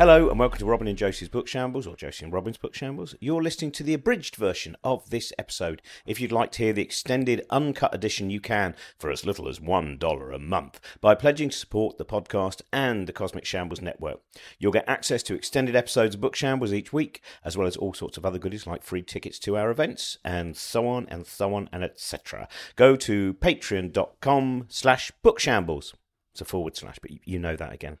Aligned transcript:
Hello 0.00 0.30
and 0.30 0.38
welcome 0.38 0.58
to 0.58 0.64
Robin 0.64 0.88
and 0.88 0.96
Josie's 0.96 1.28
Book 1.28 1.46
Shambles, 1.46 1.86
or 1.86 1.94
Josie 1.94 2.24
and 2.24 2.32
Robin's 2.32 2.56
Book 2.56 2.74
Shambles. 2.74 3.14
You're 3.20 3.42
listening 3.42 3.70
to 3.72 3.82
the 3.82 3.92
abridged 3.92 4.34
version 4.34 4.74
of 4.82 5.10
this 5.10 5.30
episode. 5.38 5.82
If 6.06 6.18
you'd 6.18 6.32
like 6.32 6.52
to 6.52 6.62
hear 6.62 6.72
the 6.72 6.80
extended, 6.80 7.44
uncut 7.50 7.94
edition, 7.94 8.30
you 8.30 8.40
can 8.40 8.74
for 8.98 9.10
as 9.10 9.26
little 9.26 9.46
as 9.46 9.58
$1 9.58 10.34
a 10.34 10.38
month 10.38 10.80
by 11.02 11.14
pledging 11.14 11.50
to 11.50 11.56
support 11.58 11.98
the 11.98 12.06
podcast 12.06 12.62
and 12.72 13.06
the 13.06 13.12
Cosmic 13.12 13.44
Shambles 13.44 13.82
Network. 13.82 14.22
You'll 14.58 14.72
get 14.72 14.88
access 14.88 15.22
to 15.24 15.34
extended 15.34 15.76
episodes 15.76 16.14
of 16.14 16.22
Book 16.22 16.34
Shambles 16.34 16.72
each 16.72 16.94
week, 16.94 17.20
as 17.44 17.58
well 17.58 17.66
as 17.66 17.76
all 17.76 17.92
sorts 17.92 18.16
of 18.16 18.24
other 18.24 18.38
goodies 18.38 18.66
like 18.66 18.82
free 18.82 19.02
tickets 19.02 19.38
to 19.40 19.58
our 19.58 19.70
events, 19.70 20.16
and 20.24 20.56
so 20.56 20.88
on 20.88 21.08
and 21.10 21.26
so 21.26 21.52
on 21.52 21.68
and 21.74 21.84
etc. 21.84 22.48
Go 22.74 22.96
to 22.96 23.34
patreon.com 23.34 24.64
slash 24.70 25.12
bookshambles. 25.22 25.92
It's 26.32 26.40
a 26.40 26.46
forward 26.46 26.74
slash, 26.74 26.98
but 27.02 27.10
you 27.26 27.38
know 27.38 27.54
that 27.54 27.74
again. 27.74 27.98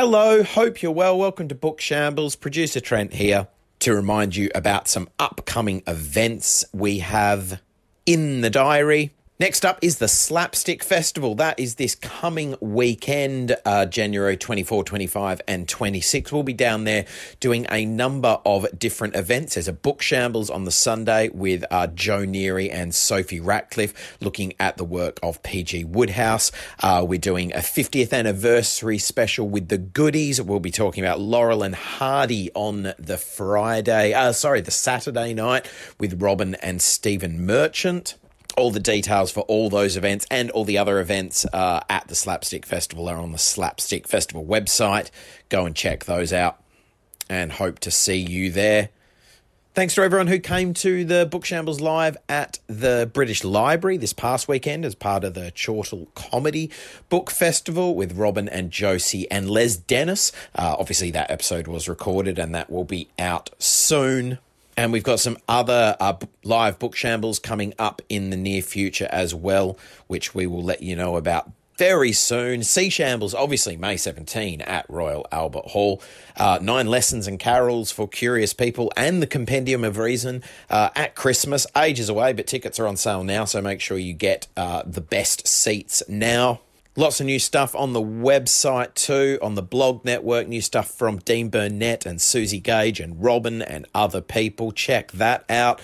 Hello, 0.00 0.44
hope 0.44 0.80
you're 0.80 0.92
well. 0.92 1.18
Welcome 1.18 1.48
to 1.48 1.56
Book 1.56 1.80
Shambles. 1.80 2.36
Producer 2.36 2.78
Trent 2.78 3.14
here 3.14 3.48
to 3.80 3.92
remind 3.92 4.36
you 4.36 4.48
about 4.54 4.86
some 4.86 5.08
upcoming 5.18 5.82
events 5.88 6.64
we 6.72 7.00
have 7.00 7.60
in 8.06 8.40
the 8.40 8.48
diary. 8.48 9.12
Next 9.40 9.64
up 9.64 9.78
is 9.82 9.98
the 9.98 10.08
Slapstick 10.08 10.82
Festival. 10.82 11.36
That 11.36 11.60
is 11.60 11.76
this 11.76 11.94
coming 11.94 12.56
weekend, 12.60 13.56
uh, 13.64 13.86
January 13.86 14.36
24, 14.36 14.82
25, 14.82 15.40
and 15.46 15.68
26. 15.68 16.32
We'll 16.32 16.42
be 16.42 16.52
down 16.52 16.82
there 16.82 17.06
doing 17.38 17.64
a 17.70 17.84
number 17.84 18.40
of 18.44 18.66
different 18.76 19.14
events. 19.14 19.54
There's 19.54 19.68
a 19.68 19.72
book 19.72 20.02
shambles 20.02 20.50
on 20.50 20.64
the 20.64 20.72
Sunday 20.72 21.28
with 21.28 21.64
uh, 21.70 21.86
Joe 21.86 22.26
Neary 22.26 22.68
and 22.72 22.92
Sophie 22.92 23.38
Ratcliffe 23.38 24.18
looking 24.20 24.54
at 24.58 24.76
the 24.76 24.82
work 24.82 25.20
of 25.22 25.40
P.G. 25.44 25.84
Wodehouse. 25.84 26.50
Uh, 26.82 27.06
we're 27.08 27.20
doing 27.20 27.52
a 27.54 27.58
50th 27.58 28.12
anniversary 28.12 28.98
special 28.98 29.48
with 29.48 29.68
the 29.68 29.78
goodies. 29.78 30.42
We'll 30.42 30.58
be 30.58 30.72
talking 30.72 31.04
about 31.04 31.20
Laurel 31.20 31.62
and 31.62 31.76
Hardy 31.76 32.50
on 32.56 32.92
the 32.98 33.16
Friday, 33.16 34.14
uh, 34.14 34.32
sorry, 34.32 34.62
the 34.62 34.72
Saturday 34.72 35.32
night 35.32 35.70
with 36.00 36.20
Robin 36.20 36.56
and 36.56 36.82
Stephen 36.82 37.46
Merchant 37.46 38.16
all 38.56 38.70
the 38.70 38.80
details 38.80 39.30
for 39.30 39.40
all 39.42 39.70
those 39.70 39.96
events 39.96 40.26
and 40.30 40.50
all 40.50 40.64
the 40.64 40.78
other 40.78 40.98
events 40.98 41.44
uh, 41.52 41.80
at 41.88 42.08
the 42.08 42.14
Slapstick 42.14 42.66
Festival 42.66 43.08
are 43.08 43.18
on 43.18 43.32
the 43.32 43.38
Slapstick 43.38 44.08
Festival 44.08 44.44
website. 44.44 45.10
Go 45.48 45.64
and 45.66 45.76
check 45.76 46.04
those 46.04 46.32
out 46.32 46.60
and 47.28 47.52
hope 47.52 47.78
to 47.80 47.90
see 47.90 48.16
you 48.16 48.50
there. 48.50 48.90
Thanks 49.74 49.94
to 49.94 50.02
everyone 50.02 50.26
who 50.26 50.40
came 50.40 50.74
to 50.74 51.04
the 51.04 51.24
Book 51.24 51.44
Shambles 51.44 51.80
Live 51.80 52.16
at 52.28 52.58
the 52.66 53.08
British 53.12 53.44
Library 53.44 53.96
this 53.96 54.12
past 54.12 54.48
weekend 54.48 54.84
as 54.84 54.96
part 54.96 55.22
of 55.22 55.34
the 55.34 55.52
Chortle 55.54 56.08
Comedy 56.16 56.68
Book 57.08 57.30
Festival 57.30 57.94
with 57.94 58.16
Robin 58.16 58.48
and 58.48 58.72
Josie 58.72 59.30
and 59.30 59.48
Les 59.48 59.76
Dennis. 59.76 60.32
Uh, 60.52 60.74
obviously, 60.76 61.12
that 61.12 61.30
episode 61.30 61.68
was 61.68 61.88
recorded 61.88 62.40
and 62.40 62.52
that 62.56 62.70
will 62.70 62.82
be 62.82 63.08
out 63.20 63.50
soon. 63.60 64.38
And 64.78 64.92
we've 64.92 65.02
got 65.02 65.18
some 65.18 65.38
other 65.48 65.96
uh, 65.98 66.14
live 66.44 66.78
book 66.78 66.94
shambles 66.94 67.40
coming 67.40 67.74
up 67.80 68.00
in 68.08 68.30
the 68.30 68.36
near 68.36 68.62
future 68.62 69.08
as 69.10 69.34
well, 69.34 69.76
which 70.06 70.36
we 70.36 70.46
will 70.46 70.62
let 70.62 70.82
you 70.82 70.94
know 70.94 71.16
about 71.16 71.50
very 71.76 72.12
soon. 72.12 72.62
Sea 72.62 72.88
Shambles, 72.88 73.34
obviously, 73.34 73.76
May 73.76 73.96
17 73.96 74.60
at 74.60 74.88
Royal 74.88 75.26
Albert 75.32 75.64
Hall. 75.64 76.00
Uh, 76.36 76.60
nine 76.62 76.86
lessons 76.86 77.26
and 77.26 77.40
carols 77.40 77.90
for 77.90 78.06
curious 78.06 78.52
people 78.52 78.92
and 78.96 79.20
the 79.20 79.26
Compendium 79.26 79.82
of 79.82 79.98
Reason 79.98 80.44
uh, 80.70 80.90
at 80.94 81.16
Christmas. 81.16 81.66
Ages 81.76 82.08
away, 82.08 82.32
but 82.32 82.46
tickets 82.46 82.78
are 82.78 82.86
on 82.86 82.96
sale 82.96 83.24
now, 83.24 83.44
so 83.44 83.60
make 83.60 83.80
sure 83.80 83.98
you 83.98 84.12
get 84.12 84.46
uh, 84.56 84.84
the 84.86 85.00
best 85.00 85.48
seats 85.48 86.04
now. 86.08 86.60
Lots 86.98 87.20
of 87.20 87.26
new 87.26 87.38
stuff 87.38 87.76
on 87.76 87.92
the 87.92 88.02
website 88.02 88.94
too, 88.94 89.38
on 89.40 89.54
the 89.54 89.62
blog 89.62 90.04
network. 90.04 90.48
New 90.48 90.60
stuff 90.60 90.90
from 90.90 91.18
Dean 91.18 91.48
Burnett 91.48 92.04
and 92.04 92.18
Suzi 92.18 92.60
Gage 92.60 92.98
and 92.98 93.22
Robin 93.22 93.62
and 93.62 93.86
other 93.94 94.20
people. 94.20 94.72
Check 94.72 95.12
that 95.12 95.44
out. 95.48 95.80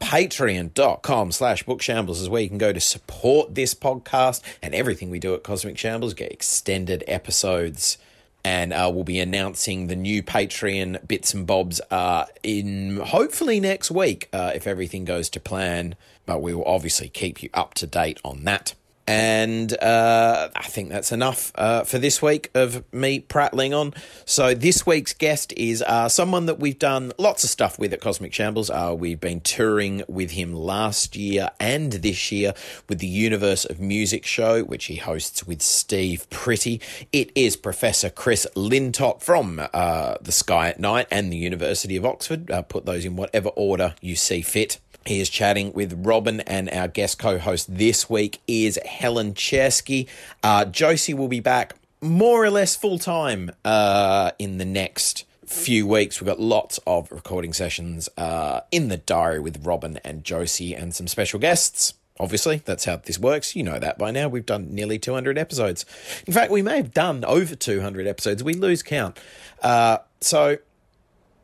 Patreon.com 0.00 1.30
slash 1.30 1.64
bookshambles 1.64 2.20
is 2.20 2.28
where 2.28 2.42
you 2.42 2.48
can 2.48 2.58
go 2.58 2.72
to 2.72 2.80
support 2.80 3.54
this 3.54 3.74
podcast 3.74 4.42
and 4.60 4.74
everything 4.74 5.08
we 5.08 5.20
do 5.20 5.34
at 5.34 5.44
Cosmic 5.44 5.78
Shambles. 5.78 6.14
Get 6.14 6.32
extended 6.32 7.04
episodes 7.06 7.96
and 8.44 8.72
uh, 8.72 8.90
we'll 8.92 9.04
be 9.04 9.20
announcing 9.20 9.86
the 9.86 9.94
new 9.94 10.20
Patreon 10.20 11.06
bits 11.06 11.32
and 11.32 11.46
bobs 11.46 11.80
uh, 11.92 12.24
in 12.42 12.96
hopefully 12.96 13.60
next 13.60 13.92
week 13.92 14.28
uh, 14.32 14.50
if 14.52 14.66
everything 14.66 15.04
goes 15.04 15.30
to 15.30 15.38
plan. 15.38 15.94
But 16.26 16.42
we 16.42 16.52
will 16.52 16.64
obviously 16.64 17.08
keep 17.08 17.40
you 17.40 17.50
up 17.54 17.74
to 17.74 17.86
date 17.86 18.18
on 18.24 18.42
that. 18.42 18.74
And 19.08 19.72
uh, 19.80 20.48
I 20.56 20.62
think 20.64 20.88
that's 20.88 21.12
enough 21.12 21.52
uh, 21.54 21.84
for 21.84 21.98
this 21.98 22.20
week 22.20 22.50
of 22.54 22.82
me 22.92 23.20
prattling 23.20 23.72
on. 23.72 23.94
So, 24.24 24.52
this 24.52 24.84
week's 24.84 25.14
guest 25.14 25.52
is 25.56 25.82
uh, 25.82 26.08
someone 26.08 26.46
that 26.46 26.58
we've 26.58 26.78
done 26.78 27.12
lots 27.16 27.44
of 27.44 27.50
stuff 27.50 27.78
with 27.78 27.92
at 27.92 28.00
Cosmic 28.00 28.32
Shambles. 28.32 28.68
Uh, 28.68 28.94
we've 28.98 29.20
been 29.20 29.40
touring 29.40 30.02
with 30.08 30.32
him 30.32 30.52
last 30.52 31.14
year 31.14 31.50
and 31.60 31.92
this 31.92 32.32
year 32.32 32.52
with 32.88 32.98
the 32.98 33.06
Universe 33.06 33.64
of 33.64 33.78
Music 33.78 34.26
show, 34.26 34.64
which 34.64 34.86
he 34.86 34.96
hosts 34.96 35.46
with 35.46 35.62
Steve 35.62 36.28
Pretty. 36.30 36.80
It 37.12 37.30
is 37.36 37.56
Professor 37.56 38.10
Chris 38.10 38.46
Lintott 38.56 39.22
from 39.22 39.62
uh, 39.72 40.16
the 40.20 40.32
Sky 40.32 40.70
at 40.70 40.80
Night 40.80 41.06
and 41.12 41.32
the 41.32 41.36
University 41.36 41.96
of 41.96 42.04
Oxford. 42.04 42.50
Uh, 42.50 42.62
put 42.62 42.86
those 42.86 43.04
in 43.04 43.14
whatever 43.14 43.50
order 43.50 43.94
you 44.00 44.16
see 44.16 44.42
fit. 44.42 44.80
He 45.06 45.20
is 45.20 45.30
chatting 45.30 45.72
with 45.72 46.04
Robin, 46.04 46.40
and 46.40 46.68
our 46.70 46.88
guest 46.88 47.18
co 47.18 47.38
host 47.38 47.76
this 47.76 48.10
week 48.10 48.40
is 48.48 48.78
Helen 48.84 49.34
Czerski. 49.34 50.08
Uh, 50.42 50.64
Josie 50.64 51.14
will 51.14 51.28
be 51.28 51.40
back 51.40 51.76
more 52.00 52.44
or 52.44 52.50
less 52.50 52.74
full 52.74 52.98
time 52.98 53.52
uh, 53.64 54.32
in 54.38 54.58
the 54.58 54.64
next 54.64 55.24
few 55.46 55.86
weeks. 55.86 56.20
We've 56.20 56.26
got 56.26 56.40
lots 56.40 56.80
of 56.86 57.10
recording 57.12 57.52
sessions 57.52 58.08
uh, 58.16 58.62
in 58.72 58.88
the 58.88 58.96
diary 58.96 59.38
with 59.38 59.64
Robin 59.64 60.00
and 60.04 60.24
Josie 60.24 60.74
and 60.74 60.92
some 60.92 61.06
special 61.06 61.38
guests. 61.38 61.94
Obviously, 62.18 62.62
that's 62.64 62.86
how 62.86 62.96
this 62.96 63.18
works. 63.18 63.54
You 63.54 63.62
know 63.62 63.78
that 63.78 63.98
by 63.98 64.10
now. 64.10 64.28
We've 64.28 64.46
done 64.46 64.74
nearly 64.74 64.98
200 64.98 65.38
episodes. 65.38 65.84
In 66.26 66.32
fact, 66.32 66.50
we 66.50 66.62
may 66.62 66.78
have 66.78 66.92
done 66.92 67.24
over 67.24 67.54
200 67.54 68.06
episodes. 68.06 68.42
We 68.42 68.54
lose 68.54 68.82
count. 68.82 69.20
Uh, 69.62 69.98
so, 70.20 70.56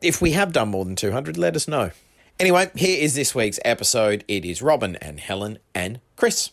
if 0.01 0.21
we 0.21 0.31
have 0.31 0.51
done 0.51 0.69
more 0.69 0.83
than 0.83 0.95
200, 0.95 1.37
let 1.37 1.55
us 1.55 1.67
know. 1.67 1.91
Anyway, 2.39 2.71
here 2.75 3.01
is 3.01 3.15
this 3.15 3.35
week's 3.35 3.59
episode. 3.63 4.23
It 4.27 4.43
is 4.43 4.61
Robin 4.61 4.95
and 4.97 5.19
Helen 5.19 5.59
and 5.75 5.99
Chris. 6.15 6.51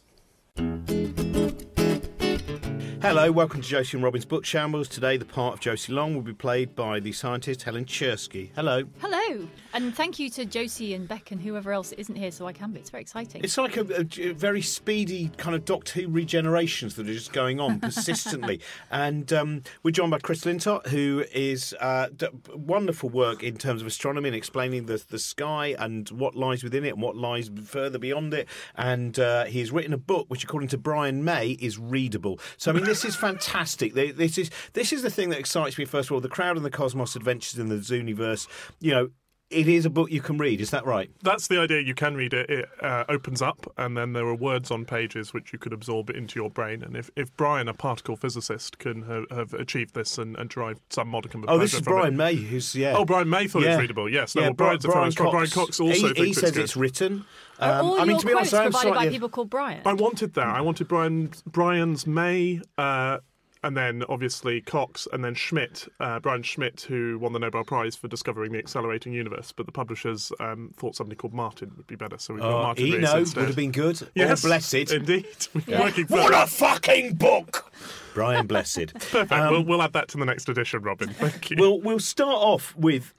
Hello, 3.03 3.33
welcome 3.33 3.63
to 3.63 3.69
Josie 3.69 3.97
and 3.97 4.05
Robin's 4.05 4.27
Book 4.27 4.45
Shambles. 4.45 4.87
Today, 4.87 5.17
the 5.17 5.25
part 5.25 5.55
of 5.55 5.61
Josie 5.61 5.91
Long 5.93 6.15
will 6.15 6.21
be 6.23 6.35
played 6.35 6.75
by 6.75 7.01
the 7.01 7.13
scientist 7.13 7.63
Helen 7.63 7.87
Czerski. 7.87 8.51
Hello. 8.55 8.83
Hello, 9.01 9.49
and 9.73 9.95
thank 9.97 10.19
you 10.19 10.29
to 10.29 10.45
Josie 10.45 10.93
and 10.93 11.09
Beck 11.09 11.31
and 11.31 11.41
whoever 11.41 11.73
else 11.73 11.93
isn't 11.93 12.15
here 12.15 12.31
so 12.31 12.47
I 12.47 12.53
can 12.53 12.73
be. 12.73 12.81
It's 12.81 12.91
very 12.91 13.01
exciting. 13.01 13.43
It's 13.43 13.57
like 13.57 13.79
a, 13.79 13.87
a 14.21 14.33
very 14.33 14.61
speedy 14.61 15.31
kind 15.39 15.57
of 15.57 15.65
Doctor 15.65 16.03
Who 16.03 16.09
regenerations 16.09 16.97
that 16.97 17.09
are 17.09 17.13
just 17.13 17.33
going 17.33 17.59
on 17.59 17.81
persistently. 17.81 18.61
and 18.91 19.33
um, 19.33 19.63
we're 19.83 19.93
joined 19.93 20.11
by 20.11 20.19
Chris 20.19 20.45
Lintott, 20.45 20.89
who 20.89 21.25
is 21.33 21.75
uh, 21.81 22.09
d- 22.15 22.29
wonderful 22.55 23.09
work 23.09 23.43
in 23.43 23.57
terms 23.57 23.81
of 23.81 23.87
astronomy 23.87 24.29
and 24.29 24.37
explaining 24.37 24.85
the, 24.85 25.03
the 25.09 25.19
sky 25.19 25.75
and 25.79 26.11
what 26.11 26.35
lies 26.35 26.63
within 26.63 26.85
it 26.85 26.91
and 26.91 27.01
what 27.03 27.17
lies 27.17 27.51
further 27.65 27.99
beyond 27.99 28.35
it. 28.35 28.47
And 28.77 29.19
uh, 29.19 29.47
has 29.47 29.73
written 29.73 29.95
a 29.95 29.99
book 29.99 30.27
which, 30.29 30.45
according 30.45 30.69
to 30.69 30.79
Brian 30.79 31.25
May, 31.25 31.53
is 31.61 31.79
readable. 31.79 32.39
So, 32.59 32.71
I 32.71 32.75
mean, 32.75 32.90
this 32.91 33.05
is 33.05 33.15
fantastic. 33.15 33.95
This 33.95 34.37
is 34.37 34.51
this 34.73 34.93
is 34.93 35.03
the 35.03 35.11
thing 35.11 35.31
that 35.31 35.39
excites 35.39 35.79
me. 35.79 35.85
First 35.85 36.11
of 36.11 36.15
all, 36.15 36.21
the 36.21 36.29
crowd 36.29 36.57
and 36.57 36.67
the 36.67 36.71
cosmos 36.71 37.15
adventures 37.15 37.59
in 37.59 37.69
the 37.69 37.77
Zooniverse. 37.77 38.49
You 38.81 38.91
know, 38.91 39.11
it 39.51 39.67
is 39.67 39.85
a 39.85 39.91
book 39.91 40.11
you 40.11 40.21
can 40.21 40.39
read. 40.39 40.61
Is 40.61 40.71
that 40.71 40.87
right? 40.87 41.11
That's 41.23 41.49
the 41.49 41.59
idea. 41.59 41.81
You 41.81 41.95
can 41.95 42.15
read 42.15 42.33
it. 42.33 42.49
It 42.49 42.69
uh, 42.81 43.05
opens 43.09 43.43
up, 43.43 43.71
and 43.77 43.97
then 43.97 44.13
there 44.13 44.27
are 44.27 44.35
words 44.35 44.71
on 44.71 44.85
pages 44.85 45.35
which 45.35 45.53
you 45.53 45.59
could 45.59 45.73
absorb 45.73 46.09
into 46.09 46.39
your 46.39 46.51
brain. 46.51 46.83
And 46.83 46.97
if, 46.97 47.11
if 47.17 47.37
Brian, 47.37 47.69
a 47.69 47.75
particle 47.75 48.17
physicist, 48.17 48.79
can 48.79 49.03
have, 49.03 49.25
have 49.31 49.55
achieved 49.55 49.95
this 49.95 50.19
and, 50.19 50.37
and 50.37 50.49
derived 50.49 50.81
some 50.91 51.09
modicum 51.09 51.43
of 51.43 51.51
oh, 51.51 51.59
this 51.59 51.75
is 51.75 51.81
Brian 51.81 52.15
it. 52.15 52.17
May, 52.17 52.35
who's 52.37 52.75
yeah. 52.77 52.95
Oh, 52.97 53.05
Brian 53.05 53.29
May 53.29 53.49
thought 53.49 53.63
yeah. 53.63 53.73
it's 53.73 53.81
readable. 53.81 54.09
Yes, 54.09 54.37
no, 54.37 54.43
yeah, 54.43 54.49
well, 54.49 54.55
Brian's 54.55 54.87
Brian, 54.87 55.09
a 55.09 55.11
Brian 55.11 55.13
Cox. 55.13 55.31
Brian 55.33 55.67
Cox 55.67 55.81
also 55.81 56.15
he, 56.15 56.27
he 56.27 56.33
says 56.33 56.51
it's, 56.51 56.59
it's 56.59 56.77
written. 56.77 57.25
Um, 57.59 57.87
all 57.87 57.95
I 57.97 58.05
mean, 58.05 58.11
your 58.11 58.19
to 58.21 58.27
be 58.27 58.33
honest, 58.35 58.53
provided 58.53 58.95
by 58.95 59.09
people 59.09 59.29
called 59.29 59.51
Brian? 59.51 59.83
I 59.85 59.95
wanted 59.95 60.35
that. 60.35 60.47
I 60.47 60.61
wanted 60.61 60.87
Brian 60.87 61.33
Brian's 61.47 62.07
May. 62.07 62.61
Uh, 62.79 63.19
and 63.63 63.77
then 63.77 64.05
obviously 64.09 64.61
Cox, 64.61 65.07
and 65.13 65.25
then 65.25 65.35
Schmidt, 65.35 65.87
uh, 66.01 66.19
Brian 66.21 66.43
Schmidt, 66.43 66.83
who 66.83 67.19
won 67.19 67.33
the 67.33 67.39
Nobel 67.39 67.65
Prize 67.65 67.95
for 67.95 68.09
discovering 68.09 68.53
the 68.53 68.59
accelerating 68.59 69.13
universe. 69.13 69.53
But 69.53 69.67
the 69.67 69.73
publishers 69.73 70.33
um, 70.41 70.73
thought 70.77 70.97
somebody 70.97 71.17
called 71.17 71.35
Martin 71.35 71.73
would 71.77 71.87
be 71.87 71.97
better, 71.97 72.19
so 72.19 72.35
we 72.35 72.41
got 72.41 72.53
oh, 72.53 72.63
Martin 72.63 72.95
Eno 72.95 73.19
would 73.19 73.37
have 73.37 73.57
been 73.57 73.73
good. 73.73 74.01
Yes, 74.15 74.45
oh, 74.45 74.49
blessed. 74.49 74.93
Indeed. 74.93 75.27
Yeah. 75.67 75.91
what 76.09 76.35
a 76.35 76.47
fucking 76.47 77.15
book! 77.15 77.71
Brian 78.15 78.47
Blessed. 78.47 78.95
Perfect. 78.95 79.33
Um, 79.33 79.53
we'll, 79.53 79.65
we'll 79.65 79.83
add 79.83 79.93
that 79.93 80.09
to 80.09 80.19
the 80.19 80.25
next 80.25 80.49
edition, 80.49 80.83
Robin. 80.83 81.11
Thank 81.11 81.51
you. 81.51 81.57
We'll 81.59 81.81
we'll 81.81 82.01
start 82.01 82.35
off 82.35 82.75
with 82.77 83.15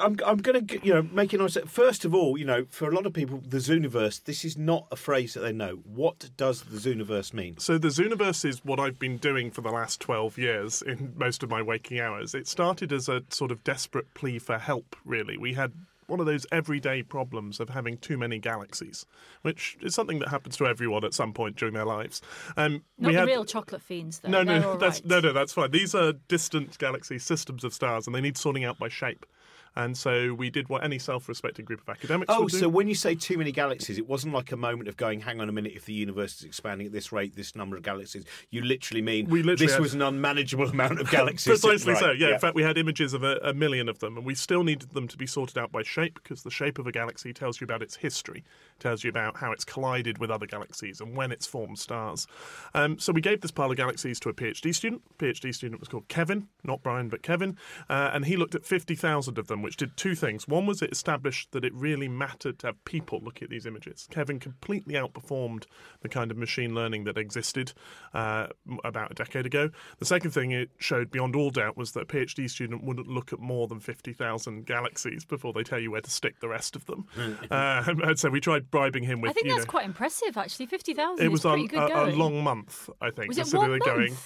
I'm, 0.00 0.16
I'm 0.26 0.38
going 0.38 0.66
to, 0.66 0.84
you 0.86 0.94
know, 0.94 1.02
make 1.02 1.32
it 1.32 1.38
nice. 1.40 1.56
First 1.66 2.04
of 2.04 2.14
all, 2.14 2.36
you 2.36 2.44
know, 2.44 2.66
for 2.70 2.88
a 2.88 2.94
lot 2.94 3.06
of 3.06 3.12
people, 3.12 3.42
the 3.46 3.58
Zooniverse, 3.58 4.24
this 4.24 4.44
is 4.44 4.56
not 4.58 4.86
a 4.90 4.96
phrase 4.96 5.34
that 5.34 5.40
they 5.40 5.52
know. 5.52 5.80
What 5.84 6.30
does 6.36 6.62
the 6.62 6.78
Zooniverse 6.78 7.32
mean? 7.32 7.58
So 7.58 7.78
the 7.78 7.88
Zooniverse 7.88 8.44
is 8.44 8.64
what 8.64 8.80
I've 8.80 8.98
been 8.98 9.18
doing 9.18 9.50
for 9.50 9.60
the 9.60 9.70
last 9.70 10.00
12 10.00 10.38
years 10.38 10.82
in 10.82 11.12
most 11.16 11.42
of 11.42 11.50
my 11.50 11.62
waking 11.62 12.00
hours. 12.00 12.34
It 12.34 12.46
started 12.48 12.92
as 12.92 13.08
a 13.08 13.22
sort 13.30 13.50
of 13.50 13.62
desperate 13.64 14.12
plea 14.14 14.38
for 14.38 14.58
help, 14.58 14.96
really. 15.04 15.36
We 15.36 15.54
had 15.54 15.72
one 16.08 16.20
of 16.20 16.26
those 16.26 16.44
everyday 16.52 17.02
problems 17.02 17.58
of 17.60 17.70
having 17.70 17.96
too 17.96 18.18
many 18.18 18.38
galaxies, 18.38 19.06
which 19.42 19.78
is 19.80 19.94
something 19.94 20.18
that 20.18 20.28
happens 20.28 20.56
to 20.58 20.66
everyone 20.66 21.04
at 21.04 21.14
some 21.14 21.32
point 21.32 21.56
during 21.56 21.72
their 21.74 21.86
lives. 21.86 22.20
Um, 22.56 22.82
Not 22.98 23.08
we 23.08 23.12
the 23.14 23.20
had, 23.20 23.28
real 23.28 23.44
chocolate 23.44 23.80
fiends, 23.80 24.18
though. 24.18 24.28
no, 24.28 24.44
They're 24.44 24.60
no, 24.60 24.76
that's 24.76 25.00
right. 25.00 25.06
no, 25.08 25.20
no, 25.20 25.32
that's 25.32 25.52
fine. 25.54 25.70
These 25.70 25.94
are 25.94 26.12
distant 26.28 26.76
galaxy 26.78 27.18
systems 27.18 27.64
of 27.64 27.72
stars, 27.72 28.06
and 28.06 28.14
they 28.14 28.20
need 28.20 28.36
sorting 28.36 28.64
out 28.64 28.78
by 28.78 28.88
shape. 28.88 29.24
And 29.74 29.96
so 29.96 30.34
we 30.34 30.50
did 30.50 30.68
what 30.68 30.84
any 30.84 30.98
self-respecting 30.98 31.64
group 31.64 31.80
of 31.80 31.88
academics 31.88 32.32
Oh, 32.34 32.42
would 32.42 32.52
do. 32.52 32.58
so 32.58 32.68
when 32.68 32.88
you 32.88 32.94
say 32.94 33.14
too 33.14 33.38
many 33.38 33.52
galaxies, 33.52 33.98
it 33.98 34.06
wasn't 34.06 34.34
like 34.34 34.52
a 34.52 34.56
moment 34.56 34.88
of 34.88 34.96
going, 34.96 35.20
hang 35.20 35.40
on 35.40 35.48
a 35.48 35.52
minute, 35.52 35.72
if 35.74 35.84
the 35.86 35.94
universe 35.94 36.36
is 36.38 36.44
expanding 36.44 36.86
at 36.86 36.92
this 36.92 37.10
rate, 37.12 37.34
this 37.36 37.56
number 37.56 37.76
of 37.76 37.82
galaxies. 37.82 38.24
You 38.50 38.62
literally 38.62 39.02
mean 39.02 39.26
We 39.30 39.42
literally 39.42 39.66
this 39.66 39.72
had- 39.72 39.80
was 39.80 39.94
an 39.94 40.02
unmanageable 40.02 40.68
amount 40.70 41.00
of 41.00 41.10
galaxies. 41.10 41.60
Precisely 41.60 41.94
Right, 41.94 42.00
so. 42.00 42.10
Yeah, 42.12 42.34
in 42.34 42.38
fact, 42.38 42.54
we 42.54 42.62
had 42.62 42.76
images 42.76 43.14
of 43.14 43.22
a, 43.22 43.36
a 43.42 43.54
million 43.54 43.88
of 43.88 43.98
them, 44.00 44.16
and 44.18 44.26
we 44.26 44.34
still 44.34 44.62
needed 44.62 44.90
them 44.90 45.08
to 45.08 45.16
be 45.16 45.26
sorted 45.26 45.56
out 45.56 45.72
by 45.72 45.82
shape 45.82 46.14
because 46.22 46.42
the 46.42 46.50
shape 46.50 46.78
of 46.78 46.86
a 46.86 46.92
galaxy 46.92 47.32
tells 47.32 47.60
you 47.60 47.64
about 47.64 47.82
its 47.82 47.96
history, 47.96 48.44
tells 48.78 49.02
you 49.04 49.10
about 49.10 49.36
how 49.38 49.52
it's 49.52 49.64
collided 49.64 50.18
with 50.18 50.30
other 50.30 50.46
galaxies 50.46 51.00
and 51.00 51.16
when 51.16 51.32
it's 51.32 51.46
formed 51.46 51.78
stars. 51.78 52.26
Um, 52.74 52.98
so 52.98 53.12
we 53.12 53.20
gave 53.20 53.40
this 53.40 53.50
pile 53.50 53.70
of 53.70 53.76
galaxies 53.76 54.20
to 54.20 54.28
a 54.28 54.34
PhD 54.34 54.74
student. 54.74 55.00
PhD 55.18 55.54
student 55.54 55.80
was 55.80 55.88
called 55.88 56.08
Kevin, 56.08 56.48
not 56.64 56.82
Brian, 56.82 57.08
but 57.08 57.22
Kevin, 57.22 57.56
uh, 57.88 58.10
and 58.12 58.26
he 58.26 58.36
looked 58.36 58.54
at 58.54 58.66
50,000 58.66 59.38
of 59.38 59.46
them, 59.46 59.61
which 59.62 59.76
did 59.76 59.96
two 59.96 60.14
things. 60.14 60.46
One 60.46 60.66
was 60.66 60.82
it 60.82 60.92
established 60.92 61.52
that 61.52 61.64
it 61.64 61.72
really 61.74 62.08
mattered 62.08 62.58
to 62.60 62.68
have 62.68 62.84
people 62.84 63.20
look 63.22 63.42
at 63.42 63.50
these 63.50 63.66
images. 63.66 64.08
Kevin 64.10 64.38
completely 64.38 64.94
outperformed 64.94 65.64
the 66.00 66.08
kind 66.08 66.30
of 66.30 66.36
machine 66.36 66.74
learning 66.74 67.04
that 67.04 67.16
existed 67.16 67.72
uh, 68.14 68.48
about 68.84 69.10
a 69.12 69.14
decade 69.14 69.46
ago. 69.46 69.70
The 69.98 70.04
second 70.04 70.32
thing 70.32 70.50
it 70.50 70.70
showed 70.78 71.10
beyond 71.10 71.36
all 71.36 71.50
doubt 71.50 71.76
was 71.76 71.92
that 71.92 72.02
a 72.02 72.06
PhD 72.06 72.48
student 72.50 72.84
wouldn't 72.84 73.08
look 73.08 73.32
at 73.32 73.38
more 73.38 73.66
than 73.68 73.80
50,000 73.80 74.66
galaxies 74.66 75.24
before 75.24 75.52
they 75.52 75.62
tell 75.62 75.78
you 75.78 75.90
where 75.90 76.00
to 76.00 76.10
stick 76.10 76.40
the 76.40 76.48
rest 76.48 76.76
of 76.76 76.86
them. 76.86 77.06
uh, 77.50 77.84
and 78.04 78.18
so 78.18 78.30
we 78.30 78.40
tried 78.40 78.70
bribing 78.70 79.04
him 79.04 79.20
with, 79.20 79.30
I 79.30 79.32
think 79.34 79.46
you 79.46 79.52
that's 79.52 79.66
know, 79.66 79.70
quite 79.70 79.84
impressive, 79.86 80.36
actually. 80.36 80.66
50,000 80.66 81.24
It 81.24 81.28
was 81.30 81.44
a, 81.44 81.50
pretty 81.50 81.68
good 81.68 81.90
a, 81.90 82.04
a 82.04 82.10
long 82.10 82.42
month, 82.42 82.88
I 83.00 83.10
think. 83.10 83.28
Was 83.28 83.38
it 83.38 83.46
So 83.46 83.58
one 83.58 83.70
month? 83.70 83.84
going 83.84 84.16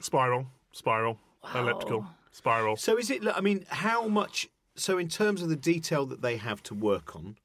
spiral, 0.00 0.46
spiral, 0.72 1.18
elliptical, 1.54 2.06
spiral. 2.30 2.76
So 2.76 2.98
is 2.98 3.10
it? 3.10 3.22
I 3.34 3.40
mean, 3.40 3.64
how 3.68 4.08
much? 4.08 4.48
So 4.74 4.98
in 4.98 5.08
terms 5.08 5.42
of 5.42 5.48
the 5.48 5.56
detail 5.56 6.06
that 6.06 6.22
they 6.22 6.36
have 6.36 6.62
to 6.64 6.74
work 6.74 7.14
on, 7.14 7.36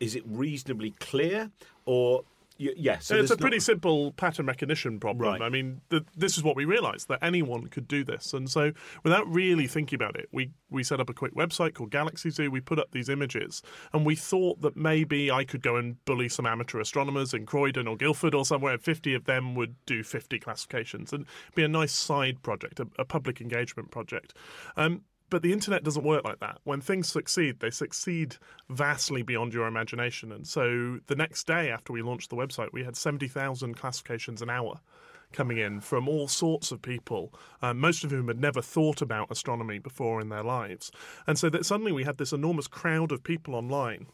is 0.00 0.14
it 0.14 0.22
reasonably 0.26 0.92
clear, 1.00 1.50
or 1.86 2.24
y- 2.58 2.74
yeah? 2.76 2.98
So 2.98 3.16
it's 3.16 3.30
a 3.30 3.36
pretty 3.36 3.56
not- 3.56 3.62
simple 3.62 4.12
pattern 4.12 4.46
recognition 4.46 4.98
problem. 5.00 5.32
Right. 5.32 5.42
I 5.42 5.48
mean, 5.48 5.80
th 5.90 6.02
this 6.16 6.36
is 6.36 6.42
what 6.44 6.56
we 6.56 6.64
realised 6.64 7.08
that 7.08 7.18
anyone 7.22 7.66
could 7.68 7.86
do 7.88 8.02
this, 8.04 8.32
and 8.32 8.48
so 8.50 8.72
without 9.04 9.26
really 9.32 9.66
thinking 9.66 9.96
about 9.96 10.16
it, 10.16 10.28
we 10.32 10.50
we 10.70 10.82
set 10.84 10.98
up 11.00 11.10
a 11.10 11.14
quick 11.14 11.34
website 11.34 11.74
called 11.74 11.90
Galaxy 11.90 12.30
Zoo. 12.30 12.50
We 12.50 12.60
put 12.60 12.78
up 12.78 12.90
these 12.92 13.08
images, 13.08 13.62
and 13.92 14.06
we 14.06 14.16
thought 14.16 14.60
that 14.62 14.76
maybe 14.76 15.30
I 15.30 15.44
could 15.44 15.62
go 15.62 15.76
and 15.76 16.04
bully 16.04 16.28
some 16.28 16.46
amateur 16.46 16.80
astronomers 16.80 17.34
in 17.34 17.44
Croydon 17.46 17.86
or 17.88 17.96
Guildford 17.96 18.34
or 18.34 18.44
somewhere. 18.44 18.74
and 18.74 18.82
Fifty 18.82 19.14
of 19.14 19.24
them 19.24 19.54
would 19.56 19.74
do 19.86 20.02
fifty 20.02 20.38
classifications, 20.38 21.12
and 21.12 21.26
be 21.54 21.62
a 21.64 21.68
nice 21.68 21.92
side 21.92 22.42
project, 22.42 22.80
a, 22.80 22.86
a 22.98 23.04
public 23.04 23.40
engagement 23.40 23.90
project. 23.90 24.34
Um, 24.76 25.02
but 25.32 25.40
the 25.40 25.52
internet 25.54 25.82
doesn't 25.82 26.04
work 26.04 26.24
like 26.24 26.40
that. 26.40 26.58
When 26.64 26.82
things 26.82 27.08
succeed, 27.08 27.60
they 27.60 27.70
succeed 27.70 28.36
vastly 28.68 29.22
beyond 29.22 29.54
your 29.54 29.66
imagination. 29.66 30.30
And 30.30 30.46
so 30.46 30.98
the 31.06 31.16
next 31.16 31.46
day 31.46 31.70
after 31.70 31.90
we 31.90 32.02
launched 32.02 32.28
the 32.28 32.36
website, 32.36 32.68
we 32.74 32.84
had 32.84 32.98
70,000 32.98 33.74
classifications 33.74 34.42
an 34.42 34.50
hour 34.50 34.78
coming 35.32 35.56
in 35.56 35.80
from 35.80 36.06
all 36.06 36.28
sorts 36.28 36.70
of 36.70 36.82
people, 36.82 37.32
uh, 37.62 37.72
most 37.72 38.04
of 38.04 38.10
whom 38.10 38.28
had 38.28 38.38
never 38.38 38.60
thought 38.60 39.00
about 39.00 39.30
astronomy 39.30 39.78
before 39.78 40.20
in 40.20 40.28
their 40.28 40.42
lives. 40.42 40.92
And 41.26 41.38
so 41.38 41.48
that 41.48 41.64
suddenly 41.64 41.92
we 41.92 42.04
had 42.04 42.18
this 42.18 42.34
enormous 42.34 42.66
crowd 42.66 43.10
of 43.10 43.24
people 43.24 43.54
online 43.54 44.08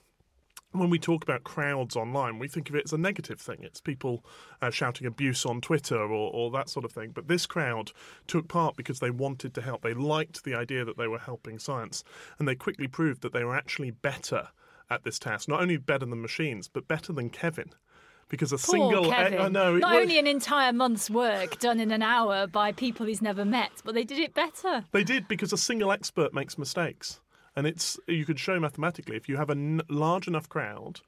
when 0.72 0.90
we 0.90 0.98
talk 0.98 1.22
about 1.22 1.44
crowds 1.44 1.96
online, 1.96 2.38
we 2.38 2.48
think 2.48 2.68
of 2.68 2.74
it 2.74 2.84
as 2.84 2.92
a 2.92 2.98
negative 2.98 3.40
thing. 3.40 3.58
It's 3.62 3.80
people 3.80 4.24
uh, 4.60 4.70
shouting 4.70 5.06
abuse 5.06 5.46
on 5.46 5.60
Twitter 5.60 5.98
or, 5.98 6.30
or 6.32 6.50
that 6.50 6.68
sort 6.68 6.84
of 6.84 6.92
thing. 6.92 7.10
But 7.14 7.28
this 7.28 7.46
crowd 7.46 7.92
took 8.26 8.48
part 8.48 8.76
because 8.76 9.00
they 9.00 9.10
wanted 9.10 9.54
to 9.54 9.62
help. 9.62 9.82
They 9.82 9.94
liked 9.94 10.44
the 10.44 10.54
idea 10.54 10.84
that 10.84 10.98
they 10.98 11.08
were 11.08 11.18
helping 11.18 11.58
science. 11.58 12.04
And 12.38 12.46
they 12.46 12.54
quickly 12.54 12.86
proved 12.86 13.22
that 13.22 13.32
they 13.32 13.44
were 13.44 13.56
actually 13.56 13.90
better 13.90 14.48
at 14.90 15.04
this 15.04 15.18
task. 15.18 15.48
Not 15.48 15.60
only 15.60 15.76
better 15.76 16.06
than 16.06 16.20
machines, 16.20 16.68
but 16.68 16.86
better 16.88 17.12
than 17.12 17.30
Kevin. 17.30 17.70
Because 18.28 18.52
a 18.52 18.56
Poor 18.56 18.74
single. 18.74 19.10
Kevin. 19.10 19.40
I 19.40 19.48
know. 19.48 19.78
Not 19.78 19.94
was- 19.94 20.02
only 20.02 20.18
an 20.18 20.26
entire 20.26 20.72
month's 20.74 21.08
work 21.08 21.58
done 21.60 21.80
in 21.80 21.90
an 21.90 22.02
hour 22.02 22.46
by 22.46 22.72
people 22.72 23.06
he's 23.06 23.22
never 23.22 23.44
met, 23.46 23.70
but 23.84 23.94
they 23.94 24.04
did 24.04 24.18
it 24.18 24.34
better. 24.34 24.84
They 24.92 25.02
did 25.02 25.28
because 25.28 25.52
a 25.54 25.58
single 25.58 25.90
expert 25.92 26.34
makes 26.34 26.58
mistakes, 26.58 27.20
and 27.58 27.66
it's 27.66 27.98
you 28.06 28.24
could 28.24 28.38
show 28.38 28.60
mathematically 28.60 29.16
if 29.16 29.28
you 29.28 29.36
have 29.36 29.50
a 29.50 29.52
n- 29.52 29.82
large 29.88 30.28
enough 30.28 30.48
crowd, 30.48 31.00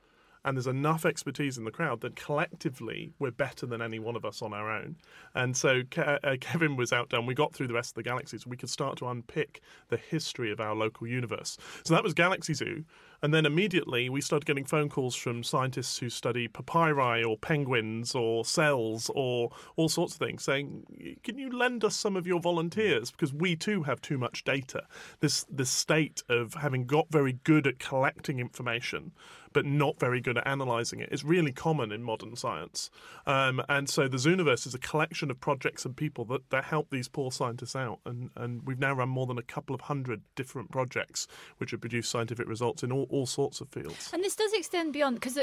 and 0.44 0.56
there's 0.56 0.66
enough 0.66 1.04
expertise 1.04 1.56
in 1.58 1.64
the 1.64 1.70
crowd, 1.70 2.00
then 2.00 2.12
collectively 2.12 3.12
we're 3.18 3.30
better 3.30 3.66
than 3.66 3.80
any 3.80 3.98
one 3.98 4.16
of 4.16 4.24
us 4.24 4.42
on 4.42 4.52
our 4.52 4.70
own. 4.70 4.96
And 5.34 5.56
so 5.56 5.82
Ke- 5.82 6.18
uh, 6.24 6.36
Kevin 6.40 6.76
was 6.76 6.92
outdone. 6.92 7.26
We 7.26 7.34
got 7.34 7.52
through 7.52 7.68
the 7.68 7.74
rest 7.74 7.90
of 7.90 7.94
the 7.96 8.02
galaxies. 8.02 8.46
We 8.46 8.56
could 8.56 8.70
start 8.70 8.96
to 8.98 9.06
unpick 9.06 9.60
the 9.90 9.96
history 9.96 10.50
of 10.50 10.60
our 10.60 10.74
local 10.74 11.06
universe. 11.06 11.58
So 11.84 11.94
that 11.94 12.02
was 12.02 12.14
Galaxy 12.14 12.54
Zoo. 12.54 12.84
And 13.22 13.34
then 13.34 13.46
immediately 13.46 14.08
we 14.08 14.20
started 14.20 14.46
getting 14.46 14.64
phone 14.64 14.88
calls 14.88 15.14
from 15.14 15.42
scientists 15.42 15.98
who 15.98 16.08
study 16.08 16.48
papyri 16.48 17.22
or 17.22 17.36
penguins 17.36 18.14
or 18.14 18.44
cells 18.44 19.10
or 19.14 19.50
all 19.76 19.88
sorts 19.88 20.14
of 20.14 20.18
things 20.18 20.42
saying, 20.42 21.18
Can 21.22 21.38
you 21.38 21.50
lend 21.50 21.84
us 21.84 21.96
some 21.96 22.16
of 22.16 22.26
your 22.26 22.40
volunteers? 22.40 23.10
Because 23.10 23.32
we 23.32 23.56
too 23.56 23.82
have 23.82 24.00
too 24.00 24.18
much 24.18 24.44
data. 24.44 24.84
This, 25.20 25.44
this 25.50 25.70
state 25.70 26.22
of 26.28 26.54
having 26.54 26.86
got 26.86 27.06
very 27.10 27.34
good 27.44 27.66
at 27.66 27.78
collecting 27.78 28.38
information 28.38 29.12
but 29.52 29.66
not 29.66 29.98
very 29.98 30.20
good 30.20 30.38
at 30.38 30.46
analysing 30.46 31.00
it 31.00 31.08
is 31.10 31.24
really 31.24 31.52
common 31.52 31.92
in 31.92 32.02
modern 32.02 32.36
science. 32.36 32.90
Um, 33.26 33.62
and 33.68 33.88
so 33.88 34.08
the 34.08 34.16
Zooniverse 34.16 34.66
is 34.66 34.74
a 34.74 34.78
collection 34.78 35.30
of 35.30 35.40
projects 35.40 35.84
and 35.84 35.96
people 35.96 36.24
that, 36.26 36.48
that 36.50 36.64
help 36.64 36.90
these 36.90 37.08
poor 37.08 37.32
scientists 37.32 37.74
out. 37.74 38.00
And, 38.06 38.30
and 38.36 38.62
we've 38.64 38.78
now 38.78 38.94
run 38.94 39.08
more 39.08 39.26
than 39.26 39.38
a 39.38 39.42
couple 39.42 39.74
of 39.74 39.82
hundred 39.82 40.22
different 40.36 40.70
projects 40.70 41.26
which 41.58 41.72
have 41.72 41.80
produced 41.80 42.10
scientific 42.10 42.48
results 42.48 42.82
in 42.82 42.92
all, 42.92 43.06
all 43.10 43.26
sorts 43.26 43.60
of 43.60 43.68
fields. 43.68 44.10
And 44.12 44.22
this 44.22 44.36
does 44.36 44.52
extend 44.52 44.92
beyond 44.92 45.20
because 45.20 45.38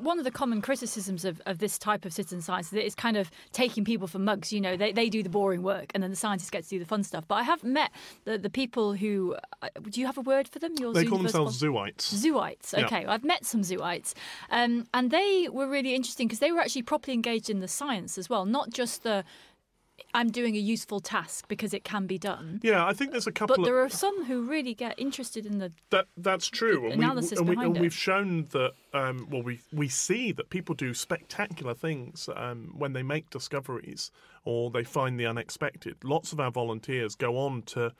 one 0.00 0.18
of 0.18 0.24
the 0.24 0.30
common 0.30 0.60
criticisms 0.62 1.24
of, 1.24 1.40
of 1.46 1.58
this 1.58 1.78
type 1.78 2.04
of 2.04 2.12
citizen 2.12 2.40
science 2.42 2.66
is 2.66 2.70
that 2.72 2.84
it's 2.84 2.94
kind 2.94 3.16
of 3.16 3.30
taking 3.52 3.84
people 3.84 4.06
for 4.06 4.18
mugs. 4.18 4.52
You 4.52 4.60
know, 4.60 4.76
they, 4.76 4.92
they 4.92 5.08
do 5.08 5.22
the 5.22 5.28
boring 5.28 5.62
work 5.62 5.92
and 5.94 6.02
then 6.02 6.10
the 6.10 6.16
scientists 6.16 6.50
get 6.50 6.64
to 6.64 6.68
do 6.70 6.78
the 6.78 6.86
fun 6.86 7.04
stuff. 7.04 7.24
But 7.28 7.36
I 7.36 7.42
have 7.42 7.62
met 7.62 7.90
the, 8.24 8.38
the 8.38 8.50
people 8.50 8.94
who 8.94 9.36
uh, 9.62 9.68
do 9.90 10.00
you 10.00 10.06
have 10.06 10.18
a 10.18 10.22
word 10.22 10.48
for 10.48 10.58
them? 10.58 10.74
Your 10.78 10.92
They 10.92 11.04
call 11.04 11.18
themselves 11.18 11.60
zooites. 11.60 12.12
Zooites. 12.12 12.76
Yeah. 12.76 12.86
Okay, 12.86 13.04
I've 13.06 13.24
met 13.24 13.44
some 13.44 13.62
zooites, 13.62 14.14
um, 14.50 14.86
and 14.94 15.10
they 15.10 15.48
were 15.50 15.68
really 15.68 15.94
interesting 15.94 16.28
because 16.28 16.40
they 16.40 16.52
were 16.52 16.60
actually 16.60 16.82
properly 16.82 17.14
engaged 17.14 17.50
in 17.50 17.60
the 17.60 17.68
science 17.68 18.18
as 18.18 18.28
well, 18.28 18.44
not 18.44 18.70
just 18.70 19.02
the 19.02 19.24
I'm 20.14 20.30
doing 20.30 20.56
a 20.56 20.58
useful 20.58 21.00
task 21.00 21.48
because 21.48 21.72
it 21.72 21.84
can 21.84 22.06
be 22.06 22.18
done. 22.18 22.60
Yeah, 22.62 22.84
I 22.84 22.92
think 22.92 23.12
there's 23.12 23.26
a 23.26 23.32
couple 23.32 23.56
But 23.56 23.60
of 23.60 23.66
there 23.66 23.82
are 23.82 23.88
some 23.88 24.24
who 24.24 24.42
really 24.42 24.74
get 24.74 24.98
interested 24.98 25.46
in 25.46 25.58
the 25.58 25.72
That 25.90 26.06
that's 26.16 26.48
true. 26.48 26.84
And, 26.84 26.94
analysis 26.94 27.32
we, 27.32 27.38
and, 27.38 27.48
we, 27.48 27.54
behind 27.54 27.66
and 27.68 27.76
it. 27.78 27.80
we've 27.80 27.94
shown 27.94 28.46
that. 28.50 28.72
Um, 28.92 29.26
well, 29.30 29.42
we 29.42 29.60
we 29.72 29.88
see 29.88 30.32
that 30.32 30.50
people 30.50 30.74
do 30.74 30.92
spectacular 30.92 31.74
things 31.74 32.28
um, 32.36 32.74
when 32.76 32.92
they 32.92 33.02
make 33.02 33.30
discoveries 33.30 34.10
or 34.44 34.70
they 34.70 34.84
find 34.84 35.18
the 35.18 35.26
unexpected. 35.26 35.96
Lots 36.04 36.32
of 36.32 36.40
our 36.40 36.50
volunteers 36.50 37.14
go 37.14 37.38
on 37.38 37.62
to 37.62 37.92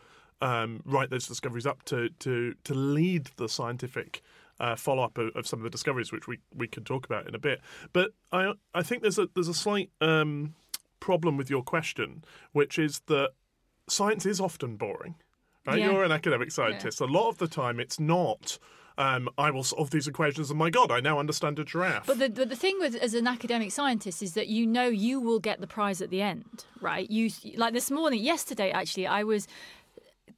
um, 0.42 0.82
write 0.84 1.08
those 1.10 1.26
discoveries 1.26 1.66
up 1.66 1.82
to 1.84 2.10
to 2.20 2.54
to 2.64 2.74
lead 2.74 3.30
the 3.36 3.48
scientific. 3.48 4.22
Uh, 4.60 4.76
follow 4.76 5.02
up 5.02 5.18
of, 5.18 5.34
of 5.34 5.46
some 5.46 5.58
of 5.58 5.64
the 5.64 5.70
discoveries, 5.70 6.12
which 6.12 6.28
we, 6.28 6.38
we 6.54 6.68
can 6.68 6.84
talk 6.84 7.04
about 7.04 7.26
in 7.26 7.34
a 7.34 7.38
bit, 7.38 7.60
but 7.92 8.12
I 8.30 8.52
I 8.74 8.82
think 8.82 9.02
there's 9.02 9.18
a 9.18 9.28
there's 9.34 9.48
a 9.48 9.54
slight 9.54 9.90
um, 10.00 10.54
problem 11.02 11.36
with 11.36 11.50
your 11.50 11.64
question, 11.64 12.24
which 12.52 12.78
is 12.78 13.00
that 13.06 13.30
science 13.88 14.24
is 14.24 14.40
often 14.40 14.76
boring. 14.76 15.16
Right? 15.66 15.80
Yeah. 15.80 15.90
You're 15.90 16.04
an 16.04 16.12
academic 16.12 16.52
scientist. 16.52 17.00
A 17.00 17.06
lot 17.06 17.28
of 17.28 17.38
the 17.38 17.48
time, 17.48 17.80
it's 17.80 17.98
not. 17.98 18.58
Um, 18.98 19.28
I 19.36 19.50
will 19.50 19.64
solve 19.64 19.90
these 19.90 20.06
equations, 20.06 20.50
and 20.50 20.58
my 20.58 20.70
God, 20.70 20.92
I 20.92 21.00
now 21.00 21.18
understand 21.18 21.58
a 21.58 21.64
giraffe. 21.64 22.06
But 22.06 22.18
the, 22.18 22.28
but 22.28 22.50
the 22.50 22.56
thing 22.56 22.76
with 22.78 22.94
as 22.94 23.14
an 23.14 23.26
academic 23.26 23.72
scientist 23.72 24.22
is 24.22 24.34
that 24.34 24.46
you 24.48 24.66
know 24.66 24.86
you 24.86 25.18
will 25.18 25.40
get 25.40 25.60
the 25.60 25.66
prize 25.66 26.00
at 26.02 26.10
the 26.10 26.22
end, 26.22 26.66
right? 26.80 27.10
You 27.10 27.30
like 27.56 27.72
this 27.72 27.90
morning, 27.90 28.22
yesterday 28.22 28.70
actually, 28.70 29.06
I 29.06 29.24
was 29.24 29.48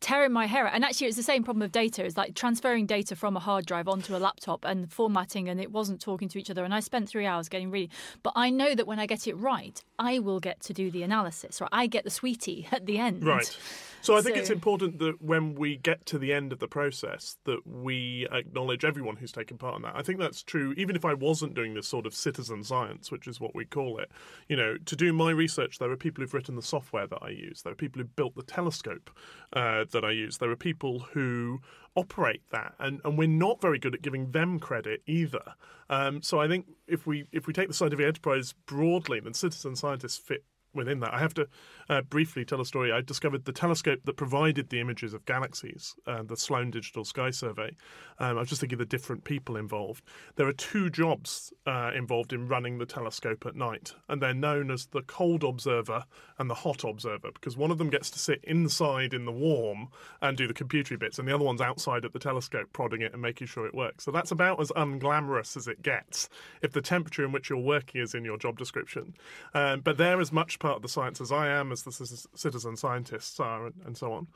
tearing 0.05 0.33
my 0.33 0.45
hair 0.45 0.67
out. 0.67 0.75
And 0.75 0.85
actually, 0.85 1.07
it's 1.07 1.17
the 1.17 1.23
same 1.23 1.43
problem 1.43 1.63
of 1.63 1.73
data. 1.73 2.05
It's 2.05 2.19
like 2.19 2.35
transferring 2.35 2.85
data 2.85 3.17
from 3.17 3.39
a 3.39 3.41
hard 3.41 3.65
drive 3.65 3.89
onto 3.89 4.15
a 4.15 4.19
laptop 4.19 4.63
and 4.63 4.93
formatting, 4.93 5.49
and 5.49 5.59
it 5.59 5.73
wasn't 5.73 5.99
talking 5.99 6.29
to 6.29 6.39
each 6.39 6.51
other. 6.51 6.63
And 6.63 6.75
I 6.75 6.81
spent 6.81 7.09
three 7.09 7.25
hours 7.25 7.49
getting 7.49 7.71
ready. 7.71 7.89
But 8.23 8.35
I 8.37 8.51
know 8.51 8.75
that 8.75 8.87
when 8.87 8.99
I 8.99 9.07
get 9.07 9.27
it 9.27 9.35
right, 9.35 9.83
I 9.99 10.19
will 10.19 10.41
get 10.41 10.61
to 10.61 10.75
do 10.75 10.91
the 10.91 11.03
analysis, 11.03 11.59
right? 11.59 11.71
I 11.73 11.87
get 11.87 12.05
the 12.05 12.11
sweetie 12.11 12.69
at 12.73 12.85
the 12.85 12.99
end. 12.99 13.25
Right. 13.25 13.59
So 14.05 14.15
I 14.15 14.21
think 14.21 14.37
So- 14.37 14.43
it's 14.43 14.51
important 14.51 14.99
that 14.99 15.23
when 15.23 15.55
we 15.55 15.77
get 15.79 16.05
to 16.07 16.19
the 16.19 16.31
end 16.31 16.53
of 16.53 16.59
the 16.59 16.69
process, 16.69 17.39
that 17.45 17.67
we 17.67 18.29
acknowledge 18.31 18.85
everyone 18.85 19.17
who's 19.17 19.33
taken 19.33 19.57
part 19.57 19.77
in 19.77 19.83
that. 19.83 19.97
I 19.97 20.03
think 20.03 20.19
that's 20.19 20.43
true, 20.43 20.75
even 20.77 20.95
if 20.95 21.07
I 21.07 21.15
wasn't 21.15 21.55
doing 21.55 21.73
this 21.73 21.89
sort 21.89 22.05
of 22.05 22.15
citizen 22.15 22.63
science, 22.65 23.11
which 23.11 23.27
is 23.27 23.41
what 23.41 23.55
we 23.55 23.65
call 23.65 23.99
it. 23.99 24.11
You 24.47 24.57
know, 24.57 24.77
to 24.77 24.95
do 24.95 25.15
my 25.15 25.31
research, 25.31 25.79
there 25.79 25.91
are 25.91 25.97
people 25.97 26.21
who've 26.21 26.35
written 26.35 26.55
the 26.55 26.61
software 26.61 27.07
that 27.07 27.21
I 27.23 27.31
use. 27.31 27.63
There 27.63 27.73
are 27.73 27.77
people 27.77 28.03
who 28.03 28.05
built 28.05 28.35
the 28.35 28.43
telescope 28.43 29.11
uh, 29.55 29.87
that 29.91 30.05
I 30.05 30.11
use. 30.11 30.37
There 30.37 30.51
are 30.51 30.57
people 30.57 30.99
who 30.99 31.61
operate 31.97 32.43
that, 32.51 32.75
and, 32.79 33.01
and 33.07 33.17
we're 33.17 33.27
not 33.27 33.63
very 33.63 33.79
good 33.79 33.95
at 33.95 34.03
giving 34.03 34.33
them 34.33 34.59
credit 34.61 35.03
either. 35.07 35.55
Um, 35.89 36.21
so 36.21 36.41
I 36.41 36.49
think 36.49 36.67
if 36.87 37.07
we 37.07 37.27
if 37.33 37.47
we 37.47 37.55
take 37.55 37.69
the 37.69 37.75
scientific 37.75 38.05
enterprise 38.07 38.53
broadly, 38.67 39.21
then 39.21 39.33
citizen 39.33 39.77
scientists 39.77 40.19
fit 40.19 40.45
within 40.75 41.01
that. 41.01 41.15
I 41.15 41.19
have 41.19 41.35
to 41.35 41.49
uh, 41.89 42.03
briefly 42.03 42.45
tell 42.45 42.61
a 42.61 42.67
story. 42.67 42.93
I 42.93 43.01
discovered 43.01 43.45
the 43.45 43.53
telescope 43.53 44.01
that 44.05 44.17
provided 44.17 44.71
the 44.71 44.81
images 44.81 45.15
of 45.15 45.25
galaxies, 45.25 45.95
uh, 46.07 46.23
the 46.23 46.37
Sloan 46.37 46.71
Digital 46.71 47.05
Sky 47.05 47.31
Survey. 47.31 47.77
Um, 48.19 48.37
I 48.37 48.41
was 48.41 48.49
just 48.49 48.61
thinking 48.61 48.77
of 48.77 48.81
the 48.81 48.97
different 48.97 49.25
people 49.25 49.57
involved. 49.57 50.05
There 50.37 50.47
are 50.47 50.53
two 50.53 50.91
jobs 50.91 51.53
uh, 51.67 51.91
involved 51.95 52.33
in 52.33 52.49
running 52.49 52.79
the 52.79 52.87
telescope 52.87 53.45
at 53.47 53.57
night, 53.57 53.95
and 54.09 54.21
they're 54.21 54.35
known 54.35 54.71
as 54.71 54.87
the 54.87 55.03
cold 55.03 55.45
observer 55.45 56.05
and 56.39 56.51
the 56.51 56.55
hot 56.55 56.85
observer 56.85 57.31
because 57.33 57.57
one 57.57 57.71
of 57.71 57.79
them 57.79 57.91
gets 57.91 58.11
to 58.11 58.19
sit 58.19 58.43
inside 58.45 59.15
in 59.15 59.25
the 59.25 59.33
warm 59.33 59.89
and 60.21 60.37
do 60.37 60.47
the 60.47 60.55
computery 60.55 60.99
bits, 60.99 61.19
and 61.19 61.29
the 61.29 61.35
other 61.35 61.45
one's 61.45 61.61
outside 61.61 62.05
at 62.05 62.13
the 62.13 62.19
telescope 62.19 62.69
prodding 62.73 63.03
it 63.03 63.13
and 63.13 63.23
making 63.23 63.47
sure 63.47 63.67
it 63.67 63.75
works. 63.75 64.05
So 64.05 64.11
that's 64.11 64.31
about 64.31 64.61
as 64.61 64.71
unglamorous 64.71 65.57
as 65.57 65.69
it 65.69 65.83
gets 65.83 66.29
if 66.63 66.73
the 66.73 66.81
temperature 66.81 67.25
in 67.25 67.33
which 67.33 67.51
you're 67.51 67.59
working 67.59 68.01
is 68.01 68.15
in 68.15 68.25
your 68.25 68.39
job 68.39 68.59
description. 68.59 69.15
Um, 69.55 69.81
but 69.81 69.99
they're 69.99 70.21
as 70.21 70.33
much 70.33 70.59
part 70.65 70.77
of 70.77 70.83
the 70.83 70.89
science 70.89 71.21
as 71.21 71.31
I 71.31 71.49
am, 71.49 71.73
as 71.73 71.83
the 71.83 71.93
citizen 72.35 72.75
scientists 72.75 73.39
are, 73.39 73.67
and, 73.67 73.75
and 73.85 73.95
so 73.95 74.15
on. 74.15 74.29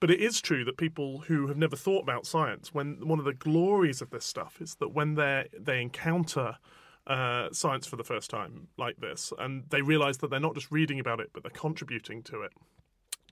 But 0.00 0.10
it 0.10 0.20
is 0.20 0.40
true 0.40 0.64
that 0.64 0.78
people 0.78 1.18
who 1.28 1.46
have 1.48 1.58
never 1.58 1.76
thought 1.76 2.02
about 2.02 2.24
science, 2.26 2.72
when 2.72 3.06
one 3.06 3.18
of 3.18 3.26
the 3.26 3.34
glories 3.34 4.00
of 4.00 4.08
this 4.08 4.24
stuff 4.24 4.58
is 4.62 4.76
that 4.76 4.94
when 4.94 5.16
they 5.16 5.48
they 5.68 5.82
encounter 5.82 6.56
uh, 7.06 7.48
science 7.52 7.86
for 7.86 7.96
the 7.96 8.04
first 8.04 8.30
time 8.30 8.68
like 8.78 8.96
this, 8.96 9.34
and 9.38 9.64
they 9.68 9.82
realise 9.82 10.16
that 10.18 10.30
they're 10.30 10.48
not 10.48 10.54
just 10.54 10.70
reading 10.70 10.98
about 10.98 11.20
it, 11.20 11.28
but 11.34 11.42
they're 11.42 11.60
contributing 11.66 12.22
to 12.22 12.40
it, 12.40 12.52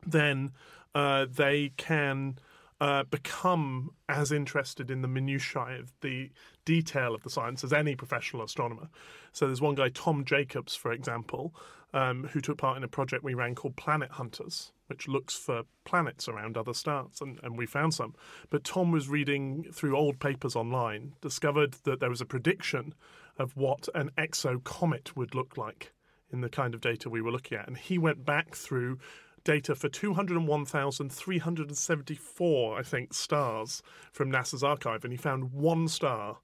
then 0.07 0.53
uh, 0.95 1.25
they 1.31 1.73
can 1.79 2.39
uh, 2.85 3.03
become 3.05 3.93
as 4.11 4.31
interested 4.31 4.91
in 4.91 5.01
the 5.01 5.09
minutiae 5.09 5.81
of 5.81 5.91
the 6.03 6.31
detail 6.67 7.15
of 7.15 7.23
the 7.23 7.31
science 7.31 7.65
as 7.65 7.73
any 7.73 7.97
professional 7.97 8.43
astronomer. 8.43 8.91
So 9.33 9.47
there's 9.47 9.63
one 9.63 9.75
guy, 9.75 9.89
Tom 9.89 10.23
Jacobs, 10.27 10.77
for 10.77 10.93
example, 10.93 11.55
um, 11.95 12.25
who 12.25 12.43
took 12.43 12.59
part 12.59 12.77
in 12.77 12.85
a 12.85 12.89
project 12.89 13.25
we 13.25 13.33
ran 13.33 13.55
called 13.55 13.77
Planet 13.77 14.11
Hunters, 14.11 14.73
which 14.89 15.09
looks 15.09 15.35
for 15.35 15.63
planets 15.87 16.29
around 16.29 16.59
other 16.59 16.75
stars, 16.75 17.23
and, 17.23 17.41
and 17.43 17.57
we 17.57 17.65
found 17.65 17.95
some. 17.95 18.15
But 18.51 18.65
Tom 18.65 18.93
was 18.93 19.09
reading 19.09 19.65
through 19.73 19.97
old 19.97 20.21
papers 20.21 20.55
online, 20.55 21.15
discovered 21.23 21.77
that 21.85 22.01
there 22.01 22.11
was 22.11 22.21
a 22.21 22.27
prediction 22.27 22.95
of 23.39 23.57
what 23.57 23.89
an 23.95 24.11
exocomet 24.19 25.17
would 25.17 25.35
look 25.35 25.57
like 25.57 25.95
in 26.31 26.43
the 26.43 26.51
kind 26.51 26.75
of 26.75 26.83
data 26.83 27.09
we 27.09 27.23
were 27.23 27.33
looking 27.33 27.57
at. 27.57 27.67
And 27.67 27.79
he 27.79 27.97
went 27.97 28.27
back 28.27 28.55
through 28.55 28.99
data 29.45 29.75
for 29.75 29.89
201,374, 29.89 32.79
I 32.79 32.83
think, 32.83 33.15
stars 33.15 33.83
from 34.13 34.33
NASA's 34.33 34.65
archive, 34.65 35.05
and 35.05 35.13
he 35.13 35.17
found 35.17 35.53
one 35.53 35.89
star 35.89 36.39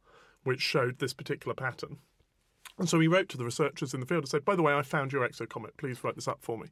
which 0.45 0.61
showed 0.61 0.99
this 0.99 1.13
particular 1.13 1.55
pattern. 1.55 1.99
And 2.79 2.89
so 2.89 2.99
he 2.99 3.09
wrote 3.09 3.29
to 3.29 3.37
the 3.37 3.45
researchers 3.45 3.93
in 3.93 4.01
the 4.01 4.07
field 4.07 4.23
and 4.23 4.31
said, 4.31 4.45
By 4.45 4.57
the 4.57 4.63
way, 4.63 4.73
I 4.73 4.81
found 4.81 5.13
your 5.13 5.29
exocomet. 5.29 5.77
Please 5.77 6.03
write 6.03 6.15
this 6.15 6.27
up 6.27 6.39
for 6.41 6.57
me. 6.57 6.69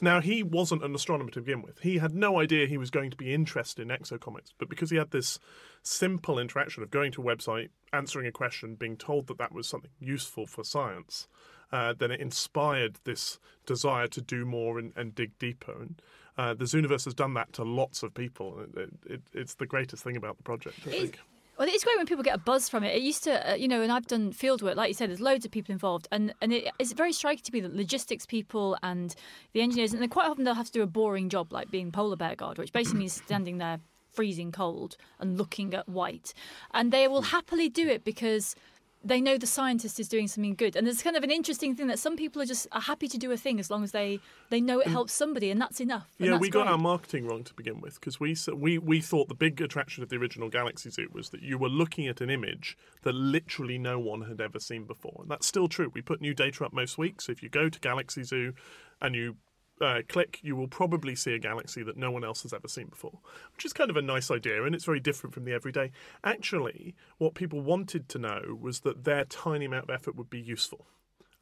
Now, 0.00 0.20
he 0.20 0.42
wasn't 0.42 0.82
an 0.82 0.94
astronomer 0.94 1.30
to 1.32 1.42
begin 1.42 1.60
with. 1.60 1.80
He 1.80 1.98
had 1.98 2.14
no 2.14 2.40
idea 2.40 2.66
he 2.66 2.78
was 2.78 2.90
going 2.90 3.10
to 3.10 3.16
be 3.16 3.34
interested 3.34 3.82
in 3.82 3.94
exocomets. 3.94 4.54
But 4.58 4.70
because 4.70 4.88
he 4.88 4.96
had 4.96 5.10
this 5.10 5.38
simple 5.82 6.38
interaction 6.38 6.82
of 6.82 6.90
going 6.90 7.12
to 7.12 7.20
a 7.20 7.36
website, 7.36 7.68
answering 7.92 8.26
a 8.26 8.32
question, 8.32 8.74
being 8.74 8.96
told 8.96 9.26
that 9.26 9.36
that 9.36 9.52
was 9.52 9.68
something 9.68 9.90
useful 9.98 10.46
for 10.46 10.64
science, 10.64 11.28
uh, 11.72 11.94
then 11.96 12.10
it 12.10 12.20
inspired 12.20 12.98
this 13.04 13.38
desire 13.66 14.06
to 14.08 14.20
do 14.20 14.44
more 14.44 14.78
and, 14.78 14.92
and 14.96 15.14
dig 15.14 15.38
deeper. 15.38 15.72
And 15.72 16.02
uh, 16.36 16.54
the 16.54 16.64
Zooniverse 16.64 17.04
has 17.04 17.14
done 17.14 17.34
that 17.34 17.52
to 17.54 17.64
lots 17.64 18.02
of 18.02 18.14
people. 18.14 18.64
It, 18.76 18.90
it, 19.06 19.20
it's 19.32 19.54
the 19.54 19.66
greatest 19.66 20.02
thing 20.02 20.16
about 20.16 20.36
the 20.36 20.42
project, 20.42 20.78
I 20.86 20.90
think. 20.90 21.18
Well, 21.60 21.68
it's 21.70 21.84
great 21.84 21.98
when 21.98 22.06
people 22.06 22.24
get 22.24 22.34
a 22.34 22.38
buzz 22.38 22.70
from 22.70 22.84
it. 22.84 22.96
It 22.96 23.02
used 23.02 23.22
to, 23.24 23.50
uh, 23.50 23.54
you 23.54 23.68
know, 23.68 23.82
and 23.82 23.92
I've 23.92 24.06
done 24.06 24.32
field 24.32 24.62
work, 24.62 24.76
like 24.76 24.88
you 24.88 24.94
said, 24.94 25.10
there's 25.10 25.20
loads 25.20 25.44
of 25.44 25.50
people 25.50 25.74
involved, 25.74 26.08
and 26.10 26.32
and 26.40 26.54
it, 26.54 26.70
it's 26.78 26.94
very 26.94 27.12
striking 27.12 27.44
to 27.44 27.52
me 27.52 27.60
that 27.60 27.76
logistics 27.76 28.24
people 28.24 28.78
and 28.82 29.14
the 29.52 29.60
engineers, 29.60 29.92
and 29.92 30.10
quite 30.10 30.26
often 30.26 30.44
they'll 30.44 30.54
have 30.54 30.68
to 30.68 30.72
do 30.72 30.80
a 30.80 30.86
boring 30.86 31.28
job 31.28 31.52
like 31.52 31.70
being 31.70 31.92
polar 31.92 32.16
bear 32.16 32.34
guard, 32.34 32.56
which 32.56 32.72
basically 32.72 33.00
means 33.00 33.12
standing 33.26 33.58
there 33.58 33.78
freezing 34.10 34.50
cold 34.50 34.96
and 35.18 35.36
looking 35.36 35.74
at 35.74 35.86
white, 35.86 36.32
and 36.72 36.92
they 36.92 37.06
will 37.06 37.20
happily 37.20 37.68
do 37.68 37.86
it 37.86 38.04
because 38.04 38.56
they 39.02 39.20
know 39.20 39.38
the 39.38 39.46
scientist 39.46 39.98
is 39.98 40.08
doing 40.08 40.28
something 40.28 40.54
good. 40.54 40.76
And 40.76 40.86
there's 40.86 41.02
kind 41.02 41.16
of 41.16 41.24
an 41.24 41.30
interesting 41.30 41.74
thing 41.74 41.86
that 41.86 41.98
some 41.98 42.16
people 42.16 42.42
are 42.42 42.46
just 42.46 42.66
are 42.72 42.82
happy 42.82 43.08
to 43.08 43.16
do 43.16 43.32
a 43.32 43.36
thing 43.36 43.58
as 43.58 43.70
long 43.70 43.82
as 43.82 43.92
they 43.92 44.20
they 44.50 44.60
know 44.60 44.80
it 44.80 44.88
helps 44.88 45.12
somebody, 45.12 45.50
and 45.50 45.60
that's 45.60 45.80
enough. 45.80 46.08
And 46.18 46.26
Yeah, 46.26 46.32
that's 46.32 46.42
we 46.42 46.50
got 46.50 46.64
great. 46.64 46.72
our 46.72 46.78
marketing 46.78 47.26
wrong 47.26 47.44
to 47.44 47.54
begin 47.54 47.80
with 47.80 47.94
because 47.94 48.20
we 48.20 48.36
we 48.54 48.78
we 48.78 49.00
thought 49.00 49.28
the 49.28 49.34
big 49.34 49.60
attraction 49.60 50.02
of 50.02 50.10
the 50.10 50.16
original 50.16 50.48
Galaxy 50.50 50.90
Zoo 50.90 51.08
was 51.12 51.30
that 51.30 51.42
you 51.42 51.56
were 51.56 51.68
looking 51.68 52.08
at 52.08 52.20
an 52.20 52.28
image 52.30 52.76
that 53.02 53.14
literally 53.14 53.78
no 53.78 53.98
one 53.98 54.22
had 54.22 54.40
ever 54.40 54.58
seen 54.58 54.84
before, 54.84 55.18
and 55.22 55.30
that's 55.30 55.46
still 55.46 55.68
true. 55.68 55.90
We 55.94 56.02
put 56.02 56.20
new 56.20 56.34
data 56.34 56.64
up 56.64 56.72
most 56.72 56.98
weeks. 56.98 57.26
So 57.26 57.32
if 57.32 57.42
you 57.42 57.48
go 57.48 57.68
to 57.68 57.80
Galaxy 57.80 58.22
Zoo 58.22 58.52
and 59.00 59.14
you 59.14 59.36
uh, 59.80 60.02
click, 60.08 60.38
you 60.42 60.56
will 60.56 60.68
probably 60.68 61.14
see 61.14 61.34
a 61.34 61.38
galaxy 61.38 61.82
that 61.82 61.96
no 61.96 62.10
one 62.10 62.24
else 62.24 62.42
has 62.42 62.52
ever 62.52 62.68
seen 62.68 62.88
before, 62.88 63.18
which 63.54 63.64
is 63.64 63.72
kind 63.72 63.90
of 63.90 63.96
a 63.96 64.02
nice 64.02 64.30
idea, 64.30 64.64
and 64.64 64.74
it's 64.74 64.84
very 64.84 65.00
different 65.00 65.34
from 65.34 65.44
the 65.44 65.52
everyday. 65.52 65.90
Actually, 66.24 66.94
what 67.18 67.34
people 67.34 67.60
wanted 67.60 68.08
to 68.08 68.18
know 68.18 68.58
was 68.60 68.80
that 68.80 69.04
their 69.04 69.24
tiny 69.24 69.64
amount 69.64 69.84
of 69.84 69.90
effort 69.90 70.16
would 70.16 70.30
be 70.30 70.40
useful 70.40 70.86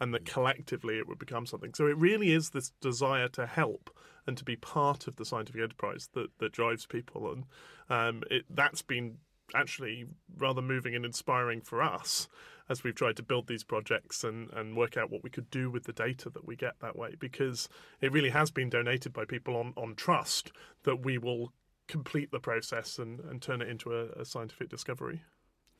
and 0.00 0.14
that 0.14 0.25
collectively 0.25 0.99
it 0.99 1.09
would 1.09 1.18
become 1.18 1.45
something. 1.45 1.75
So 1.75 1.87
it 1.87 1.97
really 1.97 2.33
is 2.33 2.50
this 2.50 2.71
desire 2.80 3.28
to 3.28 3.47
help 3.47 3.90
and 4.26 4.37
to 4.37 4.45
be 4.45 4.57
part 4.57 5.09
of 5.09 5.16
the 5.16 5.25
scientific 5.25 5.61
enterprise 5.61 6.09
that, 6.12 6.28
that 6.38 6.52
drives 6.52 6.87
people, 6.87 7.33
and 7.33 7.45
um, 7.90 8.23
it, 8.30 8.45
that's 8.50 8.83
been 8.83 9.18
actually 9.54 10.04
rather 10.37 10.61
moving 10.61 10.95
and 10.95 11.04
inspiring 11.04 11.61
for 11.62 11.83
us 11.83 12.28
as 12.68 12.84
we've 12.84 12.94
tried 12.94 13.16
to 13.16 13.22
build 13.22 13.46
these 13.46 13.64
projects 13.64 14.25
and, 14.25 14.50
and 14.50 14.76
work 14.76 14.96
out 14.96 15.10
what 15.10 15.22
we 15.22 15.30
could 15.30 15.50
do 15.50 15.70
with 15.70 15.84
the 15.84 15.92
data 15.92 16.28
that 16.30 16.46
we 16.46 16.56
get 16.56 16.75
that 16.80 16.96
way 16.96 17.14
because 17.18 17.68
it 18.00 18.12
really 18.12 18.30
has 18.30 18.50
been 18.50 18.68
donated 18.68 19.12
by 19.12 19.25
people 19.25 19.56
on, 19.56 19.72
on 19.76 19.94
trust 19.94 20.52
that 20.84 21.04
we 21.04 21.18
will 21.18 21.52
complete 21.87 22.30
the 22.30 22.40
process 22.40 22.98
and, 22.98 23.20
and 23.20 23.42
turn 23.42 23.62
it 23.62 23.68
into 23.68 23.94
a, 23.94 24.06
a 24.20 24.25
scientific 24.25 24.68
discovery. 24.68 25.22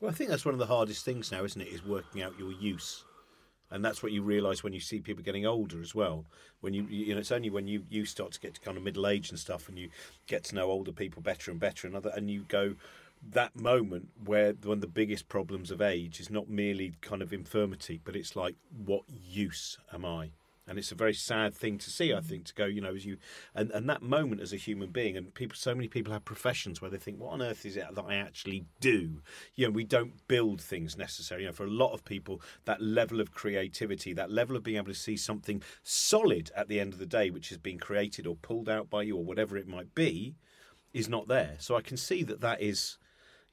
Well, 0.01 0.11
I 0.11 0.15
think 0.15 0.31
that's 0.31 0.45
one 0.45 0.55
of 0.55 0.59
the 0.59 0.67
hardest 0.67 1.05
things 1.05 1.31
now, 1.31 1.45
isn't 1.45 1.61
it? 1.61 1.69
Is 1.69 1.85
working 1.85 2.23
out 2.23 2.39
your 2.39 2.53
use, 2.53 3.05
and 3.71 3.85
that's 3.85 4.03
what 4.03 4.13
you 4.13 4.23
realise 4.23 4.63
when 4.63 4.73
you 4.73 4.81
see 4.81 5.01
people 5.01 5.25
getting 5.25 5.45
older 5.45 5.81
as 5.81 5.93
well. 5.95 6.25
When 6.61 6.73
you, 6.73 6.85
you 6.85 7.15
know, 7.15 7.21
it's 7.21 7.33
only 7.33 7.51
when 7.51 7.67
you, 7.67 7.85
you 7.91 8.05
start 8.05 8.33
to 8.33 8.41
get 8.41 8.55
to 8.55 8.61
kind 8.61 8.77
of 8.77 8.85
middle 8.85 9.09
age 9.09 9.31
and 9.31 9.39
stuff, 9.39 9.69
and 9.69 9.77
you 9.77 9.91
get 10.27 10.45
to 10.45 10.55
know 10.55 10.71
older 10.71 10.93
people 10.93 11.21
better 11.21 11.51
and 11.51 11.59
better, 11.59 11.87
and 11.87 11.97
other, 11.97 12.13
and 12.15 12.31
you 12.31 12.45
go 12.49 12.77
that 13.31 13.57
moment 13.57 14.09
where 14.25 14.53
one 14.53 14.79
of 14.79 14.81
the 14.81 14.87
biggest 14.87 15.29
problems 15.29 15.71
of 15.71 15.81
age 15.81 16.21
is 16.21 16.31
not 16.31 16.49
merely 16.49 16.95
kind 17.01 17.23
of 17.23 17.33
infirmity, 17.33 18.01
but 18.05 18.17
it's 18.17 18.37
like 18.37 18.57
what 18.71 19.03
use 19.09 19.79
am 19.93 20.05
I? 20.05 20.33
And 20.69 20.79
it's 20.79 20.93
a 20.93 20.95
very 20.97 21.15
sad 21.15 21.55
thing 21.55 21.79
to 21.79 21.91
see, 21.91 22.13
I 22.13 22.19
mm. 22.19 22.25
think, 22.25 22.45
to 22.47 22.55
go, 22.55 22.67
you 22.67 22.83
know, 22.83 22.95
as 22.95 23.07
you, 23.07 23.17
and, 23.55 23.71
and 23.71 23.89
that 23.89 24.03
moment 24.03 24.43
as 24.43 24.53
a 24.53 24.57
human 24.57 24.91
being, 24.91 25.17
and 25.17 25.33
people, 25.33 25.57
so 25.57 25.75
many 25.75 25.89
people 25.89 26.13
have 26.13 26.27
professions 26.27 26.83
where 26.83 26.91
they 26.91 26.99
think, 26.99 27.19
what 27.19 27.33
on 27.33 27.41
earth 27.41 27.65
is 27.65 27.77
it 27.77 27.87
that 27.91 28.05
I 28.07 28.17
actually 28.17 28.67
do? 28.79 29.23
You 29.55 29.67
know, 29.67 29.71
we 29.71 29.85
don't 29.85 30.29
build 30.29 30.61
things 30.61 30.97
necessarily. 30.97 31.45
You 31.45 31.49
know, 31.49 31.55
for 31.55 31.65
a 31.65 31.71
lot 31.71 31.95
of 31.95 32.05
people, 32.05 32.43
that 32.67 32.83
level 32.83 33.19
of 33.21 33.33
creativity, 33.33 34.13
that 34.13 34.31
level 34.31 34.57
of 34.57 34.63
being 34.63 34.77
able 34.77 34.89
to 34.89 34.95
see 34.95 35.17
something 35.17 35.63
solid 35.83 36.51
at 36.55 36.69
the 36.69 36.79
end 36.79 36.93
of 36.93 36.99
the 36.99 37.07
day, 37.07 37.31
which 37.31 37.49
has 37.49 37.59
been 37.59 37.79
created 37.79 38.27
or 38.27 38.37
pulled 38.37 38.69
out 38.69 38.91
by 38.91 39.03
you 39.03 39.17
or 39.17 39.25
whatever 39.25 39.57
it 39.57 39.67
might 39.67 39.95
be, 39.95 40.37
is 40.93 41.09
not 41.09 41.29
there. 41.29 41.57
So 41.59 41.77
I 41.77 41.81
can 41.81 41.97
see 41.97 42.23
that 42.25 42.43
that 42.43 42.61
is 42.61 42.99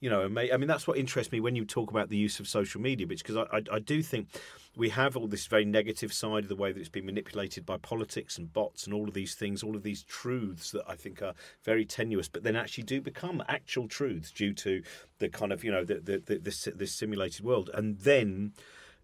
you 0.05 0.11
know, 0.11 0.23
I 0.23 0.57
mean, 0.57 0.67
that's 0.67 0.85
what 0.85 0.99
interests 0.99 1.31
me 1.31 1.39
when 1.39 1.55
you 1.55 1.65
talk 1.65 1.89
about 1.89 2.09
the 2.09 2.15
use 2.15 2.39
of 2.39 2.47
social 2.47 2.79
media, 2.79 3.07
because 3.07 3.35
I, 3.35 3.41
I, 3.51 3.61
I 3.71 3.79
do 3.79 4.03
think 4.03 4.27
we 4.75 4.89
have 4.89 5.17
all 5.17 5.25
this 5.25 5.47
very 5.47 5.65
negative 5.65 6.13
side 6.13 6.43
of 6.43 6.47
the 6.47 6.55
way 6.55 6.71
that 6.71 6.79
it's 6.79 6.89
been 6.89 7.07
manipulated 7.07 7.65
by 7.65 7.77
politics 7.77 8.37
and 8.37 8.53
bots 8.53 8.85
and 8.85 8.93
all 8.93 9.07
of 9.07 9.15
these 9.15 9.33
things, 9.33 9.63
all 9.63 9.75
of 9.75 9.81
these 9.81 10.03
truths 10.03 10.69
that 10.69 10.83
I 10.87 10.95
think 10.95 11.23
are 11.23 11.33
very 11.63 11.85
tenuous, 11.85 12.27
but 12.27 12.43
then 12.43 12.55
actually 12.55 12.83
do 12.83 13.01
become 13.01 13.43
actual 13.47 13.87
truths 13.87 14.29
due 14.29 14.53
to 14.53 14.83
the 15.17 15.27
kind 15.27 15.51
of, 15.51 15.63
you 15.63 15.71
know, 15.71 15.83
the, 15.83 15.95
the, 15.95 16.19
the, 16.19 16.73
this 16.75 16.91
simulated 16.91 17.43
world. 17.43 17.71
And 17.73 17.97
then 18.01 18.53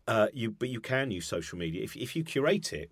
uh, 0.08 0.28
you, 0.34 0.52
but 0.52 0.70
you 0.70 0.82
can 0.82 1.10
use 1.10 1.26
social 1.26 1.58
media 1.58 1.82
if, 1.84 1.96
if 1.96 2.16
you 2.16 2.24
curate 2.24 2.74
it 2.74 2.92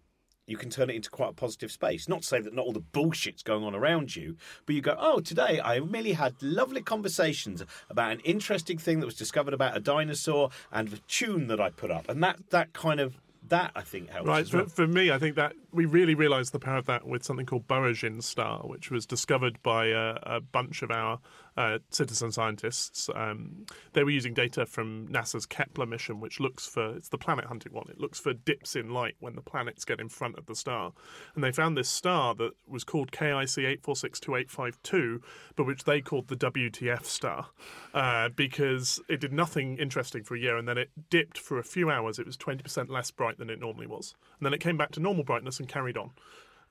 you 0.50 0.58
can 0.58 0.70
turn 0.70 0.90
it 0.90 0.96
into 0.96 1.10
quite 1.10 1.30
a 1.30 1.34
positive 1.34 1.72
space. 1.72 2.10
Not 2.10 2.24
to 2.24 2.28
say 2.28 2.42
that 2.42 2.54
not 2.54 2.66
all 2.66 2.74
the 2.74 2.80
bullshit's 2.80 3.44
going 3.44 3.64
on 3.64 3.76
around 3.76 4.16
you, 4.16 4.36
but 4.66 4.76
you 4.76 4.82
go, 4.82 4.96
oh, 5.00 5.20
today 5.20 5.62
I 5.64 5.80
merely 5.80 6.14
had 6.14 6.42
lovely 6.42 6.82
conversations 6.82 7.64
about 7.90 8.12
an 8.12 8.20
interesting 8.22 8.78
thing 8.78 9.00
that 9.00 9.06
was 9.06 9.16
discovered 9.16 9.54
about 9.54 9.78
a 9.78 9.80
dinosaur 9.80 10.50
and 10.72 10.90
the 10.90 11.00
tune 11.08 11.48
that 11.48 11.60
I 11.60 11.70
put 11.70 11.92
up. 11.92 12.10
And 12.10 12.24
that, 12.24 12.50
that 12.50 12.74
kind 12.74 13.00
of 13.00 13.20
that 13.48 13.72
I 13.76 13.82
think 13.82 14.10
helps. 14.10 14.28
Right, 14.28 14.42
as 14.42 14.50
for, 14.50 14.58
well. 14.58 14.66
for 14.68 14.88
me, 14.88 15.12
I 15.12 15.18
think 15.18 15.36
that 15.36 15.54
we 15.72 15.86
really 15.86 16.16
realised 16.16 16.52
the 16.52 16.60
power 16.60 16.78
of 16.78 16.86
that 16.88 17.08
with 17.08 17.24
something 17.24 17.46
called 17.46 17.68
Boyajian 17.68 18.22
star, 18.22 18.60
which 18.60 18.92
was 18.92 19.06
discovered 19.06 19.62
by 19.64 19.88
a, 19.88 20.18
a 20.24 20.42
bunch 20.42 20.82
of 20.82 20.92
our 20.92 21.20
uh, 21.58 21.80
citizen 21.90 22.32
scientists. 22.32 23.10
Um, 23.14 23.66
they 23.94 24.04
were 24.04 24.10
using 24.10 24.34
data 24.34 24.66
from 24.66 25.08
NASA's 25.08 25.46
Kepler 25.46 25.86
mission, 25.86 26.20
which 26.20 26.40
looks 26.40 26.66
for 26.66 26.96
it's 26.96 27.10
the 27.10 27.18
planet 27.18 27.46
hunting 27.46 27.74
one. 27.74 27.88
It 27.90 28.00
looks 28.00 28.20
for 28.20 28.34
dips 28.34 28.76
in 28.76 28.92
light 28.92 29.16
when 29.20 29.36
the 29.36 29.42
planets 29.42 29.86
get 29.86 30.00
in 30.00 30.10
front 30.10 30.38
of 30.38 30.46
the 30.46 30.56
star, 30.56 30.94
and 31.36 31.44
they 31.44 31.52
found 31.52 31.78
this 31.78 31.90
star 31.90 32.36
that 32.36 32.52
was 32.68 32.84
called 32.84 33.12
KIC 33.12 33.66
eight 33.66 33.84
four 33.84 33.96
six 33.96 34.20
two 34.20 34.36
eight 34.36 34.50
five 34.50 34.78
two, 34.84 35.22
but 35.56 35.66
which 35.66 35.84
they 35.84 36.02
called 36.02 36.28
the 36.28 36.36
WTF 36.36 37.06
star 37.06 37.48
uh, 37.94 38.30
because 38.30 39.02
it 39.10 39.20
did 39.20 39.34
nothing 39.34 39.78
interesting 39.78 40.24
for 40.24 40.36
a 40.36 40.40
year, 40.40 40.58
and 40.58 40.68
then 40.68 40.78
it 40.78 40.90
dipped 41.10 41.38
for 41.38 41.60
a 41.60 41.64
few 41.64 41.90
hours. 41.90 42.20
It 42.20 42.26
was 42.26 42.38
twenty 42.38 42.64
percent 42.64 42.90
less 42.90 43.12
bright 43.12 43.38
than 43.38 43.50
it 43.50 43.60
normally 43.60 43.88
was, 43.88 44.16
and 44.40 44.46
then 44.46 44.54
it 44.54 44.60
came 44.60 44.78
back 44.78 44.92
to 44.92 45.00
normal 45.00 45.24
brightness 45.24 45.60
and 45.60 45.68
carried 45.68 45.98
on. 45.98 46.12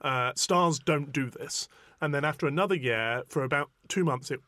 Uh, 0.01 0.33
stars 0.37 0.79
don't 0.79 1.13
do 1.13 1.29
this, 1.29 1.69
and 2.01 2.15
then 2.15 2.25
after 2.25 2.47
another 2.47 2.75
year, 2.75 3.23
for 3.29 3.43
about 3.43 3.71
two 3.89 4.05
months, 4.05 4.31
it 4.31 4.41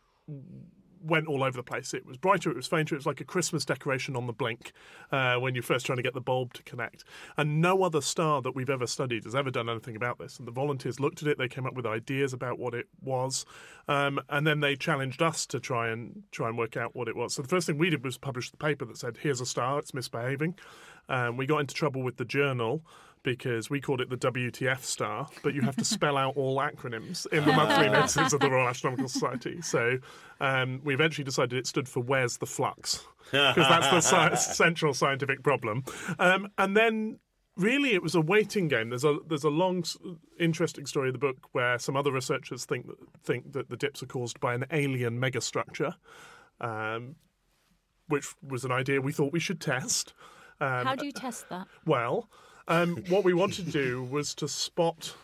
went 1.03 1.27
all 1.27 1.43
over 1.43 1.57
the 1.57 1.63
place. 1.63 1.95
It 1.95 2.07
was 2.07 2.17
brighter, 2.17 2.51
it 2.51 2.57
was 2.57 2.67
fainter, 2.67 2.95
it 2.95 2.99
was 2.99 3.07
like 3.07 3.21
a 3.21 3.25
Christmas 3.25 3.65
decoration 3.65 4.17
on 4.17 4.27
the 4.27 4.33
blink 4.33 4.73
uh, 5.11 5.37
when 5.37 5.55
you're 5.55 5.63
first 5.63 5.87
trying 5.87 5.97
to 5.97 6.03
get 6.03 6.15
the 6.15 6.21
bulb 6.21 6.53
to 6.55 6.63
connect. 6.63 7.05
And 7.37 7.61
no 7.61 7.83
other 7.83 8.01
star 8.01 8.43
that 8.43 8.55
we've 8.55 8.71
ever 8.71 8.87
studied 8.87 9.25
has 9.25 9.35
ever 9.35 9.51
done 9.51 9.69
anything 9.69 9.97
about 9.97 10.19
this. 10.19 10.39
And 10.39 10.47
the 10.47 10.53
volunteers 10.53 11.01
looked 11.01 11.23
at 11.23 11.29
it, 11.29 11.39
they 11.39 11.49
came 11.49 11.67
up 11.67 11.75
with 11.75 11.87
ideas 11.87 12.33
about 12.33 12.59
what 12.59 12.75
it 12.75 12.87
was, 13.03 13.45
um, 13.89 14.21
and 14.29 14.47
then 14.47 14.61
they 14.61 14.77
challenged 14.77 15.23
us 15.23 15.47
to 15.47 15.61
try 15.61 15.89
and 15.89 16.23
try 16.31 16.49
and 16.49 16.59
work 16.59 16.77
out 16.77 16.95
what 16.95 17.09
it 17.09 17.17
was. 17.17 17.35
So 17.35 17.43
the 17.43 17.49
first 17.49 17.67
thing 17.67 17.79
we 17.79 17.91
did 17.91 18.05
was 18.05 18.19
publish 18.19 18.51
the 18.51 18.57
paper 18.57 18.85
that 18.85 18.97
said, 18.97 19.19
"Here's 19.19 19.41
a 19.41 19.47
star, 19.47 19.79
it's 19.79 19.95
misbehaving." 19.95 20.57
Um, 21.09 21.37
we 21.37 21.47
got 21.47 21.59
into 21.59 21.75
trouble 21.75 22.03
with 22.03 22.19
the 22.19 22.25
journal 22.25 22.85
because 23.23 23.69
we 23.69 23.81
called 23.81 24.01
it 24.01 24.09
the 24.09 24.17
WTF 24.17 24.81
star, 24.81 25.29
but 25.43 25.55
you 25.55 25.61
have 25.63 25.77
to 25.77 25.85
spell 25.85 26.17
out 26.17 26.37
all 26.37 26.57
acronyms 26.57 27.27
in 27.33 27.45
the 27.45 27.53
monthly 27.53 27.89
notices 27.91 28.33
of 28.33 28.41
the 28.41 28.51
Royal 28.51 28.69
Astronomical 28.69 29.09
Society. 29.09 29.61
So 29.61 29.99
um, 30.41 30.81
we 30.85 30.95
eventually 30.95 31.25
decided 31.25 31.59
it 31.59 31.67
stood 31.67 31.89
for 31.89 32.01
Where's 32.01 32.39
the 32.39 32.47
Flux? 32.47 33.07
Because 33.31 33.69
that's 33.69 33.87
the 33.91 34.01
sci- 34.01 34.35
central 34.55 34.93
scientific 34.93 35.45
problem. 35.45 35.85
Um, 36.19 36.49
and 36.59 36.77
then 36.77 37.21
really 37.57 37.93
it 37.95 38.03
was 38.03 38.17
a 38.17 38.21
waiting 38.21 38.67
game. 38.67 38.89
There's 38.89 39.05
a 39.05 39.19
there's 39.29 39.45
a 39.45 39.51
long, 39.51 39.85
interesting 40.41 40.85
story 40.85 41.11
in 41.11 41.13
the 41.13 41.19
book 41.19 41.37
where 41.53 41.79
some 41.79 41.97
other 41.97 42.11
researchers 42.11 42.65
think 42.65 42.89
that, 42.89 42.97
think 43.23 43.53
that 43.53 43.69
the 43.69 43.77
dips 43.77 44.03
are 44.03 44.07
caused 44.07 44.41
by 44.41 44.55
an 44.55 44.65
alien 44.73 45.21
megastructure, 45.21 45.95
um, 46.61 47.15
which 48.09 48.35
was 48.43 48.65
an 48.65 48.73
idea 48.73 49.01
we 49.01 49.13
thought 49.13 49.33
we 49.33 49.39
should 49.39 49.61
test. 49.61 50.13
Um, 50.61 50.87
How 50.87 50.97
do 50.97 51.07
you 51.07 51.13
test 51.13 51.49
that? 51.51 51.69
well, 51.87 52.29
um, 52.71 52.97
what 53.09 53.25
we 53.25 53.35
wanted 53.35 53.67
to 53.67 53.73
do 53.73 54.03
was 54.05 54.35
to 54.37 54.49
spot. 54.49 55.15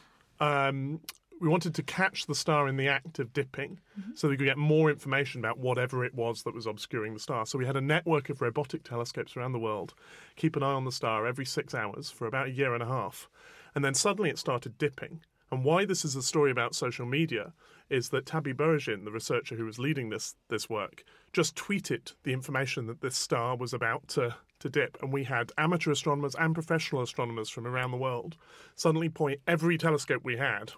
Um, 0.40 1.00
we 1.40 1.48
wanted 1.48 1.74
to 1.74 1.82
catch 1.82 2.26
the 2.26 2.34
star 2.34 2.66
in 2.66 2.76
the 2.76 2.88
act 2.88 3.18
of 3.18 3.32
dipping, 3.32 3.78
so 4.14 4.28
we 4.28 4.36
could 4.36 4.46
get 4.46 4.56
more 4.56 4.90
information 4.90 5.40
about 5.40 5.58
whatever 5.58 6.04
it 6.04 6.14
was 6.14 6.42
that 6.42 6.54
was 6.54 6.66
obscuring 6.66 7.12
the 7.12 7.20
star. 7.20 7.44
So 7.44 7.58
we 7.58 7.66
had 7.66 7.76
a 7.76 7.80
network 7.80 8.30
of 8.30 8.40
robotic 8.40 8.84
telescopes 8.84 9.36
around 9.36 9.52
the 9.52 9.58
world 9.58 9.94
keep 10.36 10.56
an 10.56 10.62
eye 10.62 10.72
on 10.72 10.84
the 10.84 10.92
star 10.92 11.26
every 11.26 11.44
six 11.44 11.74
hours 11.74 12.10
for 12.10 12.26
about 12.26 12.46
a 12.46 12.50
year 12.50 12.72
and 12.74 12.82
a 12.82 12.86
half, 12.86 13.28
and 13.74 13.84
then 13.84 13.94
suddenly 13.94 14.30
it 14.30 14.38
started 14.38 14.78
dipping. 14.78 15.20
And 15.50 15.64
why 15.64 15.84
this 15.84 16.04
is 16.04 16.16
a 16.16 16.22
story 16.22 16.50
about 16.50 16.74
social 16.74 17.06
media 17.06 17.52
is 17.88 18.08
that 18.08 18.26
Tabby 18.26 18.52
Boyajian, 18.52 19.04
the 19.04 19.12
researcher 19.12 19.54
who 19.54 19.64
was 19.64 19.78
leading 19.78 20.08
this 20.10 20.34
this 20.48 20.68
work, 20.68 21.04
just 21.32 21.54
tweeted 21.54 22.14
the 22.24 22.32
information 22.32 22.86
that 22.86 23.00
this 23.00 23.16
star 23.16 23.56
was 23.56 23.72
about 23.72 24.08
to, 24.08 24.34
to 24.58 24.68
dip. 24.68 25.00
And 25.02 25.12
we 25.12 25.24
had 25.24 25.52
amateur 25.56 25.92
astronomers 25.92 26.34
and 26.34 26.54
professional 26.54 27.02
astronomers 27.02 27.48
from 27.48 27.66
around 27.66 27.92
the 27.92 27.96
world 27.96 28.36
suddenly 28.74 29.08
point 29.08 29.40
every 29.46 29.78
telescope 29.78 30.22
we 30.24 30.36
had 30.36 30.72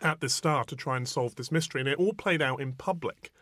at 0.00 0.20
this 0.20 0.34
star 0.34 0.64
to 0.64 0.76
try 0.76 0.96
and 0.96 1.08
solve 1.08 1.34
this 1.34 1.50
mystery. 1.50 1.80
And 1.80 1.88
it 1.88 1.98
all 1.98 2.12
played 2.12 2.42
out 2.42 2.60
in 2.60 2.74
public. 2.74 3.32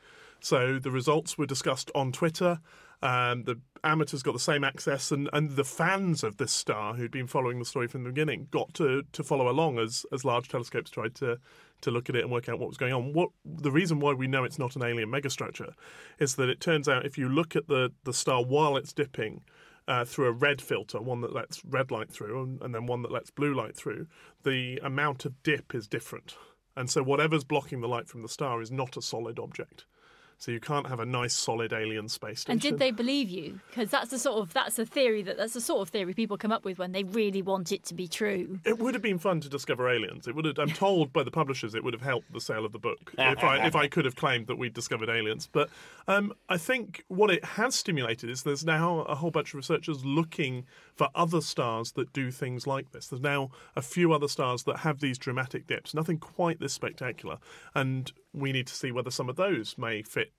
So 0.40 0.78
the 0.78 0.90
results 0.90 1.36
were 1.36 1.46
discussed 1.46 1.90
on 1.94 2.12
Twitter. 2.12 2.60
Um, 3.02 3.44
the 3.44 3.58
amateurs 3.82 4.22
got 4.22 4.32
the 4.32 4.38
same 4.38 4.62
access, 4.62 5.10
and, 5.10 5.30
and 5.32 5.50
the 5.50 5.64
fans 5.64 6.22
of 6.22 6.36
this 6.36 6.52
star 6.52 6.94
who'd 6.94 7.10
been 7.10 7.26
following 7.26 7.58
the 7.58 7.64
story 7.64 7.88
from 7.88 8.04
the 8.04 8.10
beginning 8.10 8.48
got 8.50 8.74
to, 8.74 9.04
to 9.12 9.24
follow 9.24 9.48
along 9.48 9.78
as, 9.78 10.04
as 10.12 10.24
large 10.24 10.48
telescopes 10.48 10.90
tried 10.90 11.14
to, 11.14 11.38
to 11.80 11.90
look 11.90 12.10
at 12.10 12.16
it 12.16 12.22
and 12.22 12.30
work 12.30 12.48
out 12.48 12.58
what 12.58 12.68
was 12.68 12.76
going 12.76 12.92
on. 12.92 13.14
What 13.14 13.30
the 13.44 13.70
reason 13.70 14.00
why 14.00 14.12
we 14.12 14.26
know 14.26 14.44
it's 14.44 14.58
not 14.58 14.76
an 14.76 14.82
alien 14.82 15.08
megastructure 15.08 15.72
is 16.18 16.36
that 16.36 16.50
it 16.50 16.60
turns 16.60 16.88
out 16.88 17.06
if 17.06 17.16
you 17.16 17.28
look 17.28 17.56
at 17.56 17.68
the, 17.68 17.90
the 18.04 18.12
star 18.12 18.44
while 18.44 18.76
it's 18.76 18.92
dipping, 18.92 19.42
uh, 19.88 20.04
through 20.04 20.26
a 20.26 20.32
red 20.32 20.60
filter, 20.60 21.00
one 21.00 21.20
that 21.20 21.32
lets 21.32 21.64
red 21.64 21.90
light 21.90 22.10
through, 22.12 22.40
and, 22.40 22.62
and 22.62 22.72
then 22.74 22.86
one 22.86 23.02
that 23.02 23.10
lets 23.10 23.30
blue 23.30 23.52
light 23.52 23.74
through, 23.76 24.06
the 24.44 24.78
amount 24.84 25.24
of 25.24 25.42
dip 25.42 25.74
is 25.74 25.88
different. 25.88 26.36
And 26.76 26.88
so 26.88 27.02
whatever's 27.02 27.42
blocking 27.42 27.80
the 27.80 27.88
light 27.88 28.08
from 28.08 28.22
the 28.22 28.28
star 28.28 28.62
is 28.62 28.70
not 28.70 28.96
a 28.96 29.02
solid 29.02 29.40
object. 29.40 29.86
So 30.40 30.50
you 30.52 30.58
can't 30.58 30.86
have 30.86 31.00
a 31.00 31.04
nice 31.04 31.34
solid 31.34 31.74
alien 31.74 32.08
space 32.08 32.40
station. 32.40 32.52
And 32.52 32.60
did 32.62 32.78
they 32.78 32.92
believe 32.92 33.28
you? 33.28 33.60
Because 33.68 33.90
that's 33.90 34.10
the 34.10 34.18
sort 34.18 34.38
of 34.38 34.54
that's 34.54 34.78
a 34.78 34.86
theory 34.86 35.20
that 35.20 35.36
that's 35.36 35.52
the 35.52 35.60
sort 35.60 35.82
of 35.82 35.90
theory 35.90 36.14
people 36.14 36.38
come 36.38 36.50
up 36.50 36.64
with 36.64 36.78
when 36.78 36.92
they 36.92 37.04
really 37.04 37.42
want 37.42 37.72
it 37.72 37.84
to 37.84 37.94
be 37.94 38.08
true. 38.08 38.58
It 38.64 38.78
would 38.78 38.94
have 38.94 39.02
been 39.02 39.18
fun 39.18 39.42
to 39.42 39.50
discover 39.50 39.86
aliens. 39.86 40.26
It 40.26 40.34
would 40.34 40.46
have. 40.46 40.58
I'm 40.58 40.70
told 40.70 41.12
by 41.12 41.24
the 41.24 41.30
publishers 41.30 41.74
it 41.74 41.84
would 41.84 41.92
have 41.92 42.00
helped 42.00 42.32
the 42.32 42.40
sale 42.40 42.64
of 42.64 42.72
the 42.72 42.78
book 42.78 43.12
if 43.18 43.44
I 43.44 43.66
if 43.66 43.76
I 43.76 43.86
could 43.86 44.06
have 44.06 44.16
claimed 44.16 44.46
that 44.46 44.56
we'd 44.56 44.72
discovered 44.72 45.10
aliens. 45.10 45.46
But 45.52 45.68
um, 46.08 46.32
I 46.48 46.56
think 46.56 47.04
what 47.08 47.30
it 47.30 47.44
has 47.44 47.74
stimulated 47.74 48.30
is 48.30 48.42
there's 48.42 48.64
now 48.64 49.00
a 49.00 49.16
whole 49.16 49.30
bunch 49.30 49.50
of 49.50 49.56
researchers 49.56 50.06
looking 50.06 50.64
for 50.94 51.10
other 51.14 51.42
stars 51.42 51.92
that 51.92 52.14
do 52.14 52.30
things 52.30 52.66
like 52.66 52.92
this. 52.92 53.08
There's 53.08 53.20
now 53.20 53.50
a 53.76 53.82
few 53.82 54.14
other 54.14 54.28
stars 54.28 54.62
that 54.62 54.78
have 54.78 55.00
these 55.00 55.18
dramatic 55.18 55.66
dips. 55.66 55.92
Nothing 55.92 56.16
quite 56.16 56.60
this 56.60 56.72
spectacular, 56.72 57.36
and 57.74 58.10
we 58.32 58.52
need 58.52 58.66
to 58.66 58.74
see 58.74 58.92
whether 58.92 59.10
some 59.10 59.28
of 59.28 59.36
those 59.36 59.76
may 59.76 60.02
fit 60.02 60.32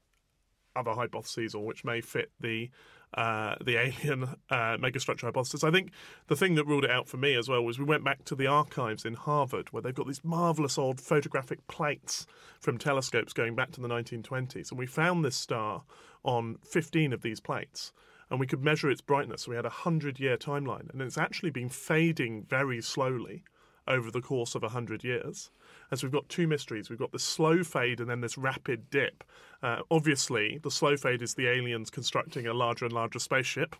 other 0.75 0.91
hypotheses 0.91 1.53
or 1.53 1.65
which 1.65 1.83
may 1.83 2.01
fit 2.01 2.31
the 2.39 2.69
uh, 3.13 3.55
the 3.61 3.75
alien 3.75 4.23
uh, 4.49 4.77
megastructure 4.77 5.23
hypothesis. 5.23 5.65
I 5.65 5.71
think 5.71 5.91
the 6.27 6.35
thing 6.35 6.55
that 6.55 6.65
ruled 6.65 6.85
it 6.85 6.91
out 6.91 7.09
for 7.09 7.17
me 7.17 7.35
as 7.35 7.49
well 7.49 7.61
was 7.61 7.77
we 7.77 7.83
went 7.83 8.05
back 8.05 8.23
to 8.25 8.35
the 8.35 8.47
archives 8.47 9.03
in 9.03 9.15
Harvard 9.15 9.67
where 9.73 9.81
they've 9.81 9.93
got 9.93 10.07
these 10.07 10.23
marvelous 10.23 10.77
old 10.77 11.01
photographic 11.01 11.67
plates 11.67 12.25
from 12.61 12.77
telescopes 12.77 13.33
going 13.33 13.53
back 13.53 13.71
to 13.71 13.81
the 13.81 13.89
1920s, 13.89 14.69
and 14.69 14.79
we 14.79 14.85
found 14.85 15.25
this 15.25 15.35
star 15.35 15.83
on 16.23 16.57
15 16.63 17.11
of 17.11 17.21
these 17.21 17.39
plates. 17.39 17.91
And 18.29 18.39
we 18.39 18.47
could 18.47 18.63
measure 18.63 18.89
its 18.89 19.01
brightness. 19.01 19.45
We 19.45 19.57
had 19.57 19.65
a 19.65 19.69
hundred 19.69 20.17
year 20.17 20.37
timeline, 20.37 20.89
and 20.93 21.01
it's 21.01 21.17
actually 21.17 21.49
been 21.49 21.67
fading 21.67 22.45
very 22.47 22.81
slowly 22.81 23.43
over 23.89 24.09
the 24.09 24.21
course 24.21 24.55
of 24.55 24.61
100 24.61 25.03
years. 25.03 25.51
So 25.93 26.07
we've 26.07 26.13
got 26.13 26.29
two 26.29 26.47
mysteries. 26.47 26.89
We've 26.89 26.99
got 26.99 27.11
the 27.11 27.19
slow 27.19 27.63
fade 27.63 27.99
and 27.99 28.09
then 28.09 28.21
this 28.21 28.37
rapid 28.37 28.89
dip. 28.89 29.23
Uh, 29.61 29.81
obviously, 29.91 30.59
the 30.63 30.71
slow 30.71 30.97
fade 30.97 31.21
is 31.21 31.35
the 31.35 31.47
aliens 31.47 31.89
constructing 31.89 32.47
a 32.47 32.53
larger 32.53 32.85
and 32.85 32.93
larger 32.93 33.19
spaceship. 33.19 33.75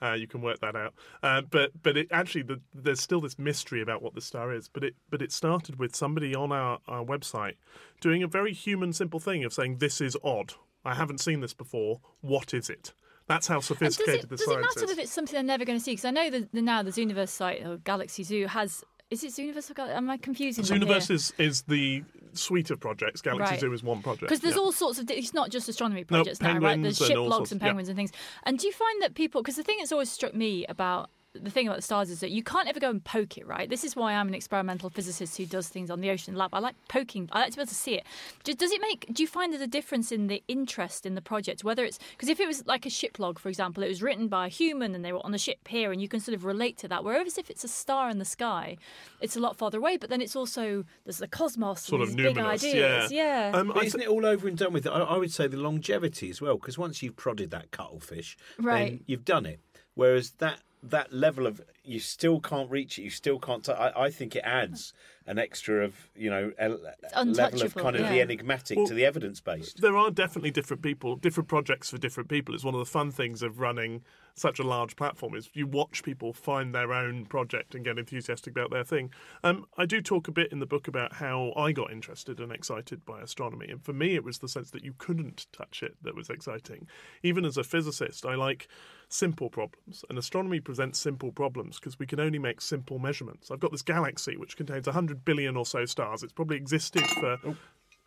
Uh, 0.00 0.12
you 0.12 0.26
can 0.26 0.40
work 0.40 0.60
that 0.60 0.76
out. 0.76 0.94
Uh, 1.22 1.42
but 1.42 1.70
but 1.82 1.96
it 1.96 2.08
actually 2.10 2.42
the, 2.42 2.60
there's 2.72 3.00
still 3.00 3.20
this 3.20 3.38
mystery 3.38 3.82
about 3.82 4.00
what 4.00 4.14
the 4.14 4.20
star 4.20 4.52
is. 4.52 4.68
But 4.68 4.84
it 4.84 4.94
but 5.10 5.20
it 5.20 5.32
started 5.32 5.78
with 5.78 5.94
somebody 5.94 6.34
on 6.34 6.52
our, 6.52 6.78
our 6.88 7.04
website 7.04 7.54
doing 8.00 8.22
a 8.22 8.28
very 8.28 8.52
human, 8.52 8.92
simple 8.92 9.20
thing 9.20 9.44
of 9.44 9.52
saying 9.52 9.78
this 9.78 10.00
is 10.00 10.16
odd. 10.24 10.54
I 10.84 10.94
haven't 10.94 11.18
seen 11.18 11.40
this 11.40 11.52
before. 11.52 12.00
What 12.20 12.54
is 12.54 12.70
it? 12.70 12.92
That's 13.26 13.48
how 13.48 13.58
sophisticated 13.58 14.20
And 14.20 14.22
does 14.22 14.24
it, 14.24 14.28
the 14.28 14.36
does 14.36 14.40
it 14.40 14.44
science 14.44 14.76
matter 14.76 14.84
is. 14.84 14.90
if 14.92 14.98
it's 15.00 15.12
something 15.12 15.34
they're 15.34 15.42
never 15.42 15.64
going 15.64 15.78
to 15.78 15.84
see? 15.84 15.92
Because 15.92 16.04
I 16.04 16.12
know 16.12 16.30
that 16.30 16.52
the, 16.52 16.62
now 16.62 16.82
the 16.84 16.92
Zooniverse 16.92 17.28
site 17.28 17.66
or 17.66 17.78
Galaxy 17.78 18.22
Zoo 18.22 18.46
has. 18.46 18.84
Is 19.08 19.22
it 19.22 19.32
Zooniverse 19.32 19.78
Am 19.78 20.10
I 20.10 20.16
confusing? 20.16 20.64
Zooniverse 20.64 21.10
is, 21.12 21.32
is 21.38 21.62
the 21.62 22.02
suite 22.32 22.70
of 22.70 22.80
projects. 22.80 23.20
Galaxy 23.20 23.52
Right. 23.52 23.60
Zoo 23.60 23.72
is 23.72 23.82
one 23.84 24.02
project. 24.02 24.22
Because 24.22 24.40
there's 24.40 24.56
yeah. 24.56 24.60
all 24.60 24.72
sorts 24.72 24.98
of. 24.98 25.08
It's 25.10 25.32
not 25.32 25.50
just 25.50 25.68
astronomy 25.68 26.00
No, 26.10 26.18
projects 26.18 26.40
now, 26.40 26.58
right? 26.58 26.80
There's 26.82 26.98
ship 26.98 27.16
logs 27.16 27.34
sorts- 27.36 27.52
and 27.52 27.60
yeah. 27.60 27.68
penguins 27.68 27.88
and 27.88 27.96
things. 27.96 28.10
And 28.42 28.58
do 28.58 28.66
you 28.66 28.72
find 28.72 29.02
that 29.02 29.14
people? 29.14 29.42
Because 29.42 29.56
the 29.56 29.62
thing 29.62 29.76
that's 29.78 29.92
always 29.92 30.10
struck 30.10 30.34
me 30.34 30.66
about 30.68 31.10
the 31.42 31.50
thing 31.50 31.66
about 31.66 31.76
the 31.76 31.82
stars 31.82 32.10
is 32.10 32.20
that 32.20 32.30
you 32.30 32.42
can't 32.42 32.68
ever 32.68 32.80
go 32.80 32.90
and 32.90 33.02
poke 33.04 33.38
it, 33.38 33.46
right? 33.46 33.68
This 33.68 33.84
is 33.84 33.94
why 33.96 34.14
I'm 34.14 34.28
an 34.28 34.34
experimental 34.34 34.90
physicist 34.90 35.36
who 35.36 35.46
does 35.46 35.68
things 35.68 35.90
on 35.90 36.00
the 36.00 36.10
ocean 36.10 36.34
lab. 36.36 36.54
I 36.54 36.58
like 36.58 36.74
poking. 36.88 37.28
I 37.32 37.40
like 37.40 37.50
to 37.50 37.56
be 37.56 37.62
able 37.62 37.68
to 37.68 37.74
see 37.74 37.94
it. 37.94 38.04
Do- 38.44 38.54
Does 38.54 38.72
it 38.72 38.80
make? 38.80 39.06
Do 39.12 39.22
you 39.22 39.26
find 39.28 39.52
there's 39.52 39.62
a 39.62 39.66
difference 39.66 40.12
in 40.12 40.26
the 40.26 40.42
interest 40.48 41.06
in 41.06 41.14
the 41.14 41.22
project? 41.22 41.64
Whether 41.64 41.84
it's 41.84 41.98
because 42.12 42.28
if 42.28 42.40
it 42.40 42.46
was 42.46 42.66
like 42.66 42.86
a 42.86 42.90
ship 42.90 43.18
log, 43.18 43.38
for 43.38 43.48
example, 43.48 43.82
it 43.82 43.88
was 43.88 44.02
written 44.02 44.28
by 44.28 44.46
a 44.46 44.48
human 44.48 44.94
and 44.94 45.04
they 45.04 45.12
were 45.12 45.24
on 45.24 45.32
the 45.32 45.38
ship 45.38 45.66
here, 45.68 45.92
and 45.92 46.00
you 46.02 46.08
can 46.08 46.20
sort 46.20 46.34
of 46.34 46.44
relate 46.44 46.76
to 46.78 46.88
that. 46.88 47.04
Whereas 47.04 47.38
if 47.38 47.50
it's 47.50 47.64
a 47.64 47.68
star 47.68 48.08
in 48.10 48.18
the 48.18 48.24
sky, 48.24 48.76
it's 49.20 49.36
a 49.36 49.40
lot 49.40 49.56
farther 49.56 49.78
away. 49.78 49.96
But 49.96 50.10
then 50.10 50.20
it's 50.20 50.36
also 50.36 50.84
there's 51.04 51.18
the 51.18 51.28
cosmos, 51.28 51.82
sort 51.82 52.00
and 52.02 52.10
of 52.10 52.16
these 52.16 52.26
big 52.26 52.36
numinous. 52.36 52.64
ideas. 52.64 53.12
Yeah. 53.12 53.52
Um, 53.54 53.72
But 53.74 53.84
isn't 53.84 54.00
it 54.00 54.08
all 54.08 54.24
over 54.26 54.48
and 54.48 54.56
done 54.56 54.72
with? 54.72 54.86
I, 54.86 54.90
I 55.00 55.16
would 55.16 55.32
say 55.32 55.46
the 55.46 55.56
longevity 55.56 56.30
as 56.30 56.40
well, 56.40 56.56
because 56.56 56.76
once 56.78 57.02
you've 57.02 57.16
prodded 57.16 57.50
that 57.50 57.70
cuttlefish, 57.70 58.36
Right. 58.58 58.90
then 58.92 59.00
you've 59.06 59.24
done 59.24 59.46
it. 59.46 59.60
Whereas 59.94 60.32
that 60.38 60.60
that 60.82 61.12
level 61.12 61.46
of 61.46 61.60
you 61.84 61.98
still 62.00 62.40
can't 62.40 62.70
reach 62.70 62.98
it. 62.98 63.02
You 63.02 63.10
still 63.10 63.38
can't. 63.38 63.64
T- 63.64 63.72
I, 63.72 64.04
I 64.06 64.10
think 64.10 64.36
it 64.36 64.42
adds 64.44 64.92
an 65.26 65.38
extra 65.38 65.84
of 65.84 65.94
you 66.14 66.30
know 66.30 66.52
a, 66.58 66.76
a 67.14 67.24
level 67.24 67.62
of 67.62 67.74
kind 67.74 67.96
of 67.96 68.08
the 68.08 68.20
enigmatic 68.20 68.78
Well, 68.78 68.86
to 68.86 68.94
the 68.94 69.04
evidence 69.04 69.40
based. 69.40 69.80
There 69.80 69.96
are 69.96 70.10
definitely 70.10 70.50
different 70.50 70.82
people, 70.82 71.16
different 71.16 71.48
projects 71.48 71.90
for 71.90 71.98
different 71.98 72.28
people. 72.28 72.54
It's 72.54 72.64
one 72.64 72.74
of 72.74 72.80
the 72.80 72.86
fun 72.86 73.10
things 73.10 73.42
of 73.42 73.60
running 73.60 74.02
such 74.36 74.58
a 74.58 74.62
large 74.62 74.96
platform 74.96 75.34
is 75.34 75.48
you 75.54 75.66
watch 75.66 76.02
people 76.02 76.32
find 76.32 76.74
their 76.74 76.92
own 76.92 77.24
project 77.24 77.74
and 77.74 77.84
get 77.84 77.98
enthusiastic 77.98 78.52
about 78.52 78.70
their 78.70 78.84
thing. 78.84 79.10
Um, 79.42 79.64
I 79.78 79.86
do 79.86 80.02
talk 80.02 80.28
a 80.28 80.32
bit 80.32 80.52
in 80.52 80.58
the 80.58 80.66
book 80.66 80.86
about 80.86 81.14
how 81.14 81.54
I 81.56 81.72
got 81.72 81.90
interested 81.90 82.38
and 82.38 82.52
excited 82.52 83.04
by 83.06 83.22
astronomy, 83.22 83.68
and 83.68 83.82
for 83.82 83.94
me, 83.94 84.14
it 84.14 84.24
was 84.24 84.38
the 84.38 84.48
sense 84.48 84.70
that 84.72 84.84
you 84.84 84.94
couldn't 84.98 85.46
touch 85.52 85.82
it 85.82 85.96
that 86.02 86.14
was 86.14 86.28
exciting. 86.28 86.86
Even 87.22 87.44
as 87.46 87.56
a 87.56 87.64
physicist, 87.64 88.26
I 88.26 88.34
like 88.34 88.68
simple 89.08 89.48
problems, 89.48 90.04
and 90.10 90.18
astronomy 90.18 90.60
presents 90.60 90.98
simple 90.98 91.32
problems 91.32 91.78
because 91.78 91.98
we 91.98 92.06
can 92.06 92.20
only 92.20 92.38
make 92.38 92.60
simple 92.60 92.98
measurements. 92.98 93.50
I've 93.50 93.60
got 93.60 93.72
this 93.72 93.82
galaxy 93.82 94.36
which 94.36 94.56
contains 94.56 94.86
100 94.86 95.15
billion 95.24 95.56
or 95.56 95.66
so 95.66 95.84
stars. 95.84 96.22
It's 96.22 96.32
probably 96.32 96.56
existed 96.56 97.02
for 97.02 97.38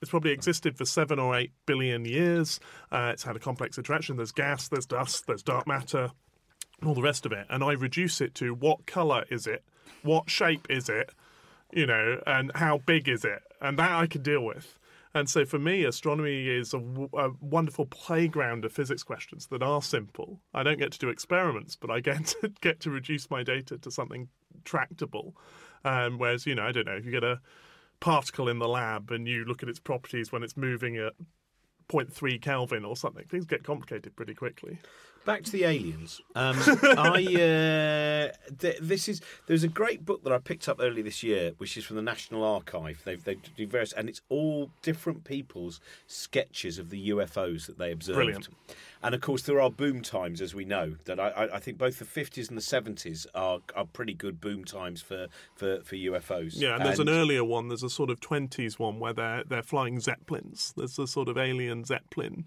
it's 0.02 0.12
probably 0.12 0.32
existed 0.32 0.78
for 0.78 0.86
seven 0.86 1.20
or 1.20 1.36
eight 1.36 1.52
billion 1.66 2.06
years. 2.06 2.60
Uh, 2.92 3.10
it's 3.14 3.24
had 3.24 3.36
a 3.36 3.40
complex 3.40 3.78
interaction. 3.78 4.16
There's 4.16 4.32
gas, 4.32 4.68
there's 4.70 4.86
dust, 4.86 5.28
there's 5.28 5.44
dark 5.44 5.68
matter, 5.68 6.12
and 6.80 6.88
all 6.88 6.96
the 6.96 7.02
rest 7.02 7.26
of 7.26 7.32
it. 7.32 7.46
And 7.50 7.64
I 7.64 7.74
reduce 7.74 8.22
it 8.22 8.34
to 8.36 8.54
what 8.54 8.86
color 8.86 9.26
is 9.30 9.46
it, 9.46 9.64
what 10.02 10.30
shape 10.30 10.68
is 10.70 10.88
it, 10.88 11.14
you 11.74 11.86
know, 11.86 12.22
and 12.26 12.52
how 12.56 12.78
big 12.80 13.10
is 13.10 13.26
it, 13.26 13.42
and 13.62 13.78
that 13.78 13.92
I 13.92 14.08
can 14.08 14.22
deal 14.22 14.44
with. 14.44 14.80
And 15.14 15.28
so 15.28 15.44
for 15.44 15.58
me, 15.58 15.86
astronomy 15.86 16.48
is 16.48 16.74
a, 16.74 16.80
w- 16.80 17.10
a 17.14 17.32
wonderful 17.42 17.86
playground 17.88 18.64
of 18.64 18.72
physics 18.72 19.04
questions 19.04 19.48
that 19.48 19.64
are 19.64 19.82
simple. 19.82 20.40
I 20.54 20.62
don't 20.62 20.78
get 20.78 20.92
to 20.94 21.00
do 21.00 21.10
experiments, 21.10 21.76
but 21.76 21.90
I 21.90 22.00
get 22.00 22.28
to 22.28 22.50
get 22.62 22.80
to 22.82 22.92
reduce 22.92 23.30
my 23.30 23.44
data 23.44 23.78
to 23.80 23.92
something 23.92 24.30
tractable. 24.64 25.36
Um, 25.84 26.18
whereas, 26.18 26.46
you 26.46 26.56
know, 26.56 26.64
I 26.64 26.72
don't 26.72 26.86
know 26.86 26.96
if 26.96 27.06
you 27.06 27.12
get 27.12 27.24
a 27.24 27.40
particle 28.00 28.48
in 28.48 28.60
the 28.60 28.68
lab 28.68 29.12
and 29.12 29.28
you 29.28 29.46
look 29.46 29.64
at 29.64 29.70
its 29.70 29.80
properties 29.80 30.32
when 30.32 30.44
it's 30.44 30.56
moving 30.58 30.98
at 30.98 31.14
0.3 31.90 32.42
Kelvin 32.42 32.86
or 32.86 32.96
something, 32.96 33.26
things 33.26 33.46
get 33.46 33.64
complicated 33.64 34.16
pretty 34.16 34.34
quickly. 34.34 34.80
Back 35.30 35.44
to 35.44 35.52
the 35.52 35.64
aliens. 35.64 36.22
Um, 36.34 36.58
I 36.98 38.32
uh, 38.34 38.52
th- 38.58 38.80
this 38.82 39.08
is 39.08 39.22
there's 39.46 39.64
a 39.64 39.68
great 39.68 40.04
book 40.04 40.24
that 40.24 40.34
I 40.34 40.40
picked 40.40 40.68
up 40.68 40.78
early 40.82 41.04
this 41.04 41.22
year, 41.22 41.52
which 41.60 41.78
is 41.78 41.86
from 41.86 41.98
the 41.98 42.02
National 42.02 42.44
Archive. 42.44 43.04
They 43.06 43.16
they 43.16 43.36
do 43.56 43.68
various, 43.68 43.94
and 43.94 44.10
it's 44.10 44.22
all 44.30 44.72
different 44.82 45.26
people's 45.26 45.82
sketches 46.08 46.80
of 46.80 46.90
the 46.90 47.10
UFOs 47.12 47.68
that 47.68 47.78
they 47.78 47.92
observed. 47.92 48.16
Brilliant. 48.16 48.50
And 49.04 49.14
of 49.14 49.22
course, 49.22 49.44
there 49.44 49.62
are 49.62 49.70
boom 49.70 50.02
times, 50.02 50.42
as 50.42 50.56
we 50.56 50.66
know. 50.66 50.96
That 51.06 51.20
I, 51.20 51.28
I, 51.30 51.56
I 51.58 51.60
think 51.60 51.78
both 51.78 52.00
the 52.00 52.06
50s 52.06 52.50
and 52.50 52.58
the 52.58 52.62
70s 52.62 53.28
are, 53.36 53.60
are 53.76 53.86
pretty 53.86 54.16
good 54.16 54.42
boom 54.42 54.66
times 54.66 55.00
for, 55.00 55.28
for, 55.56 55.82
for 55.84 55.96
UFOs. 55.96 56.54
Yeah, 56.56 56.76
and 56.76 56.86
there's 56.86 57.00
an 57.00 57.08
earlier 57.08 57.44
one. 57.44 57.68
There's 57.68 57.84
a 57.84 57.90
sort 57.90 58.10
of 58.10 58.20
20s 58.20 58.80
one 58.80 59.00
where 59.00 59.14
they're 59.14 59.44
they're 59.44 59.62
flying 59.62 60.00
zeppelins. 60.00 60.74
There's 60.76 60.98
a 60.98 61.06
sort 61.06 61.30
of 61.30 61.38
alien 61.38 61.86
zeppelin 61.86 62.46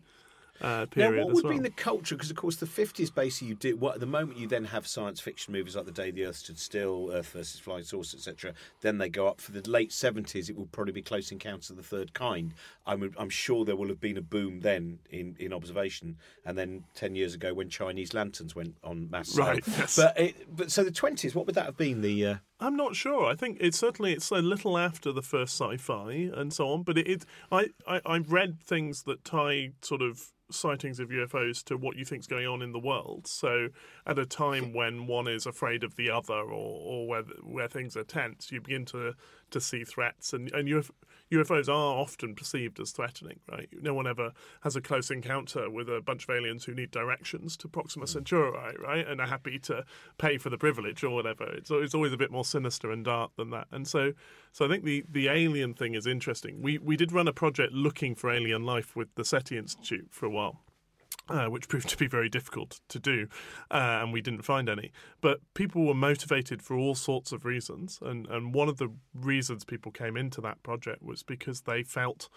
uh, 0.63 0.87
Now, 0.97 1.13
what 1.13 1.33
would 1.33 1.45
well. 1.45 1.53
be 1.55 1.59
the 1.59 1.71
culture? 1.71 2.15
Because 2.15 2.31
of 2.31 2.37
course, 2.37 2.57
the 2.57 2.67
fifties 2.67 3.11
basically 3.11 3.49
you 3.49 3.55
do. 3.55 3.77
What 3.77 3.95
at 3.95 4.01
the 4.01 4.07
moment 4.07 4.39
you 4.39 4.47
then 4.47 4.65
have 4.67 4.87
science 4.87 5.21
fiction 5.21 5.53
movies 5.53 5.77
like 5.77 5.87
The 5.87 5.93
Day 5.93 6.11
the 6.11 6.25
Earth 6.25 6.37
Stood 6.37 6.59
Still, 6.59 7.11
Earth 7.13 7.31
versus 7.33 7.61
Flying 7.61 7.85
Saucer, 7.85 8.17
etc. 8.17 8.55
Then 8.81 8.99
they 8.99 9.09
go 9.09 9.27
up 9.27 9.41
for 9.41 9.53
the 9.53 9.69
late 9.69 9.93
seventies. 9.93 10.49
It 10.49 10.57
will 10.57 10.67
probably 10.67 10.93
be 10.93 11.03
Close 11.03 11.33
Encounters 11.33 11.71
of 11.71 11.77
the 11.77 11.83
Third 11.83 12.15
Kind. 12.15 12.55
I'm, 12.87 13.13
I'm 13.19 13.31
sure 13.31 13.65
there 13.65 13.77
will 13.77 13.89
have 13.89 14.01
been 14.01 14.17
a 14.17 14.23
boom 14.23 14.61
then 14.61 15.01
in, 15.11 15.37
in 15.39 15.53
observation, 15.53 16.17
and 16.45 16.57
then 16.57 16.85
ten 16.95 17.15
years 17.15 17.35
ago 17.35 17.53
when 17.55 17.69
Chinese 17.69 18.15
lanterns 18.15 18.55
went 18.55 18.77
on 18.85 19.11
mass 19.11 19.31
sale. 19.31 19.47
Right, 19.47 19.63
yes. 19.67 19.97
But 19.97 20.19
it, 20.19 20.57
but 20.57 20.71
so 20.71 20.85
the 20.85 20.91
twenties. 20.91 21.35
What 21.35 21.47
would 21.47 21.55
that 21.57 21.67
have 21.67 21.77
been? 21.77 22.03
The 22.03 22.27
uh, 22.27 22.35
I'm 22.63 22.77
not 22.77 22.95
sure. 22.95 23.27
I 23.27 23.35
think 23.35 23.59
it's 23.61 23.79
certainly 23.79 24.13
it's 24.13 24.31
a 24.31 24.37
little 24.37 24.79
after 24.79 25.13
the 25.13 25.23
first 25.23 25.61
sci-fi 25.61 26.31
and 26.33 26.53
so 26.53 26.69
on. 26.69 26.85
But 26.85 26.99
it, 26.99 27.09
it 27.09 27.25
I, 27.51 27.71
I 27.87 28.01
I 28.07 28.19
read 28.19 28.61
things 28.61 29.03
that 29.03 29.25
tie 29.25 29.73
sort 29.83 30.01
of 30.01 30.33
sightings 30.55 31.01
of 31.01 31.09
UFOs 31.09 31.65
to 31.65 31.77
what 31.77 31.97
you 31.97 32.05
think's 32.05 32.27
going 32.27 32.47
on 32.47 32.63
in 32.63 32.73
the 32.73 32.79
world. 32.79 33.27
So 33.27 33.69
at 34.07 34.19
a 34.19 34.27
time 34.27 34.73
when 34.73 35.07
one 35.07 35.27
is 35.27 35.47
afraid 35.47 35.83
of 35.83 35.97
the 35.97 36.11
other, 36.11 36.35
or, 36.35 36.49
or 36.51 37.09
where 37.09 37.23
where 37.43 37.69
things 37.69 37.97
are 37.97 38.05
tense, 38.05 38.53
you 38.53 38.61
begin 38.61 38.85
to 38.87 39.15
to 39.51 39.61
see 39.61 39.85
threats, 39.85 40.33
and 40.33 40.53
and 40.53 40.69
UFO, 40.69 40.91
UFOs 41.33 41.69
are 41.69 41.99
often 41.99 42.35
perceived 42.35 42.79
as 42.81 42.93
threatening. 42.93 43.41
Right? 43.51 43.69
No 43.81 43.95
one 43.95 44.07
ever 44.07 44.33
has 44.63 44.77
a 44.77 44.81
close 44.81 45.11
encounter 45.11 45.69
with 45.71 45.89
a 45.89 46.01
bunch 46.01 46.25
of 46.25 46.31
aliens 46.31 46.65
who 46.65 46.75
need 46.75 46.91
directions 46.91 47.57
to 47.59 47.69
Proxima 47.69 48.07
hmm. 48.07 48.11
Centauri, 48.11 48.77
right? 48.79 49.07
And 49.07 49.21
are 49.21 49.27
happy 49.27 49.59
to 49.61 49.85
pay 50.19 50.39
for 50.39 50.51
the 50.51 50.59
privilege 50.59 51.03
or 51.03 51.11
whatever. 51.11 51.45
It's 51.45 51.71
it's 51.71 51.95
always 51.95 52.13
a 52.13 52.19
bit 52.19 52.31
more 52.31 52.45
sinister 52.53 52.91
and 52.91 53.05
dark 53.05 53.31
than 53.37 53.51
that. 53.51 53.67
And 53.71 53.87
so 53.87 54.13
so 54.53 54.65
I 54.67 54.69
think 54.69 54.85
the 54.85 55.05
the 55.09 55.29
alien 55.29 55.75
thing 55.75 55.95
is 55.95 56.07
interesting. 56.07 56.63
We 56.63 56.79
we 56.79 56.97
did 56.97 57.13
run 57.13 57.29
a 57.29 57.33
project 57.33 57.73
looking 57.73 58.15
for 58.15 58.31
alien 58.31 58.65
life 58.65 58.95
with 58.95 59.09
the 59.15 59.25
SETI 59.25 59.57
Institute 59.57 60.09
for 60.11 60.27
a 60.27 60.31
while. 60.31 60.57
Uh, 61.29 61.47
which 61.47 61.69
proved 61.69 61.89
to 61.89 61.97
be 61.97 62.09
very 62.09 62.29
difficult 62.29 62.81
to 62.89 62.99
do, 62.99 63.29
uh, 63.71 64.01
and 64.03 64.13
we 64.13 64.21
didn't 64.21 64.43
find 64.43 64.69
any. 64.69 64.91
But 65.21 65.39
people 65.55 65.87
were 65.87 65.95
motivated 65.95 66.63
for 66.63 66.77
all 66.77 66.97
sorts 66.97 67.31
of 67.31 67.45
reasons, 67.45 68.01
and, 68.03 68.27
and 68.27 68.53
one 68.53 68.69
of 68.69 68.79
the 68.79 68.89
reasons 69.15 69.65
people 69.65 69.93
came 69.93 70.17
into 70.17 70.41
that 70.41 70.63
project 70.65 71.01
was 71.01 71.23
because 71.23 71.61
they 71.61 71.85
felt 71.85 72.29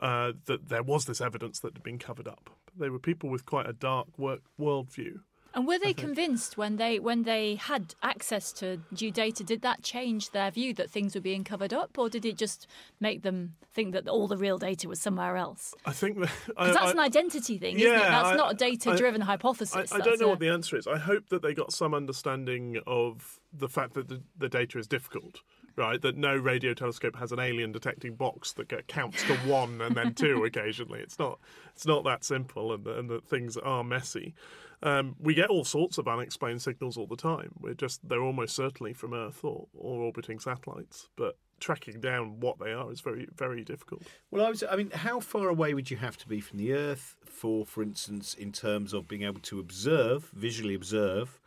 uh, 0.00 0.32
that 0.46 0.70
there 0.70 0.82
was 0.82 1.04
this 1.04 1.20
evidence 1.20 1.60
that 1.60 1.74
had 1.74 1.82
been 1.82 1.98
covered 1.98 2.26
up. 2.26 2.48
They 2.74 2.88
were 2.88 2.98
people 2.98 3.28
with 3.28 3.44
quite 3.44 3.68
a 3.68 3.74
dark 3.74 4.18
work 4.18 4.40
worldview. 4.58 5.20
And 5.52 5.66
were 5.66 5.78
they 5.78 5.92
convinced 5.92 6.56
when 6.56 6.76
they 6.76 6.98
when 7.00 7.24
they 7.24 7.56
had 7.56 7.94
access 8.02 8.52
to 8.54 8.78
due 8.94 9.10
data? 9.10 9.42
Did 9.42 9.62
that 9.62 9.82
change 9.82 10.30
their 10.30 10.50
view 10.50 10.72
that 10.74 10.90
things 10.90 11.14
were 11.14 11.20
being 11.20 11.42
covered 11.42 11.72
up, 11.72 11.98
or 11.98 12.08
did 12.08 12.24
it 12.24 12.36
just 12.36 12.68
make 13.00 13.22
them 13.22 13.56
think 13.72 13.92
that 13.92 14.06
all 14.08 14.28
the 14.28 14.36
real 14.36 14.58
data 14.58 14.88
was 14.88 15.00
somewhere 15.00 15.36
else? 15.36 15.74
I 15.84 15.92
think 15.92 16.20
that 16.20 16.30
Because 16.46 16.74
that's 16.74 16.92
an 16.92 17.00
identity 17.00 17.58
thing, 17.58 17.78
isn't 17.80 17.92
it? 17.92 17.98
That's 17.98 18.28
I- 18.28 18.36
not 18.36 18.52
a 18.52 18.56
data-driven 18.56 19.22
hypothesis. 19.22 19.92
I, 19.92 19.96
I 19.96 20.00
don't 20.00 20.20
know 20.20 20.26
a- 20.26 20.30
what 20.30 20.38
the 20.38 20.48
answer 20.50 20.76
is. 20.76 20.86
I 20.86 20.98
hope 20.98 21.28
that 21.30 21.42
they 21.42 21.52
got 21.52 21.72
some 21.72 21.94
understanding 21.94 22.78
of 22.86 23.40
the 23.52 23.68
fact 23.68 23.94
that 23.94 24.08
the, 24.08 24.22
the 24.38 24.48
data 24.48 24.78
is 24.78 24.86
difficult, 24.86 25.40
right? 25.74 26.00
That 26.00 26.16
no 26.16 26.36
radio 26.36 26.74
telescope 26.74 27.16
has 27.16 27.32
an 27.32 27.40
alien 27.40 27.72
detecting 27.72 28.14
box 28.14 28.52
that 28.52 28.86
counts 28.86 29.22
to 29.24 29.34
one 29.38 29.80
and 29.80 29.96
then 29.96 30.14
two 30.14 30.44
occasionally. 30.44 31.00
It's 31.00 31.18
not 31.18 31.40
it's 31.74 31.86
not 31.86 32.04
that 32.04 32.22
simple, 32.24 32.72
and, 32.72 32.86
and 32.86 33.10
that 33.10 33.26
things 33.26 33.56
are 33.56 33.82
messy. 33.82 34.34
Um, 34.82 35.16
we 35.18 35.34
get 35.34 35.50
all 35.50 35.64
sorts 35.64 35.98
of 35.98 36.08
unexplained 36.08 36.62
signals 36.62 36.96
all 36.96 37.06
the 37.06 37.16
time. 37.16 37.52
We're 37.60 37.74
just 37.74 38.08
they're 38.08 38.22
almost 38.22 38.56
certainly 38.56 38.92
from 38.92 39.12
Earth 39.12 39.44
or, 39.44 39.66
or 39.74 40.00
orbiting 40.00 40.38
satellites, 40.38 41.08
but 41.16 41.36
tracking 41.58 42.00
down 42.00 42.40
what 42.40 42.58
they 42.58 42.72
are 42.72 42.90
is 42.90 43.00
very 43.02 43.28
very 43.36 43.62
difficult. 43.62 44.02
well, 44.30 44.46
I 44.46 44.48
was. 44.48 44.64
I 44.70 44.76
mean, 44.76 44.90
how 44.90 45.20
far 45.20 45.48
away 45.48 45.74
would 45.74 45.90
you 45.90 45.98
have 45.98 46.16
to 46.18 46.28
be 46.28 46.40
from 46.40 46.58
the 46.58 46.72
Earth 46.72 47.16
for, 47.24 47.66
for 47.66 47.82
instance, 47.82 48.34
in 48.34 48.52
terms 48.52 48.92
of 48.94 49.06
being 49.06 49.22
able 49.22 49.40
to 49.40 49.60
observe, 49.60 50.30
visually 50.34 50.74
observe, 50.74 51.38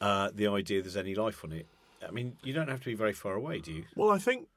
uh, 0.00 0.30
the 0.34 0.48
idea 0.48 0.82
there's 0.82 0.96
any 0.96 1.14
life 1.14 1.44
on 1.44 1.52
it? 1.52 1.66
I 2.06 2.10
mean, 2.10 2.36
you 2.42 2.52
don't 2.52 2.68
have 2.68 2.80
to 2.80 2.86
be 2.86 2.94
very 2.94 3.12
far 3.12 3.34
away, 3.34 3.60
do 3.60 3.72
you? 3.72 3.84
Well, 3.94 4.10
I 4.10 4.18
think 4.18 4.48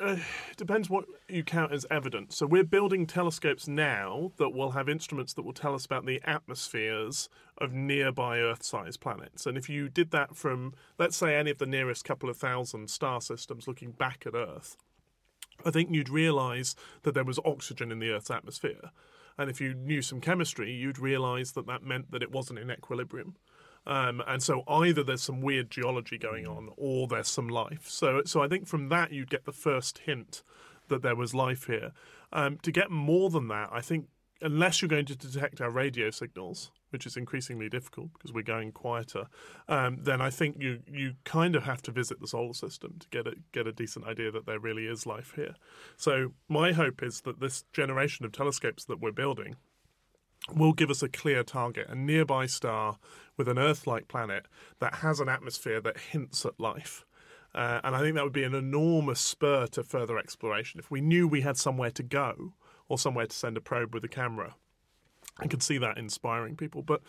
uh, 0.00 0.16
it 0.50 0.56
depends 0.56 0.90
what 0.90 1.04
you 1.28 1.44
count 1.44 1.72
as 1.72 1.86
evidence. 1.90 2.36
So 2.36 2.46
we're 2.46 2.64
building 2.64 3.06
telescopes 3.06 3.68
now 3.68 4.32
that 4.36 4.50
will 4.50 4.72
have 4.72 4.88
instruments 4.88 5.34
that 5.34 5.42
will 5.42 5.52
tell 5.52 5.74
us 5.74 5.84
about 5.84 6.06
the 6.06 6.20
atmospheres 6.24 7.28
of 7.58 7.72
nearby 7.72 8.38
Earth-sized 8.38 9.00
planets. 9.00 9.46
And 9.46 9.56
if 9.56 9.68
you 9.68 9.88
did 9.88 10.10
that 10.10 10.36
from, 10.36 10.74
let's 10.98 11.16
say, 11.16 11.36
any 11.36 11.50
of 11.50 11.58
the 11.58 11.66
nearest 11.66 12.04
couple 12.04 12.28
of 12.28 12.36
thousand 12.36 12.90
star 12.90 13.20
systems 13.20 13.68
looking 13.68 13.92
back 13.92 14.24
at 14.26 14.34
Earth, 14.34 14.76
I 15.64 15.70
think 15.70 15.90
you'd 15.92 16.08
realise 16.08 16.74
that 17.02 17.14
there 17.14 17.24
was 17.24 17.38
oxygen 17.44 17.92
in 17.92 18.00
the 18.00 18.10
Earth's 18.10 18.30
atmosphere. 18.30 18.90
And 19.38 19.50
if 19.50 19.60
you 19.60 19.74
knew 19.74 20.02
some 20.02 20.20
chemistry, 20.20 20.72
you'd 20.72 20.98
realise 20.98 21.52
that 21.52 21.66
that 21.66 21.82
meant 21.82 22.10
that 22.12 22.22
it 22.22 22.32
wasn't 22.32 22.58
in 22.58 22.70
equilibrium. 22.70 23.36
Um, 23.86 24.22
and 24.26 24.42
so 24.42 24.62
either 24.66 25.02
there's 25.02 25.22
some 25.22 25.40
weird 25.40 25.70
geology 25.70 26.18
going 26.18 26.46
on, 26.46 26.70
or 26.76 27.06
there's 27.06 27.28
some 27.28 27.48
life. 27.48 27.88
So, 27.88 28.22
so 28.24 28.42
I 28.42 28.48
think 28.48 28.66
from 28.66 28.88
that 28.88 29.12
you'd 29.12 29.30
get 29.30 29.44
the 29.44 29.52
first 29.52 29.98
hint 29.98 30.42
that 30.88 31.02
there 31.02 31.16
was 31.16 31.34
life 31.34 31.66
here. 31.66 31.92
Um, 32.32 32.58
to 32.62 32.72
get 32.72 32.90
more 32.90 33.30
than 33.30 33.48
that, 33.48 33.68
I 33.72 33.80
think 33.80 34.08
unless 34.40 34.82
you're 34.82 34.88
going 34.88 35.06
to 35.06 35.16
detect 35.16 35.60
our 35.60 35.70
radio 35.70 36.10
signals, 36.10 36.70
which 36.90 37.06
is 37.06 37.16
increasingly 37.16 37.68
difficult 37.68 38.12
because 38.12 38.32
we're 38.32 38.42
going 38.42 38.72
quieter, 38.72 39.24
um, 39.68 39.98
then 40.02 40.20
I 40.20 40.30
think 40.30 40.56
you 40.60 40.80
you 40.86 41.14
kind 41.24 41.56
of 41.56 41.64
have 41.64 41.82
to 41.82 41.90
visit 41.90 42.20
the 42.20 42.28
solar 42.28 42.54
system 42.54 42.96
to 43.00 43.08
get 43.08 43.26
a 43.26 43.34
get 43.52 43.66
a 43.66 43.72
decent 43.72 44.06
idea 44.06 44.30
that 44.30 44.46
there 44.46 44.60
really 44.60 44.86
is 44.86 45.06
life 45.06 45.32
here. 45.34 45.54
So 45.96 46.32
my 46.48 46.72
hope 46.72 47.02
is 47.02 47.22
that 47.22 47.40
this 47.40 47.64
generation 47.72 48.24
of 48.24 48.32
telescopes 48.32 48.84
that 48.84 49.00
we're 49.00 49.12
building 49.12 49.56
will 50.52 50.72
give 50.72 50.90
us 50.90 51.02
a 51.02 51.08
clear 51.08 51.42
target, 51.42 51.88
a 51.88 51.94
nearby 51.94 52.46
star 52.46 52.98
with 53.36 53.48
an 53.48 53.58
Earth-like 53.58 54.08
planet 54.08 54.46
that 54.78 54.96
has 54.96 55.20
an 55.20 55.28
atmosphere 55.28 55.80
that 55.80 55.98
hints 55.98 56.44
at 56.44 56.58
life. 56.60 57.04
Uh, 57.54 57.80
and 57.84 57.94
I 57.94 58.00
think 58.00 58.16
that 58.16 58.24
would 58.24 58.32
be 58.32 58.44
an 58.44 58.54
enormous 58.54 59.20
spur 59.20 59.66
to 59.68 59.82
further 59.82 60.18
exploration. 60.18 60.80
If 60.80 60.90
we 60.90 61.00
knew 61.00 61.28
we 61.28 61.42
had 61.42 61.56
somewhere 61.56 61.90
to 61.92 62.02
go 62.02 62.52
or 62.88 62.98
somewhere 62.98 63.26
to 63.26 63.36
send 63.36 63.56
a 63.56 63.60
probe 63.60 63.94
with 63.94 64.04
a 64.04 64.08
camera, 64.08 64.56
I 65.38 65.46
can 65.46 65.60
see 65.60 65.78
that 65.78 65.96
inspiring 65.96 66.56
people. 66.56 66.82
But 66.82 67.00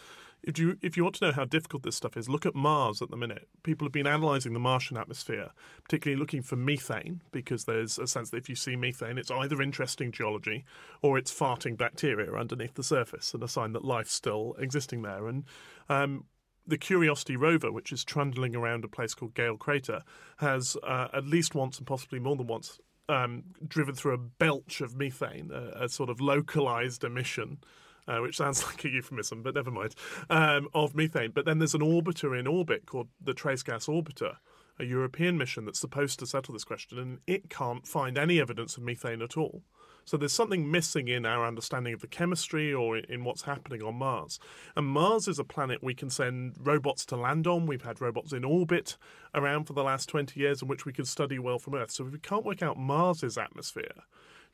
if 0.46 0.60
you 0.60 0.78
if 0.82 0.96
you 0.96 1.04
want 1.04 1.16
to 1.16 1.26
know 1.26 1.32
how 1.32 1.46
difficult 1.46 1.84
this 1.84 1.96
stuff 1.96 2.16
is, 2.16 2.30
look 2.30 2.46
at 2.46 2.56
Mars 2.56 3.02
at 3.02 3.10
the 3.10 3.18
minute. 3.18 3.48
People 3.64 3.86
have 3.86 3.92
been 3.92 4.08
analysing 4.08 4.54
the 4.54 4.60
Martian 4.60 4.96
atmosphere, 4.96 5.50
particularly 5.84 6.20
looking 6.20 6.42
for 6.42 6.56
methane, 6.56 7.22
because 7.32 7.66
there's 7.66 7.98
a 7.98 8.08
sense 8.08 8.30
that 8.30 8.38
if 8.38 8.48
you 8.48 8.56
see 8.56 8.76
methane, 8.76 9.18
it's 9.18 9.32
either 9.32 9.62
interesting 9.62 10.12
geology 10.12 10.64
or 11.02 11.18
it's 11.18 11.34
farting 11.34 11.76
bacteria 11.76 12.32
underneath 12.34 12.76
the 12.76 12.84
surface, 12.84 13.34
and 13.34 13.44
a 13.44 13.48
sign 13.48 13.74
that 13.74 13.84
life's 13.84 14.14
still 14.14 14.56
existing 14.60 15.02
there. 15.02 15.28
And 15.28 15.46
um, 15.90 16.26
the 16.68 16.78
Curiosity 16.78 17.36
rover, 17.36 17.72
which 17.72 17.92
is 17.92 18.04
trundling 18.04 18.56
around 18.56 18.86
a 18.86 18.88
place 18.88 19.14
called 19.14 19.34
Gale 19.34 19.58
Crater, 19.58 20.04
has 20.38 20.78
uh, 20.84 21.08
at 21.14 21.26
least 21.26 21.56
once 21.56 21.78
and 21.80 21.88
possibly 21.88 22.20
more 22.20 22.36
than 22.36 22.48
once 22.48 22.80
um, 23.10 23.44
driven 23.68 23.96
through 23.96 24.14
a 24.14 24.18
belch 24.18 24.82
of 24.82 24.96
methane, 24.96 25.52
a, 25.52 25.86
a 25.86 25.90
sort 25.90 26.10
of 26.10 26.22
localized 26.22 27.04
emission. 27.04 27.60
Uh, 28.08 28.20
which 28.20 28.38
sounds 28.38 28.64
like 28.68 28.86
a 28.86 28.90
euphemism, 28.90 29.42
but 29.42 29.56
never 29.56 29.72
mind, 29.72 29.96
um, 30.30 30.68
of 30.76 30.94
methane. 30.94 31.32
But 31.32 31.46
then 31.46 31.58
there's 31.58 31.74
an 31.74 31.82
orbiter 31.82 32.40
in 32.40 32.46
orbit 32.46 32.86
called 32.86 33.08
the 33.20 33.34
Trace 33.34 33.64
Gas 33.64 33.88
Orbiter, 33.88 34.36
a 34.80 34.86
European 34.86 35.40
mission 35.40 35.66
that's 35.66 35.80
supposed 35.80 36.20
to 36.20 36.28
settle 36.28 36.54
this 36.54 36.64
question, 36.64 37.00
and 37.00 37.20
it 37.26 37.50
can't 37.50 37.88
find 37.88 38.18
any 38.18 38.40
evidence 38.40 38.78
of 38.78 38.84
methane 38.84 39.24
at 39.24 39.38
all. 39.38 39.64
So 40.06 40.18
there's 40.18 40.34
something 40.34 40.70
missing 40.70 41.08
in 41.08 41.26
our 41.26 41.48
understanding 41.48 41.94
of 41.94 42.02
the 42.02 42.08
chemistry 42.08 42.72
or 42.72 42.98
in 42.98 43.24
what's 43.24 43.42
happening 43.42 43.82
on 43.82 43.96
Mars. 43.96 44.40
And 44.76 44.86
Mars 44.86 45.28
is 45.28 45.40
a 45.40 45.44
planet 45.44 45.84
we 45.84 45.96
can 45.96 46.12
send 46.12 46.56
robots 46.60 47.08
to 47.08 47.16
land 47.16 47.48
on. 47.48 47.66
We've 47.66 47.82
had 47.82 48.00
robots 48.00 48.32
in 48.32 48.46
orbit 48.46 48.98
around 49.34 49.66
for 49.66 49.74
the 49.74 49.84
last 49.84 50.08
20 50.08 50.40
years 50.40 50.62
in 50.62 50.68
which 50.68 50.86
we 50.86 50.94
can 50.94 51.06
study 51.06 51.40
well 51.40 51.58
from 51.58 51.74
Earth. 51.74 51.90
So 51.90 52.06
if 52.06 52.14
we 52.14 52.20
can't 52.20 52.46
work 52.46 52.62
out 52.62 52.78
Mars's 52.78 53.36
atmosphere, 53.36 54.04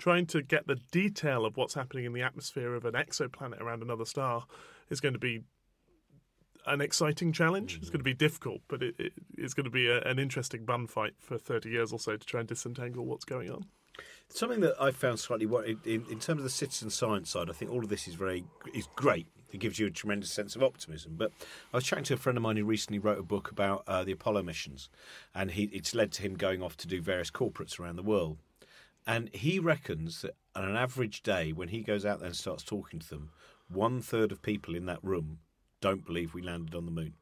trying 0.02 0.26
to 0.26 0.42
get 0.42 0.66
the 0.66 0.78
detail 0.92 1.46
of 1.46 1.56
what's 1.56 1.76
happening 1.76 2.06
in 2.06 2.14
the 2.14 2.24
atmosphere 2.24 2.74
of 2.74 2.86
an 2.86 2.96
exoplanet 2.96 3.62
around 3.62 3.84
another 3.84 4.04
star 4.04 4.46
is 4.90 5.00
going 5.00 5.14
to 5.14 5.20
be 5.20 5.44
an 6.66 6.82
exciting 6.82 7.32
challenge. 7.32 7.78
It's 7.80 7.92
going 7.92 8.00
to 8.00 8.04
be 8.04 8.16
difficult, 8.16 8.62
but 8.68 8.82
it, 8.82 8.96
it, 8.98 9.14
it's 9.38 9.54
going 9.54 9.66
to 9.66 9.70
be 9.72 9.88
a, 9.88 10.02
an 10.02 10.18
interesting 10.18 10.66
bun 10.66 10.88
fight 10.88 11.14
for 11.20 11.38
30 11.38 11.70
years 11.70 11.94
or 11.94 12.00
so 12.00 12.18
to 12.18 12.26
try 12.26 12.40
and 12.40 12.50
disentangle 12.50 13.06
what's 13.06 13.26
going 13.26 13.52
on. 13.52 13.66
Something 14.28 14.62
that 14.62 14.74
I 14.82 14.90
found 14.90 15.20
slightly 15.20 15.46
worrying 15.46 15.80
in, 15.86 16.04
in 16.10 16.20
terms 16.20 16.40
of 16.40 16.44
the 16.44 16.50
citizen 16.50 16.90
science 16.90 17.30
side, 17.30 17.50
I 17.50 17.54
think 17.54 17.70
all 17.70 17.84
of 17.84 17.90
this 17.90 18.08
is 18.08 18.16
very 18.16 18.44
is 18.74 18.88
great. 18.96 19.28
It 19.52 19.60
gives 19.60 19.78
you 19.78 19.86
a 19.86 19.92
tremendous 19.92 20.32
sense 20.32 20.56
of 20.56 20.64
optimism. 20.64 21.14
But 21.16 21.32
I 21.74 21.78
was 21.78 21.84
chatting 21.84 22.06
to 22.06 22.16
a 22.16 22.18
friend 22.18 22.38
of 22.38 22.42
mine 22.42 22.58
who 22.58 22.66
recently 22.66 22.98
wrote 22.98 23.20
a 23.20 23.24
book 23.24 23.52
about 23.52 23.84
uh, 23.86 24.04
the 24.04 24.14
Apollo 24.14 24.44
missions, 24.44 24.90
and 25.36 25.52
he, 25.52 25.66
it's 25.66 25.94
led 25.94 26.12
to 26.14 26.24
him 26.24 26.36
going 26.36 26.64
off 26.64 26.78
to 26.78 26.88
do 26.88 27.02
various 27.02 27.30
corporates 27.30 27.80
around 27.80 27.98
the 27.98 28.04
world. 28.04 28.40
And 29.06 29.30
he 29.34 29.60
reckons 29.60 30.22
that 30.22 30.36
on 30.56 30.64
an 30.64 30.76
average 30.76 31.24
day, 31.24 31.52
when 31.52 31.70
he 31.70 31.82
goes 31.82 32.06
out 32.06 32.20
there 32.20 32.28
and 32.28 32.36
starts 32.36 32.64
talking 32.64 33.00
to 33.00 33.10
them, 33.10 33.32
one 33.68 34.02
third 34.02 34.32
of 34.32 34.42
people 34.42 34.76
in 34.76 34.86
that 34.86 35.04
room 35.04 35.40
don't 35.80 36.06
believe 36.06 36.34
we 36.34 36.42
landed 36.42 36.76
on 36.76 36.86
the 36.86 36.92
moon. 36.92 37.14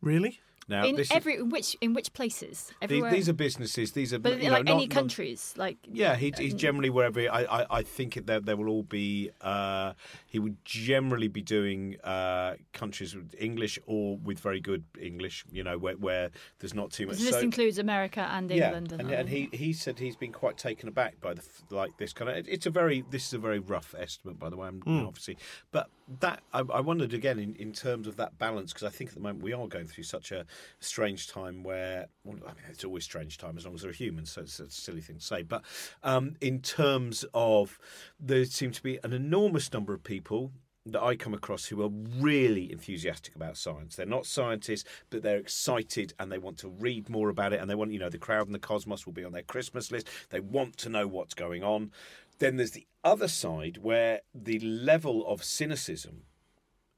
Really? 0.00 0.40
Now, 0.68 0.84
in 0.84 0.96
this 0.96 1.10
every 1.10 1.36
in 1.36 1.48
which 1.50 1.76
in 1.80 1.92
which 1.94 2.12
places? 2.12 2.72
Everywhere. 2.80 3.10
these, 3.10 3.20
these 3.20 3.28
are 3.28 3.32
businesses. 3.32 3.92
These 3.92 4.12
are 4.14 4.18
but 4.18 4.38
you 4.38 4.44
know, 4.48 4.52
like 4.58 4.60
any 4.60 4.70
not- 4.70 4.78
not- 4.80 4.90
countries, 4.90 5.54
like 5.56 5.78
Yeah, 5.90 6.14
he, 6.16 6.32
he's 6.36 6.54
generally 6.54 6.90
wherever. 6.90 7.20
I, 7.20 7.44
I, 7.44 7.78
I 7.78 7.82
think 7.82 8.16
it, 8.16 8.26
there, 8.26 8.40
there 8.40 8.56
will 8.56 8.68
all 8.68 8.82
be. 8.84 9.30
Uh, 9.40 9.94
he 10.26 10.38
would 10.38 10.64
generally 10.64 11.28
be 11.28 11.42
doing 11.42 11.96
uh, 12.04 12.54
countries 12.72 13.14
with 13.14 13.34
English 13.38 13.78
or 13.86 14.16
with 14.18 14.38
very 14.38 14.60
good 14.60 14.84
English. 15.00 15.44
You 15.50 15.64
know, 15.64 15.78
where, 15.78 15.96
where 15.96 16.30
there's 16.60 16.74
not 16.74 16.90
too 16.92 17.06
much. 17.06 17.18
this 17.18 17.30
so- 17.30 17.40
includes 17.40 17.78
America 17.78 18.20
and 18.30 18.50
yeah, 18.50 18.66
England. 18.66 18.92
and, 18.92 19.10
and 19.10 19.28
he, 19.28 19.48
he 19.52 19.72
said 19.72 19.98
he's 19.98 20.16
been 20.16 20.32
quite 20.32 20.56
taken 20.58 20.88
aback 20.88 21.20
by 21.20 21.34
the 21.34 21.42
like 21.70 21.96
this 21.98 22.12
kind 22.12 22.30
of. 22.30 22.36
it- 22.36 22.48
It's 22.48 22.66
a 22.66 22.70
very 22.70 23.04
this 23.10 23.26
is 23.26 23.34
a 23.34 23.38
very 23.38 23.58
rough 23.58 23.94
estimate, 23.98 24.38
by 24.38 24.48
the 24.48 24.56
way. 24.56 24.68
I'm, 24.68 24.82
you 24.86 24.92
know, 24.92 25.08
obviously, 25.08 25.36
but 25.72 25.88
that 26.20 26.40
I, 26.52 26.60
I 26.60 26.80
wondered 26.80 27.14
again 27.14 27.38
in, 27.38 27.54
in 27.56 27.72
terms 27.72 28.06
of 28.06 28.16
that 28.16 28.38
balance 28.38 28.72
because 28.72 28.86
I 28.86 28.90
think 28.90 29.10
at 29.10 29.14
the 29.14 29.20
moment 29.20 29.42
we 29.42 29.52
are 29.52 29.66
going 29.66 29.86
through 29.86 30.04
such 30.04 30.30
a 30.30 30.44
strange 30.80 31.28
time 31.28 31.62
where 31.62 32.06
well, 32.24 32.38
I 32.44 32.48
mean 32.48 32.64
it's 32.70 32.84
always 32.84 33.04
strange 33.04 33.38
time 33.38 33.56
as 33.56 33.64
long 33.64 33.74
as 33.74 33.82
there 33.82 33.90
are 33.90 33.94
humans, 33.94 34.32
so 34.32 34.42
it's 34.42 34.60
a 34.60 34.70
silly 34.70 35.00
thing 35.00 35.18
to 35.18 35.24
say. 35.24 35.42
But 35.42 35.62
um, 36.02 36.34
in 36.40 36.60
terms 36.60 37.24
of 37.34 37.78
there 38.18 38.44
seem 38.44 38.72
to 38.72 38.82
be 38.82 38.98
an 39.02 39.12
enormous 39.12 39.72
number 39.72 39.94
of 39.94 40.04
people 40.04 40.52
that 40.86 41.02
I 41.02 41.14
come 41.14 41.34
across 41.34 41.66
who 41.66 41.82
are 41.82 41.88
really 41.88 42.72
enthusiastic 42.72 43.36
about 43.36 43.56
science. 43.56 43.94
They're 43.94 44.06
not 44.06 44.26
scientists, 44.26 44.84
but 45.10 45.22
they're 45.22 45.38
excited 45.38 46.12
and 46.18 46.30
they 46.30 46.38
want 46.38 46.58
to 46.58 46.68
read 46.68 47.08
more 47.08 47.28
about 47.28 47.52
it. 47.52 47.60
And 47.60 47.70
they 47.70 47.74
want, 47.74 47.92
you 47.92 48.00
know, 48.00 48.08
the 48.08 48.18
crowd 48.18 48.46
and 48.46 48.54
the 48.54 48.58
cosmos 48.58 49.06
will 49.06 49.12
be 49.12 49.24
on 49.24 49.32
their 49.32 49.42
Christmas 49.42 49.92
list. 49.92 50.08
They 50.30 50.40
want 50.40 50.76
to 50.78 50.88
know 50.88 51.06
what's 51.06 51.34
going 51.34 51.62
on. 51.62 51.92
Then 52.38 52.56
there's 52.56 52.72
the 52.72 52.86
other 53.04 53.28
side 53.28 53.78
where 53.78 54.22
the 54.34 54.58
level 54.58 55.24
of 55.26 55.44
cynicism 55.44 56.22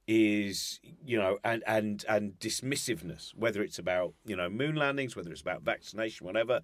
is 0.07 0.81
you 1.05 1.17
know 1.17 1.39
and 1.45 1.63
and 1.67 2.05
and 2.09 2.39
dismissiveness 2.39 3.35
whether 3.35 3.63
it's 3.63 3.79
about 3.79 4.13
you 4.27 4.37
know 4.37 4.51
moon 4.51 4.77
landings 4.77 5.17
whether 5.17 5.31
it's 5.33 5.41
about 5.41 5.63
vaccination 5.63 6.27
whatever. 6.27 6.61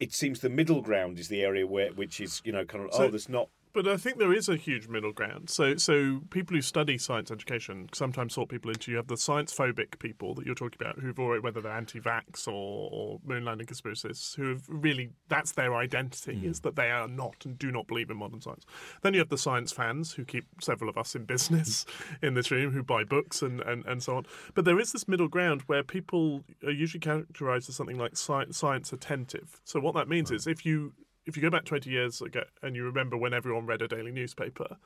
It 0.00 0.12
seems 0.12 0.40
the 0.40 0.50
middle 0.50 0.82
ground 0.82 1.18
is 1.18 1.28
the 1.28 1.42
area 1.42 1.66
where 1.66 1.92
which 1.92 2.20
is 2.20 2.42
you 2.44 2.52
know 2.52 2.64
kind 2.64 2.84
of 2.84 2.92
So- 2.94 3.04
oh 3.04 3.08
there's 3.08 3.28
not 3.28 3.48
But 3.74 3.88
I 3.88 3.96
think 3.96 4.18
there 4.18 4.32
is 4.32 4.48
a 4.48 4.56
huge 4.56 4.86
middle 4.86 5.12
ground. 5.12 5.50
So, 5.50 5.76
so 5.76 6.22
people 6.30 6.54
who 6.54 6.62
study 6.62 6.96
science 6.96 7.32
education 7.32 7.88
sometimes 7.92 8.34
sort 8.34 8.48
people 8.48 8.70
into 8.70 8.92
you 8.92 8.96
have 8.98 9.08
the 9.08 9.16
science 9.16 9.52
phobic 9.52 9.98
people 9.98 10.32
that 10.34 10.46
you're 10.46 10.54
talking 10.54 10.78
about, 10.80 11.00
who've 11.00 11.18
already 11.18 11.40
whether 11.40 11.60
they're 11.60 11.72
anti-vax 11.72 12.46
or, 12.46 12.88
or 12.92 13.20
moon 13.26 13.44
landing 13.44 13.66
conspiracists, 13.66 14.36
who 14.36 14.50
have 14.50 14.62
really 14.68 15.10
that's 15.28 15.52
their 15.52 15.74
identity 15.74 16.38
hmm. 16.38 16.46
is 16.46 16.60
that 16.60 16.76
they 16.76 16.90
are 16.90 17.08
not 17.08 17.44
and 17.44 17.58
do 17.58 17.72
not 17.72 17.88
believe 17.88 18.10
in 18.10 18.16
modern 18.16 18.40
science. 18.40 18.64
Then 19.02 19.12
you 19.12 19.18
have 19.18 19.28
the 19.28 19.36
science 19.38 19.72
fans 19.72 20.12
who 20.12 20.24
keep 20.24 20.46
several 20.60 20.88
of 20.88 20.96
us 20.96 21.16
in 21.16 21.24
business 21.24 21.84
in 22.22 22.34
this 22.34 22.52
room, 22.52 22.72
who 22.72 22.84
buy 22.84 23.02
books 23.02 23.42
and, 23.42 23.60
and, 23.62 23.84
and 23.86 24.04
so 24.04 24.16
on. 24.16 24.26
But 24.54 24.66
there 24.66 24.78
is 24.78 24.92
this 24.92 25.08
middle 25.08 25.28
ground 25.28 25.62
where 25.66 25.82
people 25.82 26.44
are 26.64 26.70
usually 26.70 27.00
characterised 27.00 27.68
as 27.68 27.74
something 27.74 27.98
like 27.98 28.12
sci- 28.12 28.52
science 28.52 28.92
attentive. 28.92 29.60
So 29.64 29.80
what 29.80 29.96
that 29.96 30.08
means 30.08 30.30
is 30.30 30.46
if 30.46 30.64
you 30.64 30.92
if 31.26 31.36
you 31.36 31.42
go 31.42 31.50
back 31.50 31.64
20 31.64 31.90
years 31.90 32.20
ago 32.20 32.44
and 32.62 32.76
you 32.76 32.84
remember 32.84 33.16
when 33.16 33.34
everyone 33.34 33.66
read 33.66 33.82
a 33.82 33.88
daily 33.88 34.12
newspaper, 34.12 34.76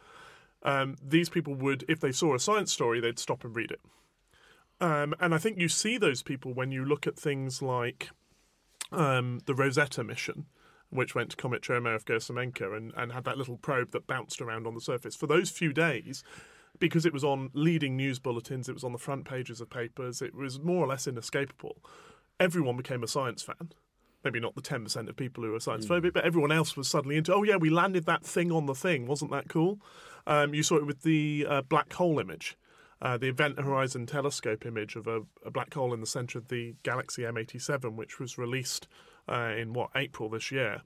um, 0.63 0.97
these 1.03 1.29
people 1.29 1.55
would, 1.55 1.85
if 1.89 2.01
they 2.01 2.13
saw 2.13 2.35
a 2.35 2.41
science 2.41 2.73
story, 2.73 3.01
they'd 3.01 3.19
stop 3.19 3.45
and 3.45 3.55
read 3.55 3.71
it. 3.71 3.81
Um, 4.81 5.15
and 5.21 5.35
I 5.35 5.39
think 5.39 5.59
you 5.59 5.69
see 5.69 5.99
those 5.99 6.23
people 6.23 6.53
when 6.53 6.71
you 6.71 6.85
look 6.85 7.07
at 7.07 7.19
things 7.19 7.63
like 7.63 8.11
um, 8.93 9.41
the 9.47 9.55
Rosetta 9.55 10.05
mission, 10.05 10.47
which 10.91 11.15
went 11.15 11.31
to 11.31 11.37
Comet 11.37 11.63
Churyumov 11.63 12.05
Gerasimenko 12.05 12.77
and, 12.77 12.93
and 12.97 13.13
had 13.13 13.25
that 13.25 13.39
little 13.39 13.57
probe 13.57 13.91
that 13.91 14.07
bounced 14.07 14.41
around 14.41 14.67
on 14.67 14.75
the 14.75 14.81
surface. 14.81 15.17
For 15.17 15.27
those 15.27 15.51
few 15.51 15.73
days, 15.73 16.23
because 16.79 17.05
it 17.05 17.13
was 17.13 17.25
on 17.25 17.51
leading 17.55 17.97
news 17.97 18.21
bulletins, 18.21 18.69
it 18.69 18.75
was 18.75 18.85
on 18.85 18.93
the 18.93 18.99
front 18.99 19.25
pages 19.25 19.61
of 19.61 19.69
papers, 19.69 20.23
it 20.23 20.35
was 20.35 20.61
more 20.61 20.85
or 20.85 20.89
less 20.89 21.07
inescapable. 21.07 21.83
Everyone 22.39 22.77
became 22.77 23.03
a 23.03 23.09
science 23.09 23.43
fan 23.43 23.73
maybe 24.25 24.41
not 24.41 24.55
the 24.55 24.63
10% 24.63 25.09
of 25.09 25.17
people 25.17 25.45
who 25.45 25.55
are 25.55 25.61
science 25.61 25.87
phobic, 25.87 26.13
but 26.13 26.25
everyone 26.25 26.53
else 26.53 26.77
was 26.77 26.89
suddenly 26.89 27.17
into, 27.17 27.33
oh, 27.33 27.43
yeah, 27.43 27.57
we 27.57 27.71
landed 27.71 28.05
that 28.07 28.25
thing 28.25 28.51
on 28.51 28.67
the 28.67 28.75
thing. 28.75 29.07
Wasn't 29.07 29.31
that 29.31 29.49
cool? 29.49 29.81
Um, 30.27 30.55
you 30.55 30.63
saw 30.63 30.77
it 30.77 30.87
with 30.87 31.03
the 31.03 31.47
uh, 31.49 31.63
black 31.63 31.93
hole 31.93 32.19
image. 32.19 32.57
Uh, 33.01 33.17
the 33.17 33.29
Event 33.29 33.61
Horizon 33.61 34.07
Telescope 34.07 34.67
image 34.67 34.97
of 34.97 35.07
a, 35.07 35.21
a 35.47 35.53
black 35.53 35.73
hole 35.73 35.95
in 35.95 36.01
the 36.01 36.07
centre 36.07 36.37
of 36.37 36.49
the 36.49 36.75
galaxy 36.83 37.23
M87, 37.23 37.95
which 37.95 38.19
was 38.19 38.37
released 38.37 38.89
uh, 39.29 39.53
in 39.57 39.73
what 39.73 39.91
April 39.95 40.29
this 40.29 40.51
year. 40.51 40.83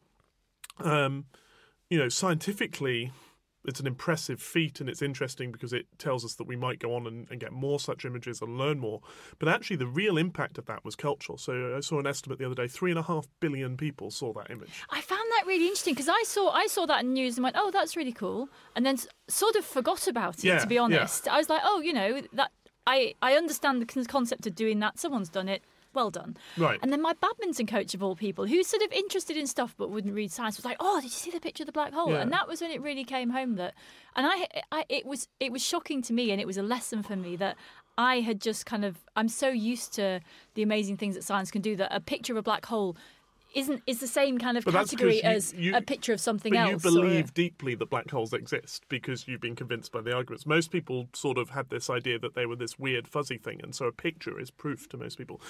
Um, 0.78 1.24
you 1.88 1.98
know, 1.98 2.10
scientifically, 2.10 3.12
it's 3.64 3.80
an 3.80 3.86
impressive 3.86 4.40
feat 4.40 4.80
and 4.80 4.88
it's 4.88 5.02
interesting 5.02 5.52
because 5.52 5.72
it 5.72 5.86
tells 5.98 6.24
us 6.24 6.34
that 6.34 6.46
we 6.46 6.56
might 6.56 6.78
go 6.78 6.94
on 6.94 7.06
and, 7.06 7.26
and 7.30 7.40
get 7.40 7.52
more 7.52 7.78
such 7.78 8.04
images 8.04 8.42
and 8.42 8.58
learn 8.58 8.78
more. 8.78 9.00
But 9.38 9.48
actually, 9.48 9.76
the 9.76 9.86
real 9.86 10.16
impact 10.16 10.58
of 10.58 10.66
that 10.66 10.84
was 10.84 10.96
cultural. 10.96 11.38
So 11.38 11.74
I 11.76 11.80
saw 11.80 12.00
an 12.00 12.06
estimate 12.06 12.38
the 12.38 12.46
other 12.46 12.54
day: 12.54 12.68
three 12.68 12.90
and 12.90 12.98
a 12.98 13.02
half 13.02 13.26
billion 13.40 13.76
people 13.76 14.10
saw 14.10 14.32
that 14.34 14.50
image. 14.50 14.82
I 14.90 15.00
found 15.00 15.28
that 15.30 15.44
really 15.46 15.66
interesting 15.66 15.94
because 15.94 16.08
I 16.08 16.22
saw 16.26 16.50
I 16.50 16.66
saw 16.66 16.86
that 16.86 17.04
in 17.04 17.12
news 17.12 17.36
and 17.36 17.44
went, 17.44 17.56
"Oh, 17.58 17.70
that's 17.70 17.96
really 17.96 18.12
cool," 18.12 18.48
and 18.74 18.84
then 18.84 18.96
sort 19.28 19.56
of 19.56 19.64
forgot 19.64 20.08
about 20.08 20.38
it. 20.38 20.44
Yeah, 20.44 20.58
to 20.58 20.66
be 20.66 20.76
yeah. 20.76 20.82
honest, 20.82 21.28
I 21.28 21.38
was 21.38 21.48
like, 21.48 21.62
"Oh, 21.64 21.80
you 21.80 21.92
know 21.92 22.22
that." 22.32 22.50
I, 22.84 23.14
I 23.22 23.34
understand 23.34 23.80
the 23.80 24.04
concept 24.06 24.44
of 24.44 24.56
doing 24.56 24.80
that. 24.80 24.98
Someone's 24.98 25.28
done 25.28 25.48
it. 25.48 25.62
Well 25.94 26.10
done. 26.10 26.36
Right. 26.56 26.78
And 26.82 26.92
then 26.92 27.02
my 27.02 27.12
badminton 27.14 27.66
coach 27.66 27.94
of 27.94 28.02
all 28.02 28.16
people, 28.16 28.46
who's 28.46 28.66
sort 28.66 28.82
of 28.82 28.92
interested 28.92 29.36
in 29.36 29.46
stuff 29.46 29.74
but 29.76 29.90
wouldn't 29.90 30.14
read 30.14 30.32
science, 30.32 30.56
was 30.56 30.64
like, 30.64 30.76
"Oh, 30.80 30.96
did 30.96 31.04
you 31.04 31.10
see 31.10 31.30
the 31.30 31.40
picture 31.40 31.62
of 31.62 31.66
the 31.66 31.72
black 31.72 31.92
hole?" 31.92 32.12
Yeah. 32.12 32.20
And 32.20 32.32
that 32.32 32.48
was 32.48 32.60
when 32.60 32.70
it 32.70 32.80
really 32.80 33.04
came 33.04 33.30
home 33.30 33.56
that, 33.56 33.74
and 34.16 34.26
I, 34.26 34.46
I, 34.70 34.84
it 34.88 35.04
was 35.04 35.28
it 35.40 35.52
was 35.52 35.62
shocking 35.62 36.02
to 36.02 36.12
me, 36.12 36.30
and 36.30 36.40
it 36.40 36.46
was 36.46 36.56
a 36.56 36.62
lesson 36.62 37.02
for 37.02 37.16
me 37.16 37.36
that 37.36 37.56
I 37.98 38.20
had 38.20 38.40
just 38.40 38.66
kind 38.66 38.84
of 38.84 38.98
I'm 39.16 39.28
so 39.28 39.48
used 39.48 39.92
to 39.94 40.20
the 40.54 40.62
amazing 40.62 40.96
things 40.96 41.14
that 41.14 41.24
science 41.24 41.50
can 41.50 41.62
do 41.62 41.76
that 41.76 41.94
a 41.94 42.00
picture 42.00 42.32
of 42.32 42.36
a 42.38 42.42
black 42.42 42.66
hole 42.66 42.96
isn't 43.54 43.82
is 43.86 44.00
the 44.00 44.06
same 44.06 44.38
kind 44.38 44.56
of 44.58 44.64
But 44.64 44.72
category 44.74 45.20
'cause 45.20 45.52
as 45.52 45.54
you- 45.54 45.70
you- 45.72 45.76
a 45.76 45.80
picture 45.82 46.12
of 46.12 46.20
something 46.20 46.52
But 46.52 46.58
else. 46.60 46.70
you 46.70 46.76
or 46.76 46.80
believe 47.02 47.34
deeply 47.34 47.74
that 47.76 47.90
black 47.90 48.10
holes 48.10 48.32
exist 48.32 48.84
because 48.88 49.26
you've 49.28 49.40
been 49.40 49.56
convinced 49.56 49.92
by 49.92 50.00
the 50.00 50.14
arguments. 50.14 50.46
Most 50.46 50.70
people 50.70 51.08
sort 51.12 51.38
of 51.38 51.50
had 51.50 51.70
this 51.70 51.88
idea 51.90 52.18
that 52.18 52.34
they 52.34 52.46
were 52.46 52.56
this 52.56 52.78
weird 52.78 53.06
fuzzy 53.08 53.38
thing, 53.38 53.60
and 53.62 53.74
so 53.74 53.86
a 53.86 53.92
picture 53.92 54.38
is 54.40 54.50
proof 54.50 54.88
to 54.90 54.96
most 54.96 55.18
people. 55.18 55.40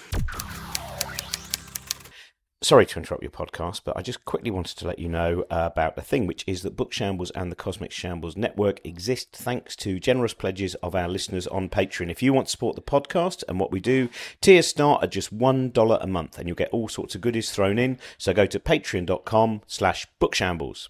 Sorry 2.63 2.85
to 2.85 2.99
interrupt 2.99 3.21
your 3.21 3.29
podcast, 3.29 3.81
but 3.83 3.97
I 3.97 4.01
just 4.01 4.23
quickly 4.23 4.49
wanted 4.49 4.77
to 4.77 4.87
let 4.87 4.97
you 4.97 5.09
know 5.09 5.43
uh, 5.49 5.69
about 5.69 5.97
a 5.97 6.01
thing, 6.01 6.25
which 6.25 6.45
is 6.47 6.61
that 6.61 6.77
Book 6.77 6.93
Shambles 6.93 7.29
and 7.31 7.51
the 7.51 7.57
Cosmic 7.57 7.91
Shambles 7.91 8.37
Network 8.37 8.79
exist 8.85 9.33
thanks 9.33 9.75
to 9.75 9.99
generous 9.99 10.33
pledges 10.33 10.73
of 10.75 10.95
our 10.95 11.09
listeners 11.09 11.45
on 11.47 11.67
Patreon. 11.67 12.09
If 12.09 12.23
you 12.23 12.31
want 12.31 12.47
to 12.47 12.51
support 12.51 12.77
the 12.77 12.81
podcast 12.81 13.43
and 13.49 13.59
what 13.59 13.73
we 13.73 13.81
do, 13.81 14.07
tiers 14.39 14.65
start 14.65 15.03
at 15.03 15.11
just 15.11 15.37
$1 15.37 15.97
a 16.01 16.07
month 16.07 16.37
and 16.37 16.47
you'll 16.47 16.55
get 16.55 16.69
all 16.69 16.87
sorts 16.87 17.15
of 17.15 17.19
goodies 17.19 17.51
thrown 17.51 17.77
in. 17.77 17.99
So 18.17 18.31
go 18.31 18.45
to 18.45 18.59
patreon.com 18.61 19.63
slash 19.67 20.07
bookshambles. 20.21 20.87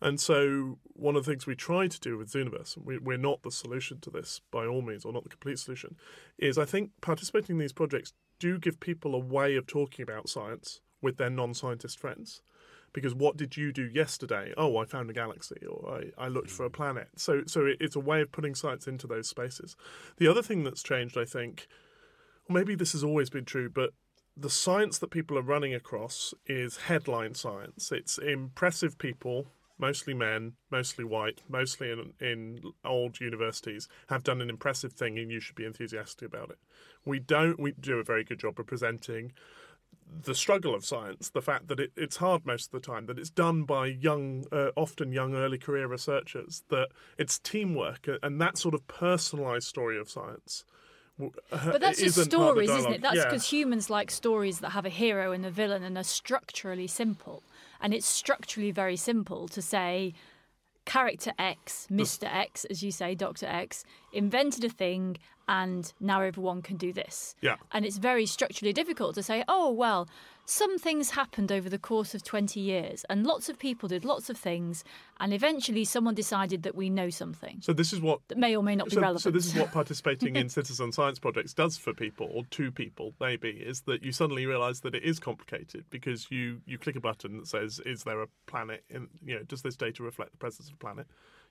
And 0.00 0.18
so, 0.18 0.78
one 0.94 1.16
of 1.16 1.26
the 1.26 1.30
things 1.30 1.46
we 1.46 1.54
try 1.54 1.86
to 1.86 2.00
do 2.00 2.16
with 2.16 2.32
Zooniverse, 2.32 2.78
we, 2.82 2.96
we're 2.96 3.18
not 3.18 3.42
the 3.42 3.50
solution 3.50 4.00
to 4.00 4.08
this 4.08 4.40
by 4.50 4.64
all 4.64 4.80
means, 4.80 5.04
or 5.04 5.12
not 5.12 5.24
the 5.24 5.28
complete 5.28 5.58
solution, 5.58 5.96
is 6.38 6.56
I 6.56 6.64
think 6.64 6.92
participating 7.02 7.56
in 7.56 7.60
these 7.60 7.74
projects 7.74 8.14
do 8.40 8.58
give 8.58 8.80
people 8.80 9.14
a 9.14 9.18
way 9.18 9.54
of 9.54 9.68
talking 9.68 10.02
about 10.02 10.28
science 10.28 10.80
with 11.00 11.16
their 11.16 11.30
non 11.30 11.54
scientist 11.54 11.98
friends. 11.98 12.42
Because 12.92 13.14
what 13.14 13.36
did 13.36 13.56
you 13.56 13.72
do 13.72 13.88
yesterday? 13.88 14.52
Oh, 14.56 14.76
I 14.78 14.84
found 14.84 15.08
a 15.10 15.12
galaxy, 15.12 15.64
or 15.64 16.02
I, 16.18 16.24
I 16.24 16.26
looked 16.26 16.50
for 16.50 16.66
a 16.66 16.70
mm. 16.70 16.72
planet. 16.72 17.08
So, 17.14 17.42
so 17.46 17.66
it, 17.66 17.76
it's 17.78 17.94
a 17.94 18.00
way 18.00 18.20
of 18.20 18.32
putting 18.32 18.56
science 18.56 18.88
into 18.88 19.06
those 19.06 19.28
spaces. 19.28 19.76
The 20.16 20.26
other 20.26 20.42
thing 20.42 20.64
that's 20.64 20.82
changed, 20.82 21.16
I 21.16 21.24
think, 21.24 21.68
or 22.48 22.54
maybe 22.54 22.74
this 22.74 22.90
has 22.90 23.04
always 23.04 23.30
been 23.30 23.44
true, 23.44 23.70
but 23.70 23.90
the 24.36 24.50
science 24.50 24.98
that 24.98 25.10
people 25.10 25.38
are 25.38 25.42
running 25.42 25.72
across 25.72 26.34
is 26.46 26.78
headline 26.78 27.34
science. 27.34 27.92
It's 27.92 28.18
impressive 28.18 28.98
people 28.98 29.46
mostly 29.80 30.14
men, 30.14 30.52
mostly 30.70 31.04
white, 31.04 31.42
mostly 31.48 31.90
in, 31.90 32.12
in 32.20 32.60
old 32.84 33.20
universities, 33.20 33.88
have 34.08 34.22
done 34.22 34.40
an 34.40 34.50
impressive 34.50 34.92
thing 34.92 35.18
and 35.18 35.30
you 35.30 35.40
should 35.40 35.56
be 35.56 35.64
enthusiastic 35.64 36.28
about 36.28 36.50
it. 36.50 36.58
We 37.04 37.18
don't 37.18 37.58
we 37.58 37.72
do 37.72 37.98
a 37.98 38.04
very 38.04 38.24
good 38.24 38.38
job 38.38 38.60
of 38.60 38.66
presenting 38.66 39.32
the 40.22 40.34
struggle 40.34 40.74
of 40.74 40.84
science, 40.84 41.30
the 41.30 41.42
fact 41.42 41.68
that 41.68 41.80
it, 41.80 41.92
it's 41.96 42.16
hard 42.16 42.44
most 42.44 42.66
of 42.66 42.72
the 42.72 42.86
time, 42.86 43.06
that 43.06 43.18
it's 43.18 43.30
done 43.30 43.62
by 43.64 43.86
young, 43.86 44.44
uh, 44.52 44.70
often 44.76 45.12
young 45.12 45.34
early 45.34 45.58
career 45.58 45.86
researchers, 45.86 46.64
that 46.68 46.88
it's 47.16 47.38
teamwork 47.38 48.08
and 48.22 48.40
that 48.40 48.58
sort 48.58 48.74
of 48.74 48.86
personalised 48.86 49.64
story 49.64 49.98
of 49.98 50.10
science. 50.10 50.64
But 51.18 51.80
that's 51.80 52.00
just 52.00 52.22
stories, 52.22 52.70
isn't 52.70 52.92
it? 52.94 53.02
That's 53.02 53.24
because 53.24 53.52
yeah. 53.52 53.58
humans 53.58 53.90
like 53.90 54.10
stories 54.10 54.60
that 54.60 54.70
have 54.70 54.86
a 54.86 54.90
hero 54.90 55.32
and 55.32 55.44
a 55.44 55.50
villain 55.50 55.82
and 55.82 55.98
are 55.98 56.04
structurally 56.04 56.86
simple. 56.86 57.42
And 57.80 57.94
it's 57.94 58.06
structurally 58.06 58.70
very 58.70 58.96
simple 58.96 59.48
to 59.48 59.62
say 59.62 60.14
character 60.84 61.32
X, 61.38 61.86
Mr. 61.90 62.24
X, 62.24 62.64
as 62.66 62.82
you 62.82 62.90
say, 62.90 63.14
Dr. 63.14 63.46
X, 63.46 63.84
invented 64.12 64.64
a 64.64 64.68
thing 64.68 65.18
and 65.48 65.92
now 66.00 66.20
everyone 66.20 66.62
can 66.62 66.76
do 66.76 66.92
this. 66.92 67.34
Yeah. 67.40 67.56
And 67.72 67.84
it's 67.84 67.98
very 67.98 68.26
structurally 68.26 68.72
difficult 68.72 69.14
to 69.16 69.22
say, 69.22 69.44
oh, 69.48 69.70
well, 69.70 70.08
some 70.50 70.80
things 70.80 71.10
happened 71.10 71.52
over 71.52 71.68
the 71.68 71.78
course 71.78 72.12
of 72.12 72.24
20 72.24 72.58
years 72.58 73.04
and 73.08 73.24
lots 73.24 73.48
of 73.48 73.56
people 73.56 73.88
did 73.88 74.04
lots 74.04 74.28
of 74.28 74.36
things 74.36 74.82
and 75.20 75.32
eventually 75.32 75.84
someone 75.84 76.12
decided 76.12 76.64
that 76.64 76.74
we 76.74 76.90
know 76.90 77.08
something. 77.08 77.58
So 77.60 77.72
this 77.72 77.92
is 77.92 78.00
what 78.00 78.20
that 78.26 78.36
may 78.36 78.56
or 78.56 78.62
may 78.62 78.74
not 78.74 78.90
so, 78.90 78.96
be 78.96 79.02
relevant. 79.02 79.22
so 79.22 79.30
this 79.30 79.46
is 79.46 79.54
what 79.54 79.70
participating 79.72 80.34
in 80.34 80.48
citizen 80.60 80.90
science 80.90 81.20
projects 81.20 81.54
does 81.54 81.76
for 81.76 81.94
people 81.94 82.28
or 82.34 82.44
to 82.50 82.72
people 82.72 83.14
maybe 83.20 83.50
is 83.50 83.82
that 83.82 84.02
you 84.02 84.10
suddenly 84.10 84.44
realize 84.44 84.80
that 84.80 84.92
it 84.92 85.04
is 85.04 85.20
complicated 85.20 85.84
because 85.88 86.32
you 86.32 86.60
you 86.66 86.78
click 86.78 86.96
a 86.96 87.00
button 87.00 87.36
that 87.38 87.46
says 87.46 87.80
is 87.86 88.02
there 88.02 88.20
a 88.20 88.26
planet 88.46 88.82
in 88.90 89.06
you 89.24 89.36
know 89.36 89.44
does 89.44 89.62
this 89.62 89.76
data 89.76 90.02
reflect 90.02 90.32
the 90.32 90.38
presence 90.38 90.66
of 90.66 90.74
a 90.74 90.78
planet 90.78 91.06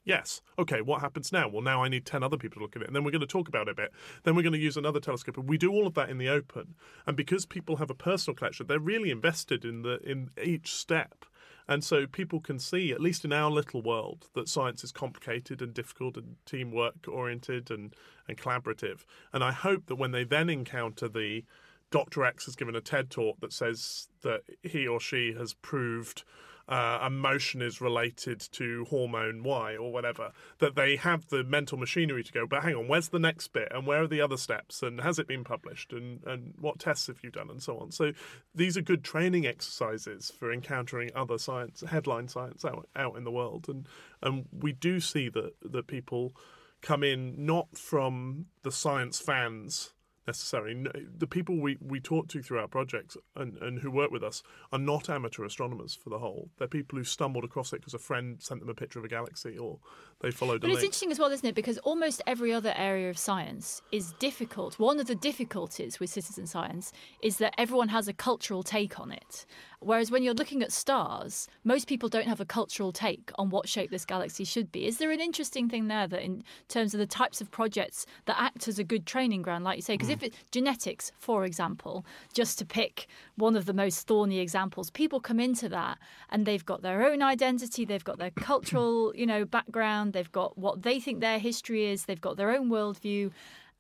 Yes. 0.06 0.42
Okay, 0.58 0.82
what 0.82 1.02
happens 1.02 1.32
now? 1.32 1.48
Well, 1.48 1.62
now 1.62 1.84
I 1.84 1.90
need 1.90 2.06
10 2.06 2.24
other 2.24 2.38
people 2.38 2.60
to 2.60 2.64
look 2.64 2.76
at 2.76 2.82
it. 2.82 2.88
And 2.88 2.96
then 2.96 3.04
we're 3.04 3.12
going 3.12 3.22
to 3.22 3.28
talk 3.28 3.48
about 3.48 3.68
it 3.68 3.72
a 3.72 3.76
bit. 3.76 3.92
Then 4.24 4.36
we're 4.36 4.44
going 4.44 4.54
to 4.54 4.60
use 4.60 4.78
another 4.78 5.00
telescope. 5.00 5.38
And 5.38 5.48
we 5.48 5.58
do 5.58 5.72
all 5.72 5.86
of 5.86 5.94
that 5.96 6.10
in 6.10 6.18
the 6.18 6.30
open. 6.30 6.76
And 7.06 7.16
because 7.16 7.46
people 7.46 7.76
have 7.76 7.90
a 7.90 7.96
personal 7.96 8.36
collection, 8.36 8.68
they're 8.68 8.80
really 8.80 9.12
invested 9.12 9.66
in 9.66 9.82
the 9.82 10.00
in 10.00 10.32
each 10.42 10.74
step. 10.74 11.26
And 11.68 11.84
so 11.84 12.08
people 12.08 12.40
can 12.40 12.58
see, 12.58 12.92
at 12.92 13.00
least 13.00 13.24
in 13.24 13.32
our 13.32 13.52
little 13.52 13.84
world, 13.84 14.28
that 14.34 14.50
science 14.50 14.84
is 14.84 14.92
complicated 14.92 15.62
and 15.62 15.72
difficult 15.72 16.18
and 16.18 16.38
teamwork 16.44 17.08
oriented 17.08 17.70
and, 17.70 17.94
and 18.28 18.38
collaborative. 18.40 19.02
And 19.32 19.44
I 19.44 19.52
hope 19.52 19.86
that 19.86 19.98
when 19.98 20.10
they 20.10 20.24
then 20.24 20.50
encounter 20.50 21.08
the 21.08 21.44
Dr. 21.92 22.26
X 22.26 22.46
has 22.46 22.56
given 22.56 22.76
a 22.76 22.82
TED 22.82 23.12
talk 23.12 23.40
that 23.42 23.54
says 23.54 24.10
that 24.22 24.42
he 24.64 24.88
or 24.88 25.00
she 25.00 25.34
has 25.38 25.54
proved 25.54 26.24
uh, 26.70 27.04
emotion 27.06 27.62
is 27.62 27.82
related 27.82 28.40
to 28.40 28.86
hormone 28.90 29.44
Y 29.44 29.76
or 29.76 29.92
whatever, 29.92 30.32
that 30.60 30.76
they 30.76 30.96
have 30.96 31.28
the 31.30 31.44
mental 31.44 31.78
machinery 31.78 32.24
to 32.24 32.32
go, 32.32 32.46
but 32.46 32.62
hang 32.62 32.76
on, 32.76 32.88
where's 32.88 33.10
the 33.10 33.20
next 33.20 33.48
bit 33.50 33.68
and 33.72 33.88
where 33.88 34.04
are 34.04 34.08
the 34.08 34.22
other 34.22 34.38
steps 34.38 34.84
and 34.84 35.02
has 35.02 35.18
it 35.18 35.28
been 35.28 35.44
published 35.44 35.92
and, 35.92 36.24
and 36.26 36.54
what 36.60 36.78
tests 36.78 37.08
have 37.08 37.24
you 37.24 37.32
done 37.32 37.50
and 37.50 37.62
so 37.62 37.80
on. 37.80 37.92
So 37.92 38.14
these 38.54 38.78
are 38.78 38.82
good 38.82 39.04
training 39.04 39.48
exercises 39.48 40.32
for 40.38 40.54
encountering 40.54 41.10
other 41.16 41.40
science, 41.40 41.82
headline 41.82 42.28
science 42.28 42.64
out, 42.64 42.88
out 42.96 43.18
in 43.18 43.24
the 43.24 43.32
world. 43.32 43.66
And, 43.68 43.88
and 44.22 44.46
we 44.52 44.72
do 44.72 45.00
see 45.00 45.28
that, 45.30 45.54
that 45.64 45.88
people 45.88 46.36
come 46.82 47.04
in 47.04 47.34
not 47.46 47.76
from 47.76 48.46
the 48.62 48.72
science 48.72 49.20
fans 49.20 49.94
necessarily. 50.30 50.86
The 51.18 51.26
people 51.26 51.60
we, 51.60 51.78
we 51.82 52.00
talk 52.00 52.28
to 52.30 52.44
through 52.44 52.60
our 52.60 52.68
projects 52.68 53.18
and, 53.36 53.58
and 53.58 53.80
who 53.80 53.90
work 53.90 54.12
with 54.12 54.24
us 54.24 54.44
are 54.72 54.78
not 54.78 55.10
amateur 55.10 55.44
astronomers 55.44 55.96
for 55.96 56.12
the 56.12 56.20
whole. 56.20 56.50
They're 56.60 56.68
people 56.68 57.00
who 57.00 57.04
stumbled 57.04 57.44
across 57.44 57.74
it 57.74 57.78
because 57.78 57.96
a 57.96 58.00
friend 58.00 58.40
sent 58.40 58.60
them 58.60 58.70
a 58.70 58.76
picture 58.76 59.00
of 59.00 59.06
a 59.06 59.08
galaxy 59.08 59.58
or 59.58 59.80
they 60.22 60.32
followed 60.32 60.60
but 60.60 60.70
it's 60.70 60.84
interesting 60.84 61.12
as 61.12 61.20
well, 61.20 61.32
isn't 61.32 61.48
it? 61.48 61.56
Because 61.56 61.78
almost 61.80 62.22
every 62.28 62.52
other 62.52 62.74
area 62.76 63.10
of 63.10 63.18
science 63.18 63.82
is 63.92 64.12
difficult. 64.20 64.78
One 64.78 65.00
of 65.00 65.08
the 65.08 65.16
difficulties 65.16 66.00
with 66.00 66.10
citizen 66.10 66.46
science 66.46 66.92
is 67.22 67.38
that 67.38 67.54
everyone 67.58 67.88
has 67.90 68.10
a 68.10 68.14
cultural 68.14 68.62
take 68.62 69.00
on 69.00 69.12
it. 69.12 69.46
Whereas 69.82 70.12
when 70.12 70.24
you're 70.24 70.34
looking 70.34 70.62
at 70.62 70.74
stars, 70.74 71.48
most 71.64 71.88
people 71.88 72.10
don't 72.10 72.28
have 72.28 72.42
a 72.42 72.46
cultural 72.46 72.92
take 72.92 73.32
on 73.36 73.50
what 73.50 73.70
shape 73.70 73.92
this 73.92 74.04
galaxy 74.06 74.44
should 74.44 74.74
be. 74.74 74.86
Is 74.86 74.98
there 74.98 75.12
an 75.12 75.22
interesting 75.22 75.70
thing 75.70 75.88
there 75.88 76.06
that, 76.06 76.22
in 76.22 76.44
terms 76.68 76.94
of 76.94 77.00
the 77.00 77.06
types 77.06 77.40
of 77.40 77.50
projects 77.50 78.06
that 78.26 78.36
act 78.38 78.68
as 78.68 78.78
a 78.78 78.84
good 78.84 79.06
training 79.06 79.42
ground, 79.42 79.64
like 79.64 79.78
you 79.78 79.82
say, 79.82 79.94
because 79.94 80.10
mm. 80.10 80.14
if 80.14 80.24
it's 80.24 80.38
genetics, 80.52 81.14
for 81.18 81.46
example, 81.46 82.06
just 82.34 82.60
to 82.60 82.66
pick 82.66 83.08
one 83.38 83.56
of 83.56 83.66
the 83.66 83.74
most 83.74 84.06
thorny 84.06 84.40
examples, 84.40 84.90
people 84.90 85.22
come 85.22 85.40
into 85.40 85.70
that 85.70 85.98
and 86.30 86.46
they've 86.46 86.66
got 86.66 86.82
their 86.82 87.10
own 87.10 87.22
identity, 87.22 87.86
they've 87.86 88.04
got 88.04 88.18
their 88.18 88.32
cultural, 88.32 89.14
you 89.16 89.26
know, 89.26 89.46
background, 89.46 90.09
they've 90.12 90.32
got 90.32 90.58
what 90.58 90.84
they 90.84 91.00
think 91.00 91.20
their 91.20 91.40
history 91.40 91.86
is, 91.86 92.06
they've 92.06 92.22
got 92.22 92.38
their 92.38 92.52
own 92.52 92.70
worldview. 92.70 93.32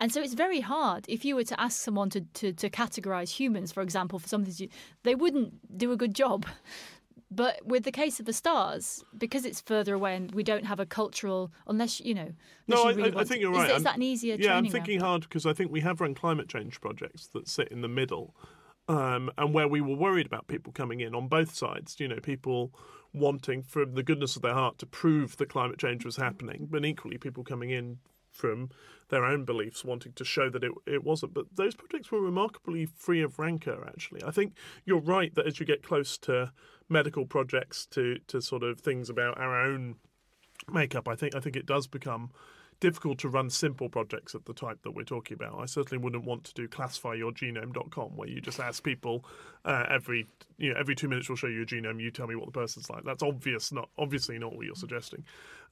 And 0.02 0.14
so 0.14 0.22
it's 0.22 0.34
very 0.34 0.62
hard 0.62 1.06
if 1.10 1.26
you 1.26 1.36
were 1.36 1.44
to 1.44 1.60
ask 1.60 1.82
someone 1.82 2.10
to, 2.12 2.22
to, 2.22 2.54
to 2.54 2.70
categorize 2.70 3.32
humans, 3.32 3.72
for 3.72 3.82
example, 3.82 4.18
for 4.18 4.30
something, 4.30 4.70
they 5.04 5.16
wouldn't 5.16 5.78
do 5.78 5.92
a 5.92 5.98
good 5.98 6.14
job. 6.14 6.46
But 7.32 7.64
with 7.64 7.84
the 7.84 7.92
case 7.92 8.20
of 8.20 8.26
the 8.26 8.34
stars, 8.34 9.04
because 9.16 9.46
it's 9.46 9.62
further 9.62 9.94
away 9.94 10.16
and 10.16 10.32
we 10.32 10.42
don't 10.42 10.66
have 10.66 10.80
a 10.80 10.86
cultural, 10.86 11.52
unless 11.68 12.00
you 12.00 12.16
know. 12.16 12.30
No, 12.68 12.86
I, 12.86 12.92
really 12.92 13.16
I, 13.16 13.20
I 13.20 13.24
think 13.24 13.42
you're 13.42 13.52
right. 13.52 13.70
Is, 13.70 13.78
is 13.78 13.84
that 13.84 13.98
an 13.98 14.02
easier? 14.02 14.36
Yeah, 14.40 14.56
I'm 14.56 14.66
thinking 14.66 15.00
hard 15.00 15.22
because 15.22 15.46
I 15.46 15.54
think 15.54 15.72
we 15.72 15.82
have 15.82 16.02
run 16.02 16.16
climate 16.16 16.50
change 16.50 16.82
projects 16.82 17.28
that 17.34 17.48
sit 17.48 17.68
in 17.68 17.82
the 17.82 17.88
middle, 17.88 18.36
um, 18.88 19.30
and 19.38 19.54
where 19.54 19.68
we 19.68 19.80
were 19.80 19.96
worried 19.96 20.26
about 20.26 20.48
people 20.48 20.74
coming 20.74 21.02
in 21.02 21.14
on 21.14 21.28
both 21.28 21.54
sides. 21.54 22.00
You 22.00 22.08
know, 22.08 22.20
people 22.20 22.74
wanting 23.14 23.64
from 23.64 23.96
the 23.96 24.04
goodness 24.04 24.36
of 24.36 24.42
their 24.42 24.54
heart 24.54 24.78
to 24.80 24.86
prove 24.86 25.38
that 25.38 25.50
climate 25.50 25.80
change 25.80 26.06
was 26.06 26.18
happening, 26.18 26.68
but 26.70 26.86
equally 26.86 27.18
people 27.18 27.44
coming 27.44 27.70
in 27.70 27.98
from 28.32 28.70
their 29.10 29.26
own 29.26 29.44
beliefs, 29.44 29.84
wanting 29.84 30.14
to 30.14 30.24
show 30.24 30.50
that 30.50 30.64
it, 30.64 30.72
it 30.86 31.04
wasn't. 31.04 31.34
But 31.34 31.56
those 31.56 31.76
projects 31.76 32.12
were 32.12 32.22
remarkably 32.22 32.86
free 32.86 33.22
of 33.22 33.40
rancor, 33.40 33.84
actually. 33.88 34.24
I 34.24 34.32
think 34.32 34.54
you're 34.86 35.02
right 35.02 35.34
that 35.36 35.48
as 35.48 35.60
you 35.60 35.66
get 35.66 35.84
close 35.84 36.18
to 36.20 36.52
medical 36.88 37.26
projects, 37.26 37.86
to, 37.88 38.18
to 38.28 38.42
sort 38.42 38.64
of 38.64 38.80
things 38.80 39.10
about 39.10 39.40
our 39.40 39.60
own 39.60 39.96
makeup, 40.72 41.08
I 41.08 41.16
think 41.16 41.36
I 41.36 41.40
think 41.40 41.56
it 41.56 41.66
does 41.66 41.88
become 41.88 42.32
difficult 42.80 43.18
to 43.20 43.30
run 43.30 43.50
simple 43.50 43.90
projects 43.90 44.34
of 44.34 44.46
the 44.46 44.54
type 44.54 44.82
that 44.84 44.92
we're 44.92 45.04
talking 45.04 45.36
about. 45.36 45.60
I 45.60 45.66
certainly 45.66 46.02
wouldn't 46.02 46.26
want 46.26 46.44
to 46.46 46.54
do 46.54 46.68
classifyyourgenome.com 46.68 48.16
where 48.16 48.30
you 48.30 48.42
just 48.42 48.60
ask 48.60 48.84
people 48.84 49.26
uh, 49.66 49.86
every 49.90 50.28
you 50.58 50.74
know 50.74 50.80
every 50.80 50.96
two 50.96 51.08
minutes 51.08 51.30
we'll 51.30 51.36
show 51.36 51.48
you 51.48 51.64
a 51.64 51.66
genome, 51.66 52.02
you 52.02 52.12
tell 52.12 52.28
me 52.28 52.36
what 52.36 52.46
the 52.46 52.52
person's 52.52 52.90
like. 52.90 53.04
That's 53.04 53.24
obvious, 53.24 53.72
not 53.72 53.90
obviously 53.98 54.40
not 54.40 54.56
what 54.56 54.66
you're 54.66 54.76
suggesting. 54.76 55.24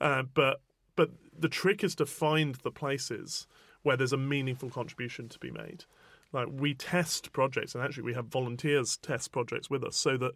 Uh, 0.02 0.24
but 0.34 0.62
but 0.96 1.12
the 1.38 1.50
trick 1.50 1.84
is 1.84 1.96
to 1.96 2.06
find 2.06 2.56
the 2.56 2.72
places 2.72 3.48
where 3.84 3.96
there's 3.96 4.14
a 4.14 4.18
meaningful 4.18 4.70
contribution 4.70 5.30
to 5.30 5.40
be 5.40 5.52
made. 5.52 5.86
Like 6.34 6.48
we 6.52 6.74
test 6.74 7.32
projects, 7.32 7.74
and 7.74 7.84
actually 7.84 8.04
we 8.04 8.14
have 8.16 8.26
volunteers 8.26 8.98
test 8.98 9.32
projects 9.32 9.70
with 9.70 9.84
us, 9.84 9.96
so 9.96 10.18
that 10.18 10.34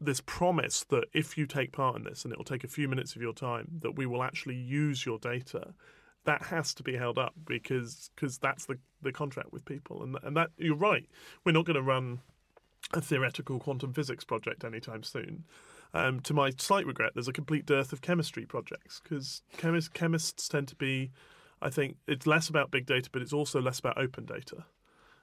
this 0.00 0.20
promise 0.20 0.84
that 0.90 1.04
if 1.12 1.36
you 1.36 1.46
take 1.46 1.72
part 1.72 1.96
in 1.96 2.04
this, 2.04 2.24
and 2.24 2.32
it 2.32 2.38
will 2.38 2.44
take 2.44 2.64
a 2.64 2.68
few 2.68 2.88
minutes 2.88 3.16
of 3.16 3.22
your 3.22 3.32
time, 3.32 3.80
that 3.82 3.96
we 3.96 4.06
will 4.06 4.22
actually 4.22 4.56
use 4.56 5.04
your 5.04 5.18
data. 5.18 5.74
That 6.24 6.42
has 6.42 6.74
to 6.74 6.82
be 6.82 6.96
held 6.96 7.18
up 7.18 7.34
because 7.46 8.10
because 8.14 8.38
that's 8.38 8.66
the, 8.66 8.78
the 9.02 9.12
contract 9.12 9.52
with 9.52 9.64
people, 9.64 10.02
and 10.02 10.16
and 10.22 10.36
that 10.36 10.50
you're 10.58 10.76
right. 10.76 11.06
We're 11.44 11.52
not 11.52 11.64
going 11.64 11.76
to 11.76 11.82
run 11.82 12.20
a 12.92 13.00
theoretical 13.00 13.58
quantum 13.58 13.92
physics 13.92 14.24
project 14.24 14.64
anytime 14.64 15.02
soon. 15.02 15.44
Um, 15.94 16.20
to 16.20 16.34
my 16.34 16.50
slight 16.58 16.86
regret, 16.86 17.12
there's 17.14 17.28
a 17.28 17.32
complete 17.32 17.66
dearth 17.66 17.92
of 17.92 18.02
chemistry 18.02 18.44
projects 18.44 19.00
because 19.02 19.42
chemists, 19.56 19.88
chemists 19.88 20.48
tend 20.48 20.68
to 20.68 20.76
be, 20.76 21.10
I 21.62 21.70
think, 21.70 21.96
it's 22.06 22.26
less 22.26 22.48
about 22.48 22.70
big 22.70 22.86
data, 22.86 23.08
but 23.10 23.22
it's 23.22 23.32
also 23.32 23.60
less 23.60 23.78
about 23.78 23.98
open 23.98 24.26
data. 24.26 24.64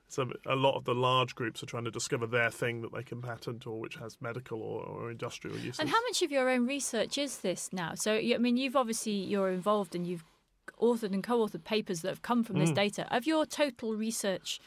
So 0.07 0.29
a 0.45 0.55
lot 0.55 0.75
of 0.75 0.85
the 0.85 0.93
large 0.93 1.35
groups 1.35 1.63
are 1.63 1.65
trying 1.65 1.85
to 1.85 1.91
discover 1.91 2.27
their 2.27 2.51
thing 2.51 2.81
that 2.81 2.93
they 2.93 3.03
can 3.03 3.21
patent 3.21 3.65
or 3.65 3.79
which 3.79 3.95
has 3.95 4.17
medical 4.21 4.61
or, 4.61 4.83
or 4.83 5.11
industrial 5.11 5.57
uses. 5.57 5.79
And 5.79 5.89
how 5.89 6.01
much 6.03 6.21
of 6.21 6.31
your 6.31 6.49
own 6.49 6.65
research 6.67 7.17
is 7.17 7.39
this 7.39 7.69
now? 7.73 7.93
So, 7.95 8.13
I 8.15 8.37
mean, 8.37 8.55
you've 8.57 8.75
obviously 8.75 9.13
you're 9.13 9.49
involved 9.49 9.95
and 9.95 10.05
you've 10.05 10.23
authored 10.81 11.13
and 11.13 11.23
co-authored 11.23 11.63
papers 11.63 12.01
that 12.01 12.09
have 12.09 12.21
come 12.21 12.43
from 12.43 12.57
Mm. 12.57 12.59
this 12.59 12.71
data. 12.71 13.07
Of 13.15 13.25
your 13.25 13.45
total 13.45 13.95
research, 13.95 14.59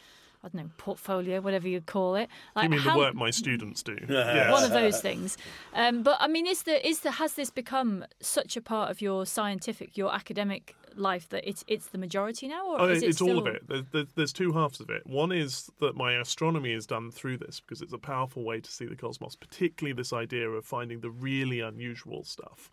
I 0.42 0.48
don't 0.48 0.62
know, 0.62 0.70
portfolio, 0.76 1.40
whatever 1.40 1.68
you 1.68 1.80
call 1.80 2.16
it. 2.16 2.28
Like 2.56 2.64
you 2.64 2.70
mean 2.70 2.80
how, 2.80 2.92
the 2.94 2.98
work 2.98 3.14
my 3.14 3.30
students 3.30 3.82
do? 3.82 3.96
yes. 4.08 4.50
one 4.50 4.64
of 4.64 4.70
those 4.70 5.00
things. 5.00 5.36
Um, 5.74 6.02
but 6.02 6.16
I 6.20 6.28
mean, 6.28 6.46
is 6.46 6.62
the 6.62 6.86
is 6.86 7.00
the 7.00 7.12
has 7.12 7.34
this 7.34 7.50
become 7.50 8.04
such 8.20 8.56
a 8.56 8.60
part 8.60 8.90
of 8.90 9.00
your 9.00 9.26
scientific, 9.26 9.96
your 9.96 10.14
academic 10.14 10.74
life 10.96 11.28
that 11.30 11.48
it's 11.48 11.64
it's 11.66 11.86
the 11.86 11.98
majority 11.98 12.48
now, 12.48 12.66
or 12.66 12.80
Oh, 12.80 12.88
is 12.88 13.02
it 13.02 13.10
it's 13.10 13.20
all 13.20 13.38
of 13.38 13.46
it. 13.46 13.62
There's, 13.68 13.84
there's, 13.92 14.06
there's 14.14 14.32
two 14.32 14.52
halves 14.52 14.80
of 14.80 14.90
it. 14.90 15.06
One 15.06 15.32
is 15.32 15.70
that 15.80 15.96
my 15.96 16.12
astronomy 16.14 16.72
is 16.72 16.86
done 16.86 17.10
through 17.10 17.38
this 17.38 17.60
because 17.60 17.82
it's 17.82 17.92
a 17.92 17.98
powerful 17.98 18.44
way 18.44 18.60
to 18.60 18.70
see 18.70 18.86
the 18.86 18.96
cosmos, 18.96 19.36
particularly 19.36 19.94
this 19.94 20.12
idea 20.12 20.48
of 20.48 20.64
finding 20.64 21.00
the 21.00 21.10
really 21.10 21.60
unusual 21.60 22.24
stuff. 22.24 22.70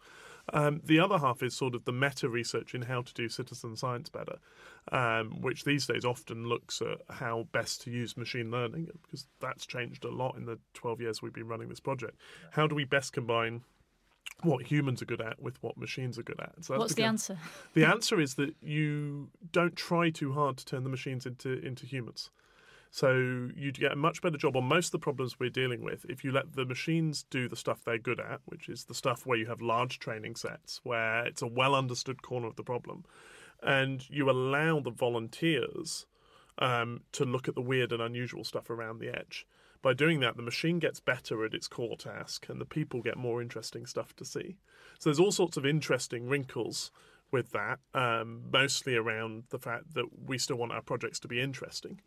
Um, 0.54 0.82
the 0.86 1.00
other 1.00 1.18
half 1.18 1.42
is 1.42 1.56
sort 1.56 1.74
of 1.74 1.86
the 1.86 1.92
meta 1.92 2.30
research 2.30 2.76
in 2.76 2.84
how 2.84 3.02
to 3.02 3.14
do 3.14 3.30
citizen 3.30 3.76
science 3.76 4.10
better, 4.10 4.38
um, 4.92 5.42
which 5.42 5.64
these 5.64 5.88
days 5.88 6.06
often 6.06 6.48
looks 6.48 6.82
at 6.82 7.00
how 7.10 7.48
best 7.52 7.82
to 7.82 7.92
use 7.92 8.16
machine 8.16 8.52
learning 8.52 8.90
because 9.04 9.26
that's 9.40 9.66
changed 9.66 10.06
a 10.06 10.12
lot 10.12 10.36
in 10.38 10.46
the 10.46 10.60
12 10.76 11.02
years 11.02 11.22
we've 11.22 11.34
been 11.34 11.48
running 11.48 11.70
this 11.70 11.80
project. 11.80 12.20
How 12.52 12.68
do 12.68 12.76
we 12.76 12.86
best 12.86 13.14
combine 13.14 13.62
what 14.44 14.66
humans 14.66 15.02
are 15.02 15.06
good 15.06 15.22
at 15.22 15.42
with 15.42 15.62
what 15.62 15.78
machines 15.78 16.20
are 16.20 16.24
good 16.24 16.40
at? 16.40 16.54
So 16.64 16.74
that's 16.74 16.80
What's 16.80 16.94
the 16.96 17.04
answer? 17.04 17.38
the 17.74 17.86
answer 17.86 18.20
is 18.20 18.36
that 18.36 18.56
you 18.62 19.30
don't 19.52 19.76
try 19.76 20.10
too 20.10 20.34
hard 20.34 20.58
to 20.58 20.66
turn 20.66 20.84
the 20.84 20.90
machines 20.90 21.26
into 21.26 21.60
into 21.66 21.86
humans. 21.86 22.30
So 22.92 23.50
you'd 23.56 23.78
get 23.78 23.92
a 23.92 23.98
much 23.98 24.22
better 24.22 24.38
job 24.38 24.56
on 24.56 24.64
most 24.64 24.88
of 24.88 24.92
the 24.94 25.00
problems 25.00 25.38
we're 25.38 25.50
dealing 25.50 25.84
with 25.84 26.06
if 26.08 26.24
you 26.24 26.32
let 26.32 26.54
the 26.54 26.64
machines 26.64 27.26
do 27.30 27.50
the 27.50 27.58
stuff 27.58 27.84
they're 27.84 27.98
good 27.98 28.22
at, 28.22 28.40
which 28.46 28.70
is 28.70 28.86
the 28.86 28.94
stuff 28.94 29.26
where 29.26 29.38
you 29.38 29.48
have 29.48 29.62
large 29.62 30.00
training 30.00 30.38
sets, 30.38 30.80
where 30.84 31.26
it's 31.26 31.42
a 31.42 31.48
well 31.48 31.76
understood 31.76 32.22
corner 32.22 32.48
of 32.48 32.56
the 32.56 32.64
problem, 32.64 33.04
and 33.62 34.10
you 34.10 34.30
allow 34.30 34.80
the 34.80 34.92
volunteers 34.92 36.06
um, 36.60 37.02
to 37.12 37.26
look 37.26 37.50
at 37.50 37.56
the 37.56 37.62
weird 37.62 37.92
and 37.92 38.02
unusual 38.02 38.46
stuff 38.46 38.70
around 38.70 39.00
the 39.00 39.10
edge. 39.10 39.46
By 39.86 39.94
doing 39.94 40.20
that, 40.22 40.36
the 40.36 40.42
machine 40.42 40.80
gets 40.80 41.00
better 41.00 41.46
at 41.46 41.54
its 41.54 41.68
core 41.68 41.96
task, 41.96 42.50
and 42.50 42.60
the 42.60 42.66
people 42.66 43.04
get 43.04 43.18
more 43.18 43.40
interesting 43.40 43.86
stuff 43.86 44.16
to 44.16 44.26
see. 44.26 44.58
So 44.98 45.12
there's 45.12 45.20
all 45.20 45.32
sorts 45.32 45.58
of 45.58 45.66
interesting 45.68 46.28
wrinkles 46.28 46.90
with 47.30 47.52
that, 47.52 47.78
um, 47.94 48.46
mostly 48.52 48.96
around 48.96 49.44
the 49.52 49.60
fact 49.60 49.94
that 49.94 50.08
we 50.26 50.40
still 50.40 50.56
want 50.56 50.72
our 50.72 50.82
projects 50.82 51.20
to 51.20 51.28
be 51.28 51.40
interesting 51.40 52.02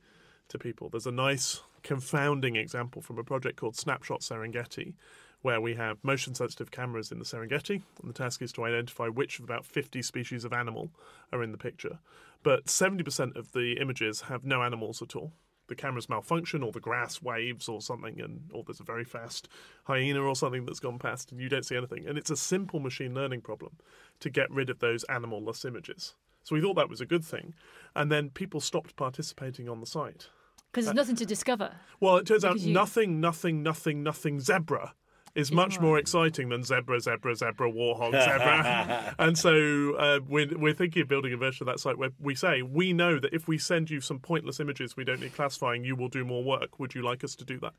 to 0.48 0.58
people. 0.58 0.88
There's 0.88 1.06
a 1.06 1.12
nice 1.12 1.60
confounding 1.84 2.56
example 2.56 3.00
from 3.00 3.16
a 3.16 3.22
project 3.22 3.60
called 3.60 3.76
Snapshot 3.76 4.22
Serengeti, 4.22 4.94
where 5.42 5.60
we 5.60 5.76
have 5.76 6.02
motion 6.02 6.34
sensitive 6.34 6.72
cameras 6.72 7.12
in 7.12 7.20
the 7.20 7.24
Serengeti, 7.24 7.82
and 8.00 8.10
the 8.10 8.12
task 8.12 8.42
is 8.42 8.50
to 8.54 8.64
identify 8.64 9.06
which 9.06 9.38
of 9.38 9.44
about 9.44 9.64
50 9.64 10.02
species 10.02 10.44
of 10.44 10.52
animal 10.52 10.90
are 11.32 11.44
in 11.44 11.52
the 11.52 11.56
picture. 11.58 12.00
But 12.42 12.66
70% 12.66 13.36
of 13.36 13.52
the 13.52 13.74
images 13.80 14.22
have 14.22 14.44
no 14.44 14.64
animals 14.64 15.00
at 15.00 15.14
all. 15.14 15.32
The 15.68 15.74
cameras 15.74 16.08
malfunction, 16.08 16.62
or 16.62 16.72
the 16.72 16.80
grass 16.80 17.22
waves, 17.22 17.68
or 17.68 17.80
something, 17.82 18.20
and 18.20 18.50
or 18.52 18.64
there's 18.64 18.80
a 18.80 18.84
very 18.84 19.04
fast 19.04 19.48
hyena 19.84 20.20
or 20.22 20.34
something 20.34 20.64
that's 20.64 20.80
gone 20.80 20.98
past, 20.98 21.30
and 21.30 21.40
you 21.40 21.48
don't 21.50 21.64
see 21.64 21.76
anything. 21.76 22.06
And 22.08 22.16
it's 22.18 22.30
a 22.30 22.36
simple 22.36 22.80
machine 22.80 23.14
learning 23.14 23.42
problem 23.42 23.76
to 24.20 24.30
get 24.30 24.50
rid 24.50 24.70
of 24.70 24.78
those 24.78 25.04
animal-less 25.04 25.64
images. 25.66 26.14
So 26.42 26.54
we 26.54 26.62
thought 26.62 26.76
that 26.76 26.88
was 26.88 27.02
a 27.02 27.06
good 27.06 27.22
thing, 27.24 27.54
and 27.94 28.10
then 28.10 28.30
people 28.30 28.60
stopped 28.60 28.96
participating 28.96 29.68
on 29.68 29.80
the 29.80 29.86
site. 29.86 30.28
Because 30.72 30.86
there's 30.86 30.94
uh, 30.96 31.02
nothing 31.02 31.16
to 31.16 31.26
discover. 31.26 31.72
Well, 32.00 32.16
it 32.16 32.26
turns 32.26 32.44
out 32.46 32.58
you- 32.60 32.72
nothing, 32.72 33.20
nothing, 33.20 33.62
nothing, 33.62 34.02
nothing 34.02 34.40
zebra 34.40 34.94
is 35.34 35.52
much 35.52 35.80
more 35.80 35.98
exciting 35.98 36.48
than 36.48 36.62
zebra, 36.64 37.00
zebra, 37.00 37.34
zebra, 37.36 37.70
warthog, 37.70 38.12
zebra. 38.24 39.14
and 39.18 39.38
so 39.38 39.94
uh, 39.96 40.20
we're, 40.26 40.48
we're 40.56 40.74
thinking 40.74 41.02
of 41.02 41.08
building 41.08 41.32
a 41.32 41.36
version 41.36 41.68
of 41.68 41.72
that 41.72 41.80
site 41.80 41.98
where 41.98 42.10
we 42.20 42.34
say, 42.34 42.62
we 42.62 42.92
know 42.92 43.18
that 43.18 43.32
if 43.32 43.46
we 43.46 43.58
send 43.58 43.90
you 43.90 44.00
some 44.00 44.18
pointless 44.18 44.60
images 44.60 44.96
we 44.96 45.04
don't 45.04 45.20
need 45.20 45.34
classifying, 45.34 45.84
you 45.84 45.94
will 45.96 46.08
do 46.08 46.24
more 46.24 46.42
work. 46.42 46.78
Would 46.78 46.94
you 46.94 47.02
like 47.02 47.22
us 47.24 47.34
to 47.36 47.44
do 47.44 47.58
that? 47.60 47.74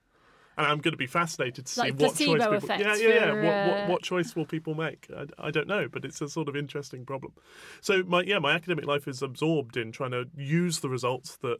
And 0.57 0.67
I'm 0.67 0.79
going 0.79 0.91
to 0.91 0.97
be 0.97 1.07
fascinated 1.07 1.67
to 1.67 1.71
see 1.71 1.81
Like 1.81 1.93
what 1.93 2.15
choice 2.15 2.17
people. 2.17 2.67
yeah, 2.67 2.95
yeah, 2.95 3.07
yeah. 3.07 3.29
for, 3.29 3.35
What, 3.35 3.43
what, 3.43 3.77
uh, 3.77 3.87
what 3.87 4.01
choice 4.03 4.35
will 4.35 4.45
people 4.45 4.75
make? 4.75 5.07
I, 5.15 5.47
I 5.47 5.51
don't 5.51 5.67
know, 5.67 5.87
but 5.87 6.03
it's 6.03 6.19
a 6.21 6.27
sort 6.27 6.49
of 6.49 6.55
interesting 6.57 7.05
problem. 7.05 7.31
So 7.79 8.03
my 8.03 8.23
yeah, 8.23 8.39
my 8.39 8.53
academic 8.53 8.85
life 8.85 9.07
is 9.07 9.21
absorbed 9.21 9.77
in 9.77 9.93
trying 9.93 10.11
to 10.11 10.25
use 10.35 10.81
the 10.81 10.89
results 10.89 11.37
that 11.37 11.59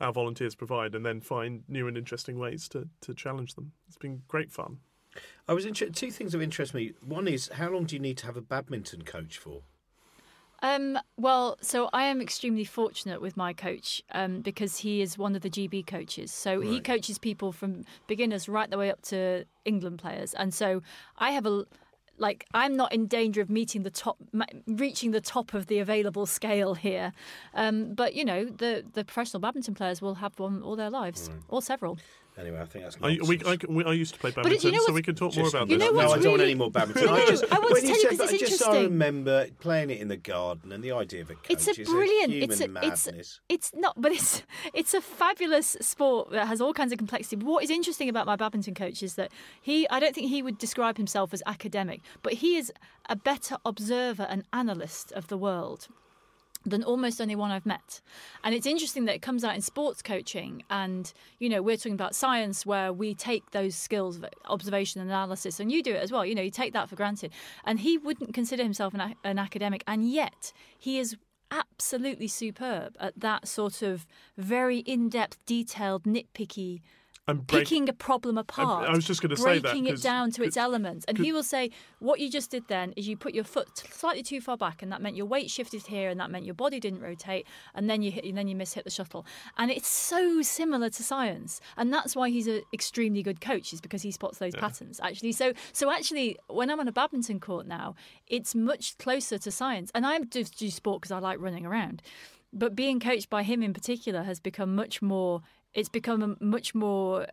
our 0.00 0.12
volunteers 0.12 0.54
provide 0.56 0.94
and 0.96 1.06
then 1.06 1.20
find 1.20 1.62
new 1.68 1.86
and 1.86 1.96
interesting 1.96 2.38
ways 2.40 2.68
to, 2.70 2.88
to 3.02 3.14
challenge 3.14 3.54
them. 3.54 3.72
It's 3.86 3.98
been 3.98 4.22
great 4.26 4.50
fun. 4.50 4.78
I 5.48 5.52
was 5.52 5.66
two 5.94 6.10
things 6.10 6.32
that 6.32 6.40
interest 6.40 6.74
me. 6.74 6.92
One 7.04 7.26
is 7.26 7.48
how 7.54 7.70
long 7.70 7.84
do 7.84 7.96
you 7.96 8.00
need 8.00 8.18
to 8.18 8.26
have 8.26 8.36
a 8.36 8.40
badminton 8.40 9.02
coach 9.02 9.38
for? 9.38 9.62
Um, 10.62 10.98
well, 11.16 11.56
so 11.62 11.88
I 11.92 12.04
am 12.04 12.20
extremely 12.20 12.64
fortunate 12.64 13.20
with 13.22 13.36
my 13.36 13.52
coach 13.52 14.02
um, 14.12 14.42
because 14.42 14.78
he 14.78 15.00
is 15.00 15.16
one 15.16 15.34
of 15.34 15.42
the 15.42 15.50
GB 15.50 15.86
coaches. 15.86 16.32
So 16.32 16.60
he 16.60 16.80
coaches 16.80 17.18
people 17.18 17.50
from 17.50 17.84
beginners 18.06 18.48
right 18.48 18.68
the 18.68 18.76
way 18.76 18.90
up 18.90 19.00
to 19.02 19.46
England 19.64 20.00
players, 20.00 20.34
and 20.34 20.52
so 20.52 20.82
I 21.16 21.30
have 21.30 21.46
a 21.46 21.64
like 22.18 22.44
I'm 22.52 22.76
not 22.76 22.92
in 22.92 23.06
danger 23.06 23.40
of 23.40 23.48
meeting 23.48 23.82
the 23.82 23.90
top, 23.90 24.18
reaching 24.66 25.12
the 25.12 25.22
top 25.22 25.54
of 25.54 25.66
the 25.66 25.78
available 25.78 26.26
scale 26.26 26.74
here. 26.74 27.12
Um, 27.54 27.94
but 27.94 28.14
you 28.14 28.24
know, 28.24 28.44
the 28.44 28.84
the 28.92 29.04
professional 29.04 29.40
badminton 29.40 29.74
players 29.74 30.02
will 30.02 30.16
have 30.16 30.38
one 30.38 30.62
all 30.62 30.76
their 30.76 30.90
lives, 30.90 31.30
or 31.48 31.62
several. 31.62 31.98
Anyway, 32.40 32.58
I 32.60 32.64
think 32.64 32.84
that's. 32.84 32.96
I, 33.02 33.18
we. 33.26 33.40
I, 33.44 33.58
we, 33.68 33.84
I 33.84 33.92
used 33.92 34.14
to 34.14 34.20
play 34.20 34.30
badminton, 34.30 34.72
you 34.72 34.78
know 34.78 34.84
so 34.86 34.92
we 34.92 35.02
can 35.02 35.14
talk 35.14 35.36
more 35.36 35.48
about 35.48 35.68
You 35.68 35.76
this. 35.78 35.86
know 35.86 35.92
no, 35.92 36.08
what's 36.08 36.14
I 36.14 36.22
don't 36.22 36.32
want 36.32 36.42
any 36.42 36.54
more 36.54 36.70
badminton. 36.70 37.04
No, 37.06 37.12
I 37.14 37.26
just, 37.26 37.44
I 37.52 37.58
want 37.58 37.72
when 37.72 37.82
to 37.82 37.88
you 37.88 37.92
tell 37.94 38.02
you 38.02 38.02
said 38.02 38.18
'cause 38.18 38.18
that, 38.18 38.34
it's 38.34 38.42
I 38.42 38.46
just 38.46 38.62
I 38.62 38.66
interesting. 38.66 38.90
remember 38.92 39.46
playing 39.60 39.90
it 39.90 40.00
in 40.00 40.08
the 40.08 40.16
garden 40.16 40.72
and 40.72 40.82
the 40.82 40.92
idea 40.92 41.20
of 41.22 41.30
a 41.30 41.34
coach 41.34 41.50
It's 41.50 41.66
a 41.68 41.80
is 41.80 41.88
brilliant. 41.88 42.32
human 42.32 42.50
it's 42.50 42.60
a, 42.60 42.68
madness. 42.68 43.06
it's 43.08 43.40
it's 43.48 43.72
not, 43.74 44.00
but 44.00 44.12
it's 44.12 44.42
it's 44.72 44.94
a 44.94 45.00
fabulous 45.00 45.76
sport 45.80 46.30
that 46.30 46.46
has 46.48 46.60
all 46.60 46.72
kinds 46.72 46.92
of 46.92 46.98
complexity. 46.98 47.36
But 47.36 47.46
what 47.46 47.62
is 47.64 47.70
interesting 47.70 48.08
about 48.08 48.26
my 48.26 48.36
badminton 48.36 48.74
coach 48.74 49.02
is 49.02 49.14
that 49.16 49.30
he, 49.60 49.88
I 49.90 50.00
don't 50.00 50.14
think 50.14 50.28
he 50.30 50.42
would 50.42 50.56
describe 50.58 50.96
himself 50.96 51.34
as 51.34 51.42
academic, 51.46 52.00
but 52.22 52.34
he 52.34 52.56
is 52.56 52.72
a 53.08 53.16
better 53.16 53.56
observer 53.66 54.26
and 54.30 54.44
analyst 54.52 55.12
of 55.12 55.28
the 55.28 55.36
world 55.36 55.88
than 56.64 56.82
almost 56.84 57.20
anyone 57.20 57.50
I've 57.50 57.66
met. 57.66 58.00
And 58.44 58.54
it's 58.54 58.66
interesting 58.66 59.06
that 59.06 59.14
it 59.14 59.22
comes 59.22 59.44
out 59.44 59.54
in 59.54 59.62
sports 59.62 60.02
coaching. 60.02 60.62
And, 60.70 61.12
you 61.38 61.48
know, 61.48 61.62
we're 61.62 61.76
talking 61.76 61.92
about 61.92 62.14
science 62.14 62.66
where 62.66 62.92
we 62.92 63.14
take 63.14 63.50
those 63.52 63.74
skills 63.74 64.16
of 64.16 64.26
observation 64.46 65.00
and 65.00 65.10
analysis, 65.10 65.60
and 65.60 65.72
you 65.72 65.82
do 65.82 65.94
it 65.94 66.02
as 66.02 66.12
well. 66.12 66.24
You 66.24 66.34
know, 66.34 66.42
you 66.42 66.50
take 66.50 66.72
that 66.74 66.88
for 66.88 66.96
granted. 66.96 67.32
And 67.64 67.80
he 67.80 67.96
wouldn't 67.96 68.34
consider 68.34 68.62
himself 68.62 68.94
an, 68.94 69.14
an 69.24 69.38
academic, 69.38 69.82
and 69.86 70.10
yet 70.10 70.52
he 70.78 70.98
is 70.98 71.16
absolutely 71.50 72.28
superb 72.28 72.96
at 73.00 73.18
that 73.18 73.48
sort 73.48 73.82
of 73.82 74.06
very 74.36 74.78
in 74.80 75.08
depth, 75.08 75.38
detailed, 75.46 76.04
nitpicky. 76.04 76.80
And 77.30 77.46
break- 77.46 77.64
Picking 77.68 77.88
a 77.88 77.92
problem 77.92 78.36
apart, 78.38 78.88
I 78.88 78.92
was 78.94 79.04
just 79.06 79.22
gonna 79.22 79.36
say 79.36 79.54
that, 79.58 79.62
breaking 79.62 79.86
it 79.86 80.02
down 80.02 80.30
to 80.32 80.42
its 80.42 80.56
elements, 80.56 81.04
and 81.06 81.16
he 81.18 81.32
will 81.32 81.42
say, 81.42 81.70
"What 81.98 82.20
you 82.20 82.30
just 82.30 82.50
did 82.50 82.66
then 82.68 82.92
is 82.96 83.08
you 83.08 83.16
put 83.16 83.34
your 83.34 83.44
foot 83.44 83.78
slightly 83.78 84.22
too 84.22 84.40
far 84.40 84.56
back, 84.56 84.82
and 84.82 84.90
that 84.92 85.00
meant 85.00 85.16
your 85.16 85.26
weight 85.26 85.50
shifted 85.50 85.86
here, 85.86 86.10
and 86.10 86.18
that 86.20 86.30
meant 86.30 86.44
your 86.44 86.54
body 86.54 86.80
didn't 86.80 87.00
rotate, 87.00 87.46
and 87.74 87.88
then 87.88 88.02
you 88.02 88.10
hit, 88.10 88.24
and 88.24 88.36
then 88.36 88.48
you 88.48 88.56
miss 88.56 88.72
hit 88.74 88.84
the 88.84 88.90
shuttle." 88.90 89.24
And 89.56 89.70
it's 89.70 89.88
so 89.88 90.42
similar 90.42 90.90
to 90.90 91.02
science, 91.02 91.60
and 91.76 91.92
that's 91.92 92.16
why 92.16 92.30
he's 92.30 92.46
an 92.46 92.62
extremely 92.72 93.22
good 93.22 93.40
coach, 93.40 93.72
is 93.72 93.80
because 93.80 94.02
he 94.02 94.10
spots 94.10 94.38
those 94.38 94.54
patterns. 94.54 95.00
Actually, 95.02 95.32
so 95.32 95.52
so 95.72 95.90
actually, 95.90 96.36
when 96.48 96.70
I'm 96.70 96.80
on 96.80 96.88
a 96.88 96.92
badminton 96.92 97.40
court 97.40 97.66
now, 97.66 97.94
it's 98.26 98.54
much 98.54 98.98
closer 98.98 99.38
to 99.38 99.50
science, 99.50 99.90
and 99.94 100.06
I 100.06 100.18
just 100.20 100.58
do 100.58 100.70
sport 100.70 101.02
because 101.02 101.12
I 101.12 101.18
like 101.18 101.38
running 101.40 101.64
around. 101.66 102.02
But 102.52 102.74
being 102.74 102.98
coached 102.98 103.30
by 103.30 103.44
him 103.44 103.62
in 103.62 103.72
particular 103.72 104.24
has 104.24 104.40
become 104.40 104.74
much 104.74 105.00
more. 105.00 105.42
It's 105.74 105.88
become 105.88 106.22
a 106.22 106.44
much 106.44 106.74
more 106.74 107.26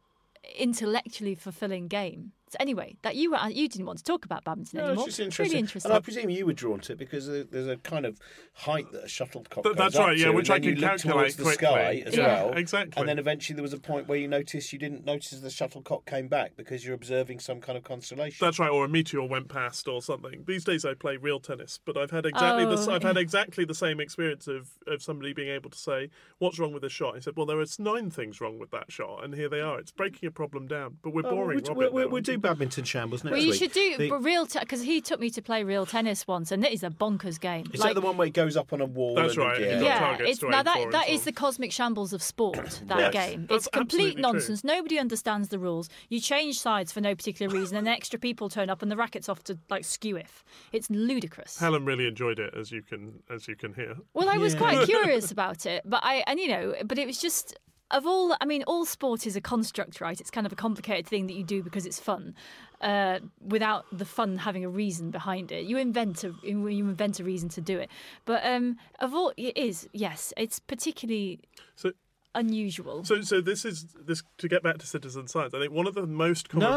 intellectually 0.58 1.36
fulfilling 1.36 1.88
game. 1.88 2.34
So 2.50 2.56
anyway, 2.62 2.96
that 3.02 3.18
you 3.18 3.32
were 3.32 3.40
you 3.50 3.68
didn't 3.68 3.86
want 3.86 3.98
to 4.00 4.06
talk 4.06 4.24
about 4.24 4.46
badminton 4.46 4.78
No, 4.78 4.84
it's 4.86 4.90
anymore. 4.92 5.06
just 5.08 5.20
interesting. 5.20 5.52
Really 5.52 5.60
interesting. 5.60 5.92
And 5.92 5.98
I 5.98 6.00
presume 6.02 6.30
you 6.30 6.46
were 6.46 6.54
drawn 6.54 6.80
to 6.80 6.94
it 6.94 6.98
because 6.98 7.28
there's 7.28 7.68
a 7.68 7.76
kind 7.78 8.06
of 8.06 8.20
height 8.54 8.90
that 8.94 9.04
a 9.04 9.08
shuttlecock 9.10 9.64
Th- 9.66 9.76
goes 9.76 9.76
that's 9.76 9.96
up 9.98 10.08
right, 10.08 10.18
yeah, 10.18 10.28
to, 10.28 10.32
which 10.32 10.50
I 10.50 10.56
you 10.56 10.62
can 10.62 10.72
look 10.76 10.90
calculate 10.92 11.18
towards 11.18 11.36
the 11.36 11.44
quickly. 11.44 11.68
sky 11.68 12.04
as 12.06 12.16
Yeah, 12.16 12.46
well. 12.46 12.54
exactly. 12.54 13.00
And 13.02 13.10
then 13.10 13.20
eventually 13.20 13.56
there 13.56 13.64
was 13.64 13.74
a 13.74 13.80
point 13.80 14.08
where 14.08 14.18
you 14.18 14.30
noticed 14.30 14.72
you 14.72 14.80
didn't 14.80 15.04
notice 15.06 15.32
the 15.32 15.50
shuttlecock 15.50 16.06
came 16.06 16.30
back 16.30 16.56
because 16.56 16.86
you're 16.86 16.96
observing 16.96 17.40
some 17.40 17.60
kind 17.60 17.78
of 17.78 17.84
constellation. 17.84 18.38
That's 18.46 18.60
right, 18.60 18.70
or 18.72 18.86
a 18.86 18.90
meteor 18.90 19.24
went 19.28 19.50
past 19.50 19.88
or 19.90 20.02
something. 20.02 20.46
These 20.48 20.64
days 20.64 20.86
I 20.86 20.94
play 20.94 21.18
real 21.18 21.42
tennis, 21.42 21.80
but 21.84 21.98
I've 21.98 22.12
had 22.12 22.26
exactly 22.26 22.64
the 22.64 22.78
Oh, 22.90 22.96
I've 22.96 23.04
had 23.04 23.18
exactly 23.18 23.66
the 23.66 23.76
same 23.76 24.00
experience 24.00 24.48
of, 24.48 24.70
of 24.88 25.02
somebody 25.02 25.34
being 25.34 25.50
able 25.50 25.70
to 25.72 25.78
say, 25.78 26.10
"What's 26.38 26.60
wrong 26.60 26.72
with 26.72 26.84
this 26.84 26.94
shot?" 26.94 27.16
I 27.16 27.20
said, 27.20 27.36
"Well, 27.36 27.46
there 27.46 27.60
are 27.60 27.66
nine 27.80 28.10
things 28.10 28.40
wrong 28.40 28.58
with 28.58 28.72
that 28.72 28.90
shot, 28.92 29.24
and 29.26 29.34
here 29.34 29.50
they 29.50 29.60
are. 29.60 29.80
It's 29.80 29.92
breaking 29.92 30.28
a 30.28 30.32
problem 30.32 30.68
down." 30.68 30.98
But 31.04 31.14
we're 31.14 31.26
Oh, 31.26 31.32
boring. 31.32 31.62
we're, 31.66 31.74
we're, 31.74 31.90
we're, 31.92 32.08
we're, 32.08 32.14
aren't 32.18 32.26
do, 32.38 32.42
do 32.42 32.48
badminton 32.48 32.84
shambles 32.84 33.24
next 33.24 33.32
Well, 33.32 33.42
you 33.42 33.52
week. 33.52 33.60
should 33.60 33.72
do 33.72 33.98
The- 33.98 34.10
but 34.10 34.24
real 34.24 34.46
because 34.46 34.82
he 34.82 35.02
took 35.02 35.20
me 35.20 35.30
to 35.32 35.42
play 35.42 35.64
real 35.64 35.86
tennis 35.86 36.26
once, 36.28 36.52
and 36.52 36.64
it 36.66 36.72
is 36.72 36.84
a 36.84 36.90
bonkers 36.90 37.40
game. 37.40 37.66
is 37.74 37.80
like, 37.80 37.90
that 37.90 38.00
the 38.00 38.06
one 38.06 38.18
where 38.18 38.28
it 38.28 38.34
goes 38.34 38.56
up 38.58 38.74
on 38.74 38.82
a 38.82 38.86
wall? 38.86 39.16
That's 39.16 39.34
and- 39.36 39.38
right, 39.44 39.60
Yeah. 39.60 39.72
you've 39.74 39.82
got 39.82 40.20
yeah, 40.22 40.26
it's 40.28 40.42
now 40.42 40.48
aim 40.60 40.64
that 40.66 40.78
and 40.78 40.94
that 40.94 41.08
so 41.08 41.14
is 41.14 41.20
on. 41.22 41.26
the 41.26 41.32
cosmic 41.32 41.72
shambles 41.72 42.14
of 42.14 42.22
sport. 42.24 42.82
That 42.86 43.14
Yes. 43.14 43.14
game, 43.14 43.46
That's 43.48 43.66
it's 43.68 43.74
complete 43.74 43.82
absolutely 44.00 44.12
true. 44.14 44.22
nonsense. 44.22 44.64
Nobody 44.64 45.00
understands 45.00 45.50
the 45.50 45.60
rules. 45.60 45.90
You 46.10 46.20
change 46.20 46.60
sides 46.60 46.92
for 46.92 47.02
no 47.02 47.16
particular 47.16 47.54
reason, 47.54 47.78
and 47.78 47.88
extra 47.88 48.20
people 48.20 48.50
turn 48.50 48.70
up, 48.70 48.82
and 48.82 48.92
the 48.92 48.98
racket's 48.98 49.30
off 49.30 49.44
to 49.46 49.58
like 49.70 49.84
skew 49.86 50.18
if. 50.18 50.44
It's 50.72 50.90
ludicrous. 50.90 51.58
Helen 51.60 51.86
really 51.86 52.08
enjoyed 52.08 52.40
it, 52.40 52.54
as 52.56 52.72
you 52.72 52.82
can 52.82 53.24
as 53.30 53.48
you 53.48 53.56
can 53.56 53.74
hear. 53.74 53.96
Well, 54.14 54.30
I 54.30 54.38
was 54.38 54.54
Yeah. 54.54 54.60
quite 54.60 54.86
curious 54.86 55.32
about 55.32 55.66
it, 55.66 55.82
but 55.86 56.02
I 56.04 56.24
and 56.28 56.40
you 56.40 56.48
know, 56.48 56.76
but 56.86 56.98
it 56.98 57.08
was 57.08 57.20
just 57.20 57.56
of 57.92 58.06
all. 58.06 58.36
I 58.42 58.46
mean, 58.46 58.64
all 58.68 58.86
sport 58.86 59.26
is 59.28 59.36
a 59.36 59.42
construct, 59.42 60.02
right? 60.02 60.20
It's 60.20 60.30
kind 60.32 60.46
of 60.46 60.54
a 60.54 60.56
complicated 60.56 61.08
thing 61.08 61.28
that 61.28 61.34
you 61.34 61.44
do 61.44 61.64
because 61.64 61.86
it's 61.86 62.00
fun, 62.00 62.36
uh, 62.82 63.20
without 63.42 63.86
the 63.92 64.06
fun 64.06 64.38
having 64.38 64.64
a 64.66 64.70
reason 64.70 65.12
behind 65.12 65.52
it. 65.52 65.66
You 65.66 65.78
invent 65.78 66.24
a 66.24 66.34
you 66.44 66.68
invent 66.68 67.20
a 67.20 67.24
reason 67.24 67.50
to 67.50 67.62
do 67.62 67.78
it, 67.80 67.90
but 68.26 68.46
um, 68.46 68.78
of 69.00 69.14
all 69.14 69.34
it 69.38 69.58
is 69.58 69.88
yes, 69.94 70.34
it's 70.38 70.60
particularly 70.60 71.40
So 71.76 71.92
unusual. 72.36 73.04
So, 73.04 73.22
so 73.22 73.42
this 73.42 73.66
is 73.66 73.86
this 74.06 74.22
to 74.38 74.48
get 74.48 74.62
back 74.62 74.78
to 74.80 74.86
citizen 74.86 75.28
science. 75.28 75.54
I 75.54 75.60
think 75.60 75.72
one 75.74 75.88
of 75.88 75.96
the 75.96 76.06
most 76.06 76.50
common. 76.50 76.70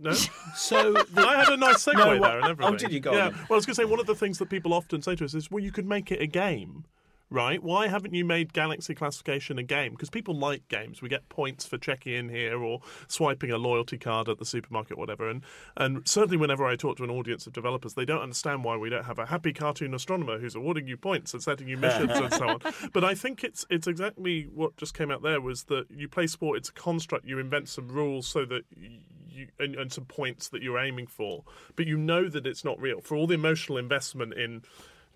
No. 0.00 0.10
no. 0.10 0.16
So 0.56 0.92
the, 0.92 1.22
I 1.26 1.36
had 1.36 1.48
a 1.48 1.56
nice 1.56 1.84
segue 1.84 1.94
No, 1.96 2.20
there 2.20 2.38
and 2.38 2.48
everything. 2.48 2.74
oh, 2.74 2.76
did 2.76 2.92
you? 2.92 3.00
Go 3.00 3.12
Yeah. 3.12 3.30
then. 3.30 3.38
Well, 3.48 3.52
I 3.52 3.54
was 3.56 3.66
going 3.66 3.74
to 3.74 3.82
say 3.82 3.84
one 3.84 3.98
of 4.00 4.06
the 4.06 4.14
things 4.14 4.38
that 4.38 4.50
people 4.50 4.72
often 4.74 5.00
say 5.02 5.16
to 5.16 5.24
us 5.24 5.34
is, 5.34 5.50
"Well, 5.50 5.62
you 5.64 5.72
could 5.72 5.86
make 5.86 6.12
it 6.12 6.20
a 6.22 6.26
game." 6.26 6.84
Right? 7.32 7.62
Why 7.62 7.86
haven't 7.86 8.12
you 8.12 8.24
made 8.24 8.52
galaxy 8.52 8.92
classification 8.92 9.56
a 9.56 9.62
game? 9.62 9.92
Because 9.92 10.10
people 10.10 10.34
like 10.34 10.66
games. 10.66 11.00
We 11.00 11.08
get 11.08 11.28
points 11.28 11.64
for 11.64 11.78
checking 11.78 12.12
in 12.12 12.28
here 12.28 12.60
or 12.60 12.80
swiping 13.06 13.52
a 13.52 13.56
loyalty 13.56 13.98
card 13.98 14.28
at 14.28 14.38
the 14.38 14.44
supermarket, 14.44 14.98
whatever. 14.98 15.30
And 15.30 15.44
and 15.76 16.06
certainly, 16.08 16.36
whenever 16.36 16.66
I 16.66 16.74
talk 16.74 16.96
to 16.96 17.04
an 17.04 17.10
audience 17.10 17.46
of 17.46 17.52
developers, 17.52 17.94
they 17.94 18.04
don't 18.04 18.20
understand 18.20 18.64
why 18.64 18.76
we 18.76 18.90
don't 18.90 19.04
have 19.04 19.20
a 19.20 19.26
happy 19.26 19.52
cartoon 19.52 19.94
astronomer 19.94 20.38
who's 20.38 20.56
awarding 20.56 20.88
you 20.88 20.96
points 20.96 21.32
and 21.32 21.40
setting 21.40 21.68
you 21.68 21.76
missions 21.78 22.10
and 22.10 22.32
so 22.32 22.48
on. 22.48 22.60
But 22.92 23.04
I 23.04 23.14
think 23.14 23.44
it's 23.44 23.64
it's 23.70 23.86
exactly 23.86 24.48
what 24.52 24.76
just 24.76 24.94
came 24.94 25.12
out 25.12 25.22
there 25.22 25.40
was 25.40 25.64
that 25.64 25.86
you 25.88 26.08
play 26.08 26.26
sport. 26.26 26.58
It's 26.58 26.70
a 26.70 26.72
construct. 26.72 27.26
You 27.26 27.38
invent 27.38 27.68
some 27.68 27.88
rules 27.88 28.26
so 28.26 28.44
that. 28.46 28.62
You, 28.76 29.46
and, 29.60 29.76
and 29.76 29.92
some 29.92 30.04
points 30.04 30.48
that 30.48 30.60
you're 30.60 30.78
aiming 30.78 31.06
for, 31.06 31.44
but 31.76 31.86
you 31.86 31.96
know 31.96 32.28
that 32.28 32.46
it's 32.46 32.64
not 32.64 32.78
real. 32.80 33.00
For 33.00 33.16
all 33.16 33.28
the 33.28 33.34
emotional 33.34 33.78
investment 33.78 34.34
in 34.34 34.62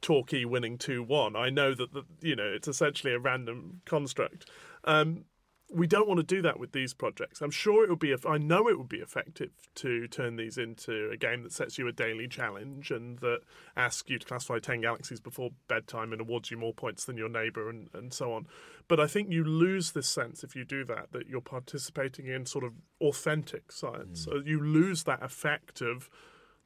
Torquay 0.05 0.45
winning 0.45 0.77
2 0.77 1.03
1, 1.03 1.35
I 1.35 1.49
know 1.49 1.75
that, 1.75 1.95
the, 1.95 2.05
you 2.21 2.37
know, 2.37 2.53
it's 2.55 2.69
essentially 2.69 3.15
a 3.15 3.19
random 3.19 3.81
construct. 3.87 4.49
Um, 4.85 5.25
we 5.73 5.87
don't 5.87 6.07
want 6.07 6.19
to 6.19 6.25
do 6.25 6.43
that 6.43 6.61
with 6.61 6.73
these 6.73 6.93
projects. 6.93 7.41
I'm 7.41 7.51
sure 7.51 7.85
it 7.85 7.91
would 7.91 7.99
be. 7.99 8.15
I 8.29 8.37
know 8.37 8.69
it 8.69 8.77
would 8.77 8.89
be 8.89 8.99
effective 8.99 9.51
to 9.77 10.07
turn 10.07 10.37
these 10.37 10.59
into 10.59 11.11
a 11.11 11.17
game 11.17 11.43
that 11.43 11.53
sets 11.53 11.79
you 11.79 11.89
a 11.89 11.93
daily 11.93 12.29
challenge 12.29 12.91
and 12.91 13.19
that 13.21 13.41
asks 13.77 14.09
you 14.11 14.19
to 14.19 14.27
classify 14.27 14.59
ten 14.59 14.83
galaxies 14.83 15.21
before 15.21 15.51
bedtime 15.67 16.13
and 16.13 16.21
awards 16.21 16.51
you 16.51 16.59
more 16.59 16.75
points 16.75 17.07
than 17.07 17.17
your 17.17 17.31
neighbour 17.31 17.71
and, 17.71 17.89
and 17.95 18.13
so 18.13 18.35
on. 18.35 18.47
But 18.89 19.01
I 19.01 19.07
think 19.07 19.33
you 19.33 19.43
lose 19.43 19.93
this 19.93 20.07
sense 20.07 20.45
if 20.45 20.55
you 20.55 20.67
do 20.67 20.85
that 20.85 21.13
that 21.13 21.29
you're 21.29 21.41
participating 21.41 22.27
in 22.27 22.45
sort 22.45 22.65
of 22.65 22.75
authentic 23.01 23.73
science. 23.73 24.27
So 24.27 24.43
you 24.45 24.61
lose 24.61 25.05
that 25.05 25.23
effect 25.23 25.81
of 25.81 26.11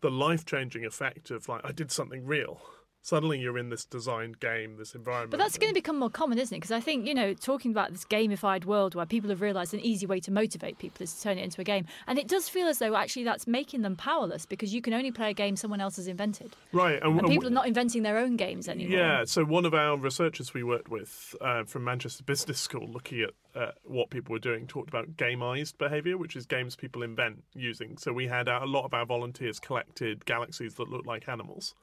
the 0.00 0.10
life 0.10 0.44
changing 0.44 0.84
effect 0.84 1.30
of 1.30 1.48
like 1.48 1.64
I 1.64 1.70
did 1.70 1.92
something 1.92 2.26
real. 2.26 2.60
Suddenly 3.08 3.38
you're 3.38 3.56
in 3.56 3.70
this 3.70 3.86
designed 3.86 4.38
game, 4.38 4.76
this 4.76 4.94
environment. 4.94 5.30
But 5.30 5.38
that's 5.38 5.56
going 5.56 5.70
to 5.70 5.74
become 5.74 5.98
more 5.98 6.10
common, 6.10 6.38
isn't 6.38 6.54
it? 6.54 6.58
Because 6.58 6.72
I 6.72 6.80
think, 6.80 7.06
you 7.06 7.14
know, 7.14 7.32
talking 7.32 7.70
about 7.70 7.90
this 7.90 8.04
gamified 8.04 8.66
world 8.66 8.94
where 8.94 9.06
people 9.06 9.30
have 9.30 9.40
realised 9.40 9.72
an 9.72 9.80
easy 9.80 10.04
way 10.04 10.20
to 10.20 10.30
motivate 10.30 10.78
people 10.78 11.02
is 11.02 11.14
to 11.14 11.22
turn 11.22 11.38
it 11.38 11.42
into 11.42 11.58
a 11.58 11.64
game. 11.64 11.86
And 12.06 12.18
it 12.18 12.28
does 12.28 12.50
feel 12.50 12.68
as 12.68 12.80
though 12.80 12.94
actually 12.94 13.24
that's 13.24 13.46
making 13.46 13.80
them 13.80 13.96
powerless 13.96 14.44
because 14.44 14.74
you 14.74 14.82
can 14.82 14.92
only 14.92 15.10
play 15.10 15.30
a 15.30 15.32
game 15.32 15.56
someone 15.56 15.80
else 15.80 15.96
has 15.96 16.06
invented. 16.06 16.54
right. 16.72 17.02
And 17.02 17.18
and 17.18 17.28
people 17.28 17.46
are 17.46 17.50
not 17.50 17.66
inventing 17.66 18.02
their 18.02 18.18
own 18.18 18.36
games 18.36 18.68
anymore. 18.68 18.98
Yeah, 18.98 19.24
so 19.24 19.42
one 19.42 19.64
of 19.64 19.72
our 19.72 19.96
researchers 19.96 20.52
we 20.52 20.62
worked 20.62 20.90
with 20.90 21.34
uh, 21.40 21.64
from 21.64 21.84
Manchester 21.84 22.24
Business 22.24 22.60
School, 22.60 22.88
looking 22.88 23.22
at 23.22 23.30
uh, 23.54 23.72
what 23.84 24.10
people 24.10 24.32
were 24.32 24.38
doing, 24.38 24.66
talked 24.66 24.88
about 24.88 25.16
gameized 25.16 25.78
behaviour, 25.78 26.16
which 26.18 26.36
is 26.36 26.46
games 26.46 26.76
people 26.76 27.02
invent 27.02 27.42
using. 27.54 27.96
So 27.96 28.12
we 28.12 28.26
had 28.26 28.48
uh, 28.48 28.60
a 28.62 28.66
lot 28.66 28.84
of 28.84 28.94
our 28.94 29.06
volunteers 29.06 29.58
collected 29.58 30.26
galaxies 30.26 30.74
that 30.74 30.88
looked 30.88 31.06
like 31.06 31.28
animals, 31.28 31.74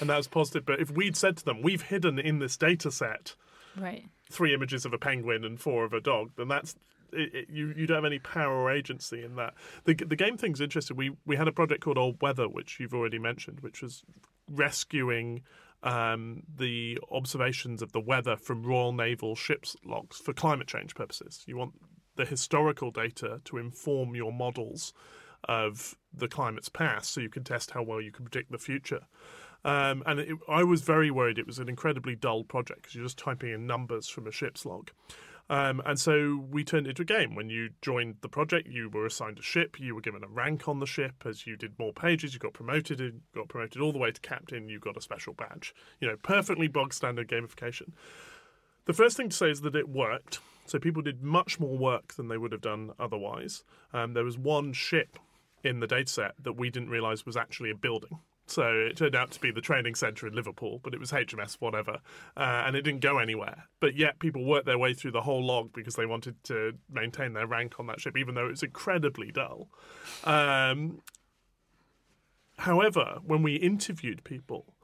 and 0.00 0.10
that 0.10 0.16
was 0.16 0.28
positive. 0.28 0.64
But 0.64 0.80
if 0.80 0.90
we'd 0.90 1.16
said 1.16 1.36
to 1.38 1.44
them, 1.44 1.62
"We've 1.62 1.82
hidden 1.82 2.18
in 2.18 2.38
this 2.38 2.56
data 2.56 2.90
set 2.90 3.34
Right. 3.76 4.06
three 4.30 4.52
images 4.54 4.84
of 4.84 4.92
a 4.92 4.98
penguin 4.98 5.44
and 5.44 5.60
four 5.60 5.84
of 5.84 5.92
a 5.92 6.00
dog," 6.00 6.32
then 6.36 6.48
that's 6.48 6.76
it, 7.12 7.34
it, 7.34 7.50
you 7.50 7.74
you 7.76 7.86
don't 7.86 7.96
have 7.96 8.04
any 8.04 8.18
power 8.20 8.54
or 8.54 8.70
agency 8.70 9.24
in 9.24 9.36
that. 9.36 9.54
The 9.84 9.94
the 9.94 10.16
game 10.16 10.36
thing's 10.36 10.60
interesting. 10.60 10.96
We 10.96 11.16
we 11.26 11.36
had 11.36 11.48
a 11.48 11.52
project 11.52 11.82
called 11.82 11.98
Old 11.98 12.20
Weather, 12.22 12.48
which 12.48 12.78
you've 12.78 12.94
already 12.94 13.18
mentioned, 13.18 13.60
which 13.60 13.82
was 13.82 14.04
rescuing 14.48 15.42
um, 15.82 16.42
the 16.54 16.98
observations 17.10 17.80
of 17.80 17.92
the 17.92 18.00
weather 18.00 18.36
from 18.36 18.62
Royal 18.62 18.92
Naval 18.92 19.34
ships 19.34 19.76
logs 19.84 20.18
for 20.18 20.32
climate 20.34 20.66
change 20.66 20.94
purposes. 20.94 21.42
You 21.46 21.56
want 21.56 21.72
the 22.16 22.26
historical 22.26 22.90
data 22.90 23.40
to 23.46 23.56
inform 23.56 24.14
your 24.14 24.32
models 24.32 24.92
of 25.44 25.96
the 26.12 26.28
climate's 26.28 26.68
past, 26.68 27.14
so 27.14 27.20
you 27.20 27.30
can 27.30 27.44
test 27.44 27.70
how 27.70 27.82
well 27.82 28.00
you 28.00 28.12
can 28.12 28.26
predict 28.26 28.52
the 28.52 28.58
future. 28.58 29.06
Um, 29.64 30.02
and 30.06 30.20
it, 30.20 30.38
I 30.48 30.64
was 30.64 30.82
very 30.82 31.10
worried 31.10 31.38
it 31.38 31.46
was 31.46 31.58
an 31.58 31.68
incredibly 31.68 32.16
dull 32.16 32.44
project 32.44 32.82
because 32.82 32.94
you're 32.94 33.04
just 33.04 33.18
typing 33.18 33.52
in 33.52 33.66
numbers 33.66 34.08
from 34.08 34.26
a 34.26 34.32
ship's 34.32 34.64
log. 34.64 34.90
Um, 35.50 35.82
and 35.84 35.98
so 35.98 36.46
we 36.48 36.62
turned 36.62 36.86
it 36.86 36.90
into 36.90 37.02
a 37.02 37.04
game. 37.04 37.34
When 37.34 37.50
you 37.50 37.70
joined 37.82 38.16
the 38.20 38.28
project, 38.28 38.68
you 38.68 38.88
were 38.88 39.04
assigned 39.04 39.40
a 39.40 39.42
ship. 39.42 39.80
You 39.80 39.96
were 39.96 40.00
given 40.00 40.22
a 40.22 40.28
rank 40.28 40.68
on 40.68 40.78
the 40.78 40.86
ship. 40.86 41.24
As 41.26 41.44
you 41.44 41.56
did 41.56 41.76
more 41.76 41.92
pages, 41.92 42.32
you 42.32 42.38
got 42.38 42.52
promoted. 42.52 43.00
You 43.00 43.20
got 43.34 43.48
promoted 43.48 43.82
all 43.82 43.92
the 43.92 43.98
way 43.98 44.12
to 44.12 44.20
captain. 44.20 44.68
You 44.68 44.78
got 44.78 44.96
a 44.96 45.00
special 45.00 45.32
badge. 45.32 45.74
You 45.98 46.06
know, 46.06 46.16
perfectly 46.16 46.68
bog 46.68 46.94
standard 46.94 47.28
gamification. 47.28 47.90
The 48.86 48.92
first 48.92 49.16
thing 49.16 49.28
to 49.28 49.36
say 49.36 49.50
is 49.50 49.62
that 49.62 49.74
it 49.74 49.88
worked. 49.88 50.38
So 50.66 50.78
people 50.78 51.02
did 51.02 51.20
much 51.20 51.58
more 51.58 51.76
work 51.76 52.14
than 52.14 52.28
they 52.28 52.38
would 52.38 52.52
have 52.52 52.60
done 52.60 52.92
otherwise. 52.96 53.64
Um, 53.92 54.14
there 54.14 54.24
was 54.24 54.38
one 54.38 54.72
ship 54.72 55.18
in 55.64 55.80
the 55.80 55.88
dataset 55.88 56.32
that 56.40 56.52
we 56.52 56.70
didn't 56.70 56.90
realise 56.90 57.26
was 57.26 57.36
actually 57.36 57.70
a 57.70 57.74
building. 57.74 58.20
So 58.50 58.72
it 58.72 58.96
turned 58.96 59.14
out 59.14 59.30
to 59.32 59.40
be 59.40 59.50
the 59.52 59.60
training 59.60 59.94
centre 59.94 60.26
in 60.26 60.34
Liverpool, 60.34 60.80
but 60.82 60.92
it 60.92 61.00
was 61.00 61.12
HMS 61.12 61.54
whatever, 61.60 61.98
uh, 62.36 62.64
and 62.66 62.74
it 62.74 62.82
didn't 62.82 63.00
go 63.00 63.18
anywhere. 63.18 63.68
But 63.78 63.94
yet 63.94 64.18
people 64.18 64.44
worked 64.44 64.66
their 64.66 64.78
way 64.78 64.92
through 64.92 65.12
the 65.12 65.22
whole 65.22 65.44
log 65.44 65.72
because 65.72 65.94
they 65.94 66.06
wanted 66.06 66.42
to 66.44 66.74
maintain 66.90 67.32
their 67.32 67.46
rank 67.46 67.78
on 67.78 67.86
that 67.86 68.00
ship, 68.00 68.16
even 68.16 68.34
though 68.34 68.46
it 68.46 68.50
was 68.50 68.62
incredibly 68.62 69.30
dull. 69.30 69.68
Um, 70.24 71.02
however, 72.58 73.18
when 73.24 73.42
we 73.42 73.54
interviewed 73.54 74.24
people, 74.24 74.74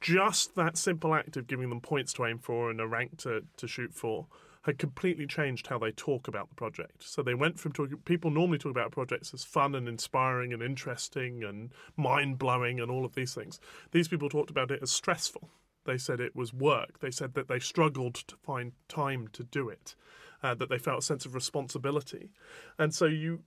just 0.00 0.54
that 0.56 0.78
simple 0.78 1.14
act 1.14 1.36
of 1.36 1.46
giving 1.46 1.68
them 1.68 1.80
points 1.80 2.12
to 2.14 2.24
aim 2.24 2.38
for 2.38 2.70
and 2.70 2.80
a 2.80 2.86
rank 2.86 3.18
to, 3.18 3.44
to 3.58 3.68
shoot 3.68 3.94
for 3.94 4.26
had 4.62 4.78
completely 4.78 5.26
changed 5.26 5.66
how 5.66 5.78
they 5.78 5.90
talk 5.90 6.28
about 6.28 6.48
the 6.48 6.54
project. 6.54 7.02
So 7.02 7.22
they 7.22 7.34
went 7.34 7.58
from 7.58 7.72
talking, 7.72 7.98
people 7.98 8.30
normally 8.30 8.58
talk 8.58 8.70
about 8.70 8.92
projects 8.92 9.34
as 9.34 9.44
fun 9.44 9.74
and 9.74 9.88
inspiring 9.88 10.52
and 10.52 10.62
interesting 10.62 11.42
and 11.42 11.72
mind 11.96 12.38
blowing 12.38 12.80
and 12.80 12.90
all 12.90 13.04
of 13.04 13.14
these 13.14 13.34
things. 13.34 13.60
These 13.90 14.08
people 14.08 14.28
talked 14.28 14.50
about 14.50 14.70
it 14.70 14.80
as 14.82 14.90
stressful. 14.90 15.50
They 15.84 15.98
said 15.98 16.20
it 16.20 16.36
was 16.36 16.52
work. 16.52 17.00
They 17.00 17.10
said 17.10 17.34
that 17.34 17.48
they 17.48 17.58
struggled 17.58 18.14
to 18.14 18.36
find 18.36 18.72
time 18.88 19.28
to 19.32 19.42
do 19.42 19.68
it, 19.68 19.96
uh, 20.42 20.54
that 20.54 20.68
they 20.68 20.78
felt 20.78 21.00
a 21.00 21.02
sense 21.02 21.26
of 21.26 21.34
responsibility. 21.34 22.30
And 22.78 22.94
so 22.94 23.06
you, 23.06 23.40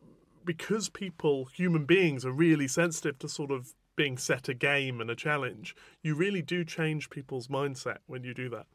because 0.44 0.90
people, 0.90 1.46
human 1.46 1.86
beings, 1.86 2.26
are 2.26 2.32
really 2.32 2.68
sensitive 2.68 3.18
to 3.20 3.30
sort 3.30 3.52
of 3.52 3.74
being 3.96 4.18
set 4.18 4.50
a 4.50 4.54
game 4.54 5.02
and 5.02 5.10
a 5.10 5.16
challenge, 5.16 5.76
you 6.02 6.16
really 6.16 6.42
do 6.42 6.64
change 6.64 7.10
people's 7.10 7.48
mindset 7.48 7.98
when 8.08 8.24
you 8.24 8.34
do 8.34 8.50
that. 8.50 8.66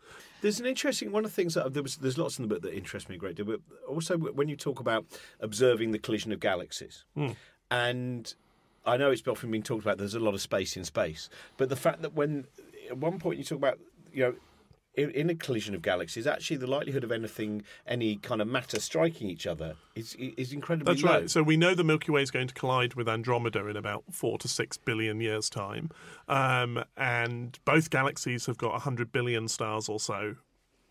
There's 0.40 0.60
an 0.60 0.66
interesting 0.66 1.12
one 1.12 1.24
of 1.24 1.30
the 1.30 1.34
things 1.34 1.54
that 1.54 1.72
there 1.74 1.82
was. 1.82 1.96
There's 1.96 2.18
lots 2.18 2.38
in 2.38 2.42
the 2.42 2.48
book 2.48 2.62
that 2.62 2.74
interest 2.74 3.08
me 3.08 3.16
a 3.16 3.18
great 3.18 3.36
deal, 3.36 3.46
but 3.46 3.60
also 3.88 4.16
when 4.16 4.48
you 4.48 4.56
talk 4.56 4.80
about 4.80 5.04
observing 5.40 5.92
the 5.92 5.98
collision 5.98 6.32
of 6.32 6.40
galaxies, 6.40 7.04
hmm. 7.14 7.30
and 7.70 8.34
I 8.86 8.96
know 8.96 9.10
it's 9.10 9.26
often 9.26 9.50
been 9.50 9.62
talked 9.62 9.82
about. 9.82 9.98
There's 9.98 10.14
a 10.14 10.20
lot 10.20 10.34
of 10.34 10.40
space 10.40 10.76
in 10.76 10.84
space, 10.84 11.28
but 11.56 11.68
the 11.68 11.76
fact 11.76 12.02
that 12.02 12.14
when 12.14 12.46
at 12.88 12.96
one 12.96 13.18
point 13.18 13.38
you 13.38 13.44
talk 13.44 13.58
about 13.58 13.78
you 14.12 14.24
know. 14.24 14.34
In, 14.94 15.10
in 15.12 15.30
a 15.30 15.36
collision 15.36 15.76
of 15.76 15.82
galaxies, 15.82 16.26
actually, 16.26 16.56
the 16.56 16.66
likelihood 16.66 17.04
of 17.04 17.12
anything, 17.12 17.62
any 17.86 18.16
kind 18.16 18.42
of 18.42 18.48
matter 18.48 18.80
striking 18.80 19.30
each 19.30 19.46
other, 19.46 19.76
is 19.94 20.16
is 20.16 20.52
incredibly 20.52 20.94
That's 20.94 21.04
low. 21.04 21.12
right. 21.12 21.30
So 21.30 21.44
we 21.44 21.56
know 21.56 21.74
the 21.76 21.84
Milky 21.84 22.10
Way 22.10 22.22
is 22.22 22.32
going 22.32 22.48
to 22.48 22.54
collide 22.54 22.94
with 22.94 23.08
Andromeda 23.08 23.66
in 23.68 23.76
about 23.76 24.02
four 24.10 24.36
to 24.38 24.48
six 24.48 24.76
billion 24.76 25.20
years' 25.20 25.48
time, 25.48 25.90
um, 26.28 26.82
and 26.96 27.56
both 27.64 27.90
galaxies 27.90 28.46
have 28.46 28.58
got 28.58 28.80
hundred 28.80 29.12
billion 29.12 29.46
stars 29.46 29.88
or 29.88 30.00
so, 30.00 30.34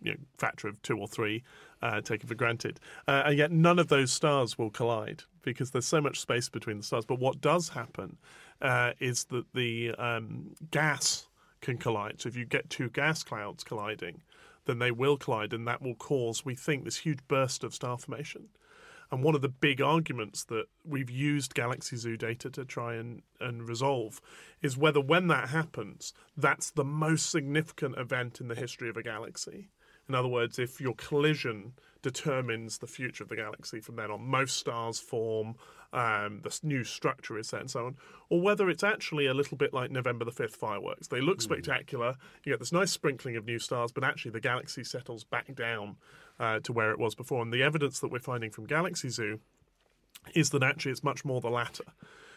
you 0.02 0.12
know, 0.14 0.18
factor 0.38 0.70
of 0.70 0.82
two 0.82 0.98
or 0.98 1.08
three, 1.08 1.44
uh, 1.82 2.00
taken 2.00 2.28
for 2.28 2.36
granted, 2.36 2.80
uh, 3.08 3.24
and 3.26 3.38
yet 3.38 3.52
none 3.52 3.80
of 3.80 3.90
those 3.90 4.14
stars 4.14 4.58
will 4.58 4.70
collide 4.70 5.24
because 5.42 5.72
there's 5.72 5.86
so 5.86 6.02
much 6.02 6.20
space 6.20 6.48
between 6.48 6.78
the 6.78 6.84
stars. 6.84 7.06
But 7.06 7.20
what 7.20 7.42
does 7.42 7.70
happen 7.70 8.18
uh, 8.62 8.94
is 9.00 9.26
that 9.26 9.46
the 9.54 9.92
um, 9.98 10.52
gas 10.72 11.29
can 11.62 11.78
collide. 11.78 12.22
So 12.22 12.30
if 12.30 12.36
you 12.36 12.46
get 12.46 12.70
two 12.70 12.90
gas 12.90 13.24
clouds 13.24 13.64
colliding, 13.64 14.22
then 14.66 14.80
they 14.80 14.92
will 14.92 15.18
collide, 15.18 15.54
and 15.54 15.68
that 15.68 15.82
will 15.82 15.96
cause, 15.96 16.46
we 16.46 16.56
think, 16.56 16.84
this 16.84 16.98
huge 16.98 17.20
burst 17.28 17.64
of 17.64 17.74
star 17.74 17.98
formation. 17.98 18.50
And 19.12 19.24
one 19.24 19.34
of 19.34 19.42
the 19.42 19.50
big 19.50 19.82
arguments 19.82 20.44
that 20.46 20.66
we've 20.86 21.10
used 21.10 21.56
Galaxy 21.56 21.96
Zoo 21.96 22.16
data 22.16 22.52
to 22.52 22.64
try 22.64 22.94
and, 22.94 23.24
and 23.40 23.68
resolve 23.68 24.22
is 24.62 24.78
whether 24.78 25.02
when 25.02 25.28
that 25.28 25.50
happens, 25.50 26.14
that's 26.38 26.70
the 26.70 26.84
most 26.84 27.32
significant 27.32 27.98
event 27.98 28.40
in 28.40 28.48
the 28.48 28.56
history 28.56 28.88
of 28.88 28.98
a 28.98 29.04
galaxy. 29.04 29.70
In 30.08 30.14
other 30.14 30.28
words, 30.28 30.60
if 30.60 30.80
your 30.80 30.94
collision 30.96 31.74
determines 32.02 32.78
the 32.78 32.88
future 32.88 33.24
of 33.24 33.30
the 33.30 33.36
galaxy 33.36 33.80
from 33.80 33.96
then 33.96 34.12
on, 34.12 34.22
most 34.22 34.58
stars 34.58 35.00
form, 35.00 35.56
um, 35.92 36.42
the 36.44 36.60
new 36.64 36.84
structure 36.84 37.38
is 37.38 37.50
set, 37.50 37.62
and 37.62 37.72
so 37.72 37.88
on, 37.88 37.96
or 38.30 38.42
whether 38.42 38.70
it's 38.70 38.84
actually 38.84 39.26
a 39.26 39.34
little 39.34 39.58
bit 39.58 39.74
like 39.74 39.92
November 39.92 40.24
the 40.24 40.32
5th 40.32 40.56
fireworks. 40.56 41.08
They 41.08 41.22
look 41.22 41.42
spectacular, 41.42 42.16
you 42.44 42.54
get 42.54 42.60
this 42.60 42.72
nice 42.72 42.92
sprinkling 42.92 43.36
of 43.36 43.46
new 43.46 43.60
stars, 43.60 43.92
but 43.92 44.04
actually 44.04 44.32
the 44.32 44.40
galaxy 44.40 44.84
settles 44.84 45.24
back 45.24 45.54
down 45.56 45.98
uh, 46.40 46.60
to 46.60 46.74
where 46.74 46.92
it 46.92 47.00
was 47.00 47.16
before. 47.16 47.42
And 47.42 47.52
the 47.52 47.64
evidence 47.64 48.00
that 48.00 48.12
we're 48.12 48.20
finding 48.20 48.52
from 48.52 48.66
Galaxy 48.66 49.10
Zoo 49.10 49.40
is 50.34 50.52
that 50.52 50.64
actually 50.64 50.92
it's 50.92 51.04
much 51.04 51.26
more 51.26 51.42
the 51.42 51.50
latter. 51.50 51.86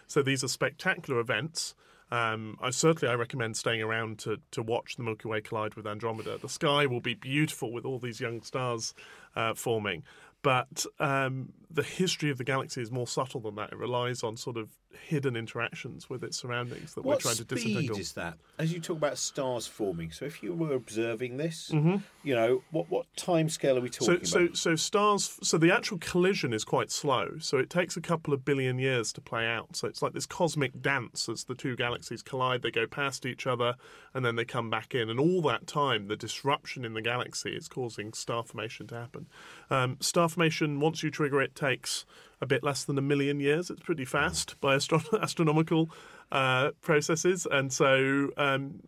So 0.07 0.23
these 0.23 0.43
are 0.43 0.49
spectacular 0.49 1.21
events. 1.21 1.75
Um, 2.13 2.59
I 2.61 2.69
certainly 2.69 3.11
I 3.11 3.17
recommend 3.17 3.57
staying 3.57 3.81
around 3.81 4.19
to 4.21 4.37
to 4.51 4.63
watch 4.63 4.97
the 4.97 5.03
Milky 5.03 5.29
Way 5.29 5.41
collide 5.41 5.77
with 5.77 5.87
Andromeda. 5.87 6.37
The 6.37 6.49
sky 6.49 6.85
will 6.85 7.01
be 7.01 7.15
beautiful 7.15 7.73
with 7.73 7.87
all 7.87 7.99
these 7.99 8.21
young 8.21 8.43
stars 8.43 8.93
uh, 9.35 9.55
forming, 9.55 10.03
but 10.43 10.85
um, 11.01 11.55
the 11.73 11.83
history 11.83 12.31
of 12.31 12.39
the 12.39 12.45
galaxy 12.45 12.83
is 12.83 12.91
more 12.91 13.07
subtle 13.07 13.41
than 13.41 13.55
that. 13.57 13.73
It 13.73 13.79
relies 13.79 14.23
on 14.23 14.37
sort 14.37 14.57
of 14.57 14.69
hidden 15.07 15.37
interactions 15.37 16.11
with 16.11 16.23
its 16.23 16.37
surroundings 16.37 16.95
that 16.95 17.03
What 17.03 17.17
we're 17.17 17.21
trying 17.21 17.37
to 17.37 17.45
disentangle. 17.45 17.83
What 17.83 17.95
speed 17.95 18.01
is 18.01 18.13
that? 18.13 18.39
As 18.59 18.73
you 18.73 18.81
talk 18.81 18.99
about 18.99 19.17
stars 19.19 19.67
forming, 19.67 20.11
so 20.11 20.25
if 20.27 20.43
you 20.43 20.53
were 20.55 20.75
observing 20.75 21.39
this, 21.39 21.71
Mm-hmm. 21.73 21.97
you 22.23 22.35
know, 22.35 22.63
what 22.71 22.91
what 22.91 23.07
time 23.17 23.49
scale 23.49 23.79
are 23.79 23.81
we 23.81 23.89
talking 23.89 24.25
so, 24.25 24.45
about? 24.45 24.57
so 24.57 24.77
stars. 24.77 25.39
So 25.43 25.57
the 25.59 25.73
actual 25.73 25.99
collision 25.99 26.53
is 26.53 26.65
quite 26.65 26.91
slow. 26.91 27.39
So 27.39 27.57
it 27.59 27.71
takes 27.71 27.97
a 27.97 28.01
couple 28.01 28.35
of 28.35 28.45
billion 28.45 28.79
years 28.79 29.13
to 29.15 29.21
play 29.21 29.47
out. 29.47 29.77
So 29.77 29.89
it's 29.89 30.03
like 30.03 30.13
this 30.13 30.27
cosmic 30.27 30.83
dance 30.83 31.29
as 31.29 31.45
the 31.45 31.55
two 31.55 31.75
galaxies 31.77 32.23
collide. 32.23 32.63
They 32.63 32.71
go 32.71 32.87
past 32.87 33.25
each 33.25 33.47
other, 33.47 33.77
and 34.15 34.25
then 34.25 34.37
they 34.37 34.45
come 34.45 34.69
back 34.71 34.95
in. 34.95 35.09
And 35.09 35.19
all 35.19 35.41
that 35.43 35.67
time, 35.67 36.09
the 36.09 36.17
disruption 36.17 36.85
in 36.85 36.95
the 36.95 37.03
galaxy 37.03 37.51
is 37.57 37.69
causing 37.69 38.13
star 38.13 38.43
formation 38.43 38.87
to 38.89 38.95
happen. 38.97 39.27
Um, 39.71 39.97
star 40.01 40.29
formation, 40.29 40.81
once 40.81 41.03
you 41.03 41.11
trigger 41.11 41.41
it, 41.41 41.55
takes 41.63 42.05
a 42.41 42.47
bit 42.47 42.65
less 42.65 42.85
than 42.85 42.99
a 42.99 43.03
million 43.03 43.39
years. 43.39 43.71
It's 43.71 43.81
pretty 43.81 44.05
fast 44.05 44.61
by 44.61 44.75
astro- 44.75 45.01
astronomical 45.23 45.91
uh, 46.33 46.73
processes, 46.81 47.47
and 47.51 47.73
so 47.73 48.31
um, 48.37 48.83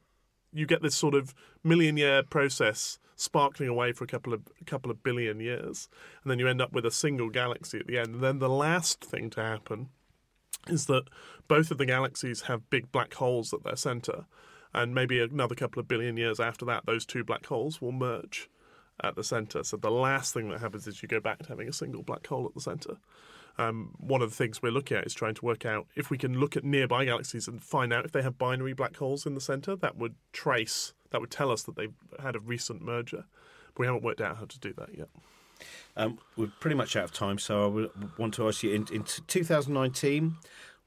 you 0.53 0.67
get 0.67 0.83
this 0.83 0.97
sort 0.97 1.15
of 1.15 1.35
million 1.63 1.97
year 1.97 2.23
process 2.23 2.99
sparkling 3.17 3.69
away 3.69 3.93
for 3.93 4.03
a 4.03 4.09
couple 4.09 4.33
of 4.33 4.43
a 4.61 4.65
couple 4.65 4.91
of 4.91 5.03
billion 5.03 5.39
years, 5.41 5.89
and 6.23 6.31
then 6.31 6.39
you 6.39 6.49
end 6.49 6.61
up 6.61 6.73
with 6.73 6.85
a 6.85 6.91
single 6.91 7.31
galaxy 7.31 7.79
at 7.79 7.87
the 7.87 7.99
end. 7.99 8.17
And 8.17 8.25
then 8.25 8.39
the 8.41 8.49
last 8.49 9.05
thing 9.05 9.31
to 9.31 9.43
happen 9.43 9.89
is 10.69 10.87
that 10.87 11.05
both 11.47 11.71
of 11.71 11.79
the 11.79 11.87
galaxies 11.87 12.43
have 12.43 12.71
big 12.71 12.91
black 12.91 13.15
holes 13.15 13.55
at 13.55 13.63
their 13.63 13.77
center, 13.77 14.27
and 14.73 14.95
maybe 14.95 15.21
another 15.21 15.55
couple 15.55 15.79
of 15.79 15.87
billion 15.87 16.17
years 16.17 16.41
after 16.41 16.65
that, 16.65 16.87
those 16.87 17.07
two 17.07 17.23
black 17.23 17.47
holes 17.47 17.81
will 17.81 17.93
merge 17.93 18.49
at 19.03 19.17
the 19.17 19.25
center. 19.25 19.65
So 19.65 19.77
the 19.77 19.91
last 19.91 20.35
thing 20.35 20.49
that 20.51 20.61
happens 20.61 20.87
is 20.87 21.03
you 21.03 21.09
go 21.09 21.21
back 21.21 21.43
to 21.43 21.49
having 21.49 21.69
a 21.69 21.73
single 21.73 22.03
black 22.03 22.27
hole 22.27 22.47
at 22.47 22.55
the 22.55 22.61
center. 22.61 22.97
Um, 23.57 23.95
one 23.99 24.23
of 24.23 24.31
the 24.31 24.37
things 24.37 24.63
we're 24.63 24.73
looking 24.73 24.97
at 24.97 25.07
is 25.07 25.15
trying 25.15 25.35
to 25.35 25.45
work 25.45 25.65
out 25.65 25.87
if 25.95 26.11
we 26.11 26.19
can 26.19 26.39
look 26.41 26.57
at 26.57 26.65
nearby 26.65 27.05
galaxies 27.05 27.47
and 27.47 27.63
find 27.63 27.93
out 27.93 28.05
if 28.05 28.13
they 28.13 28.23
have 28.23 28.37
binary 28.37 28.73
black 28.73 28.97
holes 28.97 29.27
in 29.27 29.35
the 29.35 29.41
center. 29.41 29.77
That 29.77 29.97
would 29.97 30.15
trace, 30.33 30.93
that 31.11 31.21
would 31.21 31.31
tell 31.31 31.51
us 31.51 31.63
that 31.65 31.77
they've 31.77 31.95
had 32.21 32.37
a 32.37 32.41
recent 32.41 32.83
merger. 32.83 33.25
But 33.75 33.81
we 33.81 33.87
haven't 33.87 34.03
worked 34.03 34.21
out 34.21 34.39
how 34.39 34.47
to 34.47 34.59
do 34.59 34.73
that 34.75 34.97
yet. 34.97 35.09
Um, 35.97 36.19
we're 36.37 36.53
pretty 36.61 36.77
much 36.77 36.97
out 36.97 37.05
of 37.05 37.13
time, 37.13 37.39
so 37.39 37.89
I 37.95 38.09
want 38.21 38.35
to 38.35 38.49
ask 38.49 38.63
you 38.63 38.73
in, 38.73 38.87
in 38.93 39.05
2019. 39.05 40.37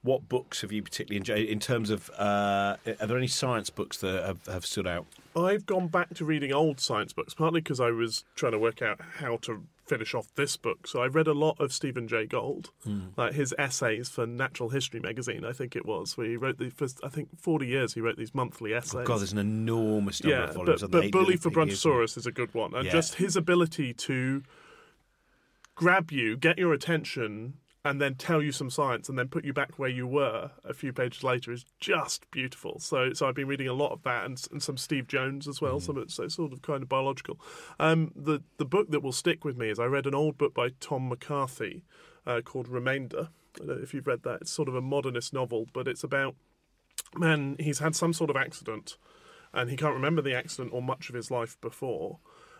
What 0.03 0.29
books 0.29 0.61
have 0.61 0.71
you 0.71 0.83
particularly 0.83 1.17
enjoyed 1.17 1.49
in 1.49 1.59
terms 1.59 1.89
of? 1.89 2.09
Uh, 2.11 2.77
are 2.99 3.07
there 3.07 3.17
any 3.17 3.27
science 3.27 3.69
books 3.69 3.97
that 3.97 4.23
have, 4.23 4.45
have 4.45 4.65
stood 4.65 4.87
out? 4.87 5.05
I've 5.37 5.65
gone 5.65 5.87
back 5.87 6.13
to 6.15 6.25
reading 6.25 6.51
old 6.51 6.79
science 6.79 7.13
books, 7.13 7.33
partly 7.33 7.61
because 7.61 7.79
I 7.79 7.91
was 7.91 8.23
trying 8.35 8.53
to 8.53 8.59
work 8.59 8.81
out 8.81 8.99
how 9.19 9.37
to 9.43 9.63
finish 9.85 10.13
off 10.13 10.33
this 10.35 10.57
book. 10.57 10.87
So 10.87 11.01
I 11.01 11.07
read 11.07 11.27
a 11.27 11.33
lot 11.33 11.59
of 11.59 11.71
Stephen 11.71 12.07
Jay 12.07 12.25
Gould, 12.25 12.71
hmm. 12.83 13.07
like 13.15 13.33
his 13.33 13.53
essays 13.57 14.09
for 14.09 14.25
Natural 14.27 14.69
History 14.69 14.99
magazine, 14.99 15.45
I 15.45 15.53
think 15.53 15.75
it 15.75 15.85
was, 15.85 16.17
where 16.17 16.27
he 16.27 16.37
wrote 16.37 16.57
the 16.57 16.69
first, 16.69 16.99
I 17.03 17.09
think, 17.09 17.29
40 17.39 17.67
years 17.67 17.93
he 17.93 18.01
wrote 18.01 18.17
these 18.17 18.35
monthly 18.35 18.73
essays. 18.73 18.95
Oh 18.95 19.03
God, 19.05 19.19
there's 19.19 19.31
an 19.31 19.37
enormous 19.37 20.23
number 20.23 20.37
yeah, 20.37 20.43
of 20.45 20.55
volumes. 20.55 20.81
but, 20.81 20.91
but 20.91 21.03
eight 21.05 21.11
Bully 21.11 21.37
for. 21.37 21.49
Brontosaurus 21.49 22.17
is 22.17 22.25
a 22.25 22.31
good 22.31 22.53
one. 22.53 22.73
And 22.75 22.85
Yeah. 22.85 22.91
just 22.91 23.15
his 23.15 23.35
ability 23.35 23.93
to 23.93 24.43
grab 25.75 26.11
you, 26.11 26.35
get 26.37 26.57
your 26.57 26.73
attention, 26.73 27.55
and 27.89 28.01
then 28.01 28.15
tell 28.15 28.41
you 28.41 28.51
some 28.51 28.69
science 28.69 29.09
and 29.09 29.17
then 29.17 29.27
put 29.27 29.45
you 29.45 29.53
back 29.53 29.77
where 29.77 29.89
you 29.89 30.05
were 30.07 30.51
a 30.63 30.73
few 30.73 30.91
pages 30.93 31.23
later 31.23 31.51
is 31.51 31.65
just 31.79 32.29
beautiful. 32.31 32.79
So, 32.79 33.13
so 33.13 33.27
I've 33.27 33.35
been 33.35 33.47
reading 33.47 33.67
a 33.67 33.73
lot 33.73 33.91
of 33.91 34.03
that 34.03 34.25
and, 34.25 34.41
and 34.51 34.61
some 34.63 34.77
Steve 34.77 35.07
Jones 35.07 35.47
as 35.47 35.59
Mm. 35.59 35.61
well. 35.61 35.79
Some 35.79 35.97
of 35.97 36.03
it's 36.03 36.15
so 36.15 36.27
sort 36.27 36.53
of 36.53 36.61
kind 36.61 36.83
of 36.83 36.89
biological. 36.89 37.39
Um, 37.79 38.11
the 38.15 38.41
the 38.57 38.65
book 38.65 38.91
that 38.91 39.01
will 39.01 39.11
stick 39.11 39.43
with 39.45 39.57
me 39.57 39.69
is 39.69 39.79
I 39.79 39.85
read 39.85 40.05
an 40.05 40.15
old 40.15 40.37
book 40.37 40.53
by 40.53 40.69
Tom 40.79 41.09
McCarthy 41.09 41.83
uh, 42.25 42.41
called 42.41 42.67
Remainder. 42.67 43.29
I 43.55 43.57
don't 43.59 43.67
know 43.67 43.83
if 43.83 43.93
you've 43.93 44.07
read 44.07 44.23
that. 44.23 44.41
It's 44.41 44.51
sort 44.51 44.69
of 44.69 44.75
a 44.75 44.81
modernist 44.81 45.33
novel, 45.33 45.67
but 45.73 45.87
it's 45.87 46.03
about 46.03 46.35
man. 47.15 47.55
He's 47.59 47.79
had 47.79 47.95
some 47.95 48.13
sort 48.13 48.29
of 48.29 48.35
accident, 48.35 48.97
and 49.53 49.69
he 49.69 49.77
can't 49.77 49.93
remember 49.95 50.21
the 50.21 50.35
accident 50.35 50.73
or 50.73 50.81
much 50.81 51.09
of 51.09 51.15
his 51.15 51.31
life 51.31 51.59
before. 51.61 52.19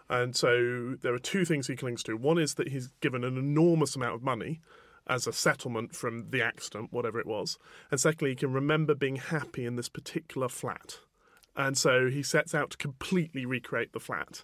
And 0.09 0.36
so 0.36 0.95
there 1.01 1.13
are 1.13 1.19
two 1.19 1.43
things 1.43 1.67
he 1.67 1.75
clings 1.75 2.01
to. 2.03 2.15
One 2.15 2.38
is 2.38 2.53
that 2.55 2.69
he's 2.69 2.88
given 3.01 3.23
an 3.25 3.38
enormous 3.38 3.95
amount 3.95 4.15
of 4.15 4.23
money 4.23 4.61
as 5.08 5.28
a 5.28 5.34
settlement 5.34 5.95
from 5.95 6.30
the 6.30 6.41
accident, 6.41 6.91
whatever 6.91 7.20
it 7.20 7.28
was. 7.28 7.58
And 7.91 7.99
secondly, 7.99 8.32
he 8.32 8.36
can 8.36 8.53
remember 8.53 8.93
being 8.93 9.18
happy 9.18 9.66
in 9.66 9.76
this 9.76 9.89
particular 9.89 10.49
flat. 10.49 10.99
And 11.55 11.78
so 11.78 12.10
he 12.10 12.22
sets 12.22 12.53
out 12.53 12.72
to 12.72 12.78
completely 12.78 13.45
recreate 13.45 13.93
the 13.93 13.99
flat 13.99 14.43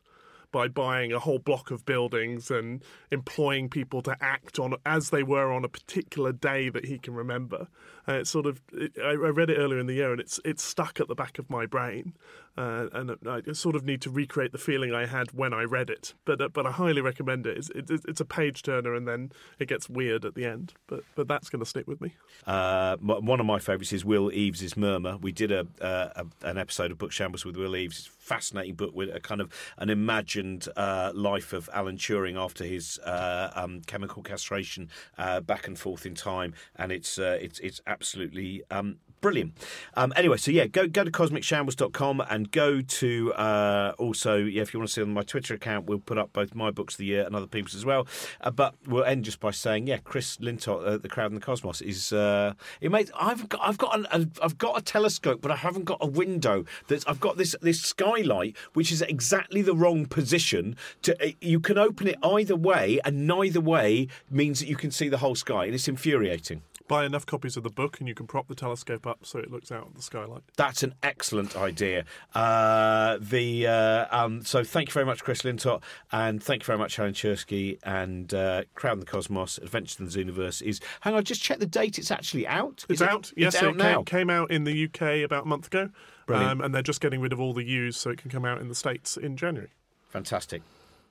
by 0.53 0.67
buying 0.67 1.11
a 1.11 1.19
whole 1.19 1.39
block 1.39 1.71
of 1.71 1.85
buildings 1.85 2.49
and 2.49 2.81
employing 3.11 3.67
people 3.67 4.01
to 4.03 4.15
act 4.21 4.59
on 4.59 4.75
as 4.85 5.09
they 5.09 5.23
were 5.23 5.51
on 5.51 5.65
a 5.65 5.67
particular 5.67 6.31
day 6.31 6.69
that 6.69 6.85
he 6.85 6.97
can 6.99 7.13
remember. 7.13 7.67
And 8.07 8.17
it's 8.17 8.29
sort 8.29 8.45
of 8.45 8.61
it, 8.71 8.93
I, 9.03 9.13
read 9.13 9.49
it 9.49 9.57
earlier 9.57 9.79
in 9.79 9.87
the 9.87 9.95
year 9.95 10.11
and 10.11 10.21
it's 10.21 10.39
it's 10.45 10.63
stuck 10.63 11.01
at 11.01 11.07
the 11.07 11.15
back 11.15 11.39
of 11.39 11.49
my 11.49 11.65
brain, 11.65 12.13
uh, 12.57 12.87
and 12.93 13.17
I 13.27 13.41
sort 13.53 13.75
of 13.75 13.83
need 13.83 14.01
to 14.01 14.09
recreate 14.09 14.51
the 14.51 14.57
feeling 14.57 14.93
I 14.93 15.05
had 15.05 15.31
when 15.31 15.53
I 15.53 15.63
read 15.63 15.89
it. 15.89 16.13
But 16.25 16.41
uh, 16.41 16.49
but 16.49 16.65
I 16.65 16.71
highly 16.71 17.01
recommend 17.01 17.47
it. 17.47 17.57
It's, 17.57 17.69
it, 17.69 18.01
it's 18.07 18.21
a 18.21 18.25
page 18.25 18.61
turner 18.61 18.93
and 18.93 19.07
then 19.07 19.31
it 19.59 19.67
gets 19.67 19.89
weird 19.89 20.23
at 20.25 20.35
the 20.35 20.45
end. 20.45 20.73
But 20.87 21.03
but 21.15 21.27
that's 21.27 21.49
going 21.49 21.61
to 21.61 21.65
stick 21.65 21.87
with 21.87 21.99
me. 21.99 22.13
Uh, 22.45 22.97
one 22.97 23.39
of 23.39 23.45
my 23.45 23.59
favourites 23.59 23.93
is 23.93 24.05
Will 24.05 24.31
Eaves' 24.31 24.77
Murmur. 24.77 25.17
We 25.17 25.31
did 25.31 25.51
a, 25.51 25.67
uh, 25.81 26.09
a 26.15 26.47
an 26.47 26.57
episode 26.57 26.91
of 26.91 26.97
Book 26.97 27.11
Shambles 27.11 27.43
with 27.45 27.57
Will. 27.57 27.73
It's 27.73 28.05
fascinating 28.05 28.75
book 28.75 28.93
with 28.93 29.13
a 29.13 29.19
kind 29.19 29.41
of 29.41 29.51
an 29.77 29.89
imagined 29.89 30.67
uh, 30.77 31.11
life 31.13 31.53
of 31.53 31.69
Alan 31.73 31.97
Turing 31.97 32.37
after 32.37 32.63
his 32.63 32.99
uh, 32.99 33.51
um, 33.55 33.81
chemical 33.81 34.23
castration, 34.23 34.89
uh, 35.17 35.41
back 35.41 35.67
and 35.67 35.77
forth 35.77 36.05
in 36.05 36.15
time, 36.15 36.53
and 36.75 36.91
it's 36.91 37.17
uh, 37.17 37.37
it's 37.41 37.59
it's 37.59 37.81
absolutely 37.87 38.63
um, 38.69 38.97
brilliant. 39.23 39.53
Um, 39.95 40.13
anyway, 40.17 40.37
so 40.37 40.51
yeah, 40.51 40.67
go 40.67 40.85
go 40.85 41.03
to 41.03 41.09
cosmicshambles.com 41.09 42.21
and 42.29 42.51
go 42.51 42.81
to 42.81 43.33
uh, 43.33 43.93
also 43.97 44.35
yeah, 44.35 44.61
if 44.61 44.73
you 44.73 44.79
want 44.79 44.89
to 44.89 44.93
see 44.93 45.01
on 45.01 45.13
my 45.13 45.23
Twitter 45.23 45.55
account, 45.55 45.85
we'll 45.85 45.97
put 45.97 46.17
up 46.17 46.33
both 46.33 46.53
my 46.53 46.69
books 46.69 46.95
of 46.95 46.97
the 46.99 47.05
year 47.05 47.23
and 47.25 47.35
other 47.35 47.47
people's 47.47 47.73
as 47.73 47.85
well. 47.85 48.05
Uh, 48.41 48.51
but 48.51 48.75
we'll 48.85 49.05
end 49.05 49.23
just 49.23 49.39
by 49.39 49.49
saying 49.49 49.87
yeah, 49.87 49.97
Chris 50.03 50.37
Lintott, 50.37 50.85
uh, 50.85 50.97
the 50.97 51.07
Crowd 51.07 51.31
and 51.31 51.41
the 51.41 51.45
Cosmos 51.45 51.81
is 51.81 52.11
uh, 52.11 52.53
it 52.81 52.91
makes 52.91 53.09
I've 53.17 53.47
got 53.47 53.61
I've 53.63 53.77
got 53.77 53.97
an, 53.97 54.07
a, 54.11 54.43
I've 54.43 54.57
got 54.57 54.77
a 54.77 54.81
telescope, 54.81 55.41
but 55.41 55.51
I 55.51 55.55
haven't 55.55 55.85
got 55.85 55.99
a 56.01 56.07
window. 56.07 56.65
That's 56.89 57.05
I've 57.07 57.21
got 57.21 57.37
this 57.37 57.55
this 57.61 57.81
skylight 57.81 58.57
which 58.73 58.91
is 58.91 59.01
exactly 59.01 59.61
the 59.61 59.73
wrong 59.73 60.05
position. 60.05 60.75
To 61.03 61.25
uh, 61.25 61.31
you 61.39 61.61
can 61.61 61.77
open 61.77 62.07
it 62.07 62.17
either 62.21 62.57
way, 62.57 62.99
and 63.05 63.25
neither 63.25 63.61
way 63.61 64.09
means 64.29 64.59
that 64.59 64.67
you 64.67 64.75
can 64.75 64.91
see 64.91 65.07
the 65.07 65.19
whole 65.19 65.35
sky, 65.35 65.65
and 65.65 65.73
it's 65.73 65.87
infuriating. 65.87 66.61
Buy 66.87 67.05
enough 67.05 67.25
copies 67.25 67.55
of 67.55 67.63
the 67.63 67.69
book 67.69 67.99
and 67.99 68.07
you 68.07 68.13
can 68.13 68.27
prop 68.27 68.47
the 68.47 68.55
telescope 68.55 69.07
up 69.07 69.25
so 69.25 69.39
it 69.39 69.49
looks 69.49 69.71
out 69.71 69.87
at 69.87 69.95
the 69.95 70.01
skylight. 70.01 70.41
That's 70.57 70.83
an 70.83 70.95
excellent 71.01 71.55
idea. 71.55 72.03
Uh, 72.35 73.17
the 73.21 73.67
uh, 73.67 74.05
um, 74.11 74.43
so 74.43 74.63
thank 74.63 74.89
you 74.89 74.93
very 74.93 75.05
much, 75.05 75.23
Chris 75.23 75.43
Lintott, 75.43 75.81
and 76.11 76.43
thank 76.43 76.63
you 76.63 76.65
very 76.65 76.77
much, 76.77 76.95
Helen 76.97 77.13
Czerski, 77.13 77.79
and 77.83 78.33
uh, 78.33 78.63
Crowd 78.75 78.93
and 78.93 79.01
the 79.01 79.05
Cosmos, 79.05 79.57
Adventures 79.59 79.99
in 79.99 80.05
the 80.05 80.31
Zooniverse 80.33 80.61
is. 80.61 80.79
Hang 81.01 81.15
on, 81.15 81.23
just 81.23 81.41
check 81.41 81.59
the 81.59 81.65
date. 81.65 81.97
It's 81.97 82.11
actually 82.11 82.45
out. 82.47 82.85
It's 82.89 82.99
Is 82.99 83.01
it- 83.01 83.09
out. 83.09 83.31
Yes, 83.37 83.53
it's 83.55 83.63
out 83.63 83.69
it 83.75 83.77
now. 83.77 83.95
Came, 84.03 84.19
came 84.19 84.29
out 84.29 84.51
in 84.51 84.65
the 84.65 84.85
UK 84.85 85.23
about 85.23 85.43
a 85.45 85.47
month 85.47 85.67
ago. 85.67 85.89
Um, 86.29 86.61
and 86.61 86.73
they're 86.73 86.81
just 86.81 87.01
getting 87.01 87.19
rid 87.19 87.33
of 87.33 87.39
all 87.41 87.53
the 87.53 87.65
U's 87.65 87.97
so 87.97 88.09
it 88.09 88.17
can 88.17 88.31
come 88.31 88.45
out 88.45 88.61
in 88.61 88.69
the 88.69 88.75
States 88.75 89.17
in 89.17 89.35
January. 89.35 89.71
Fantastic. 90.09 90.61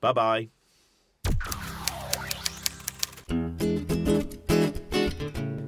Bye 0.01 0.13
bye. 0.13 0.49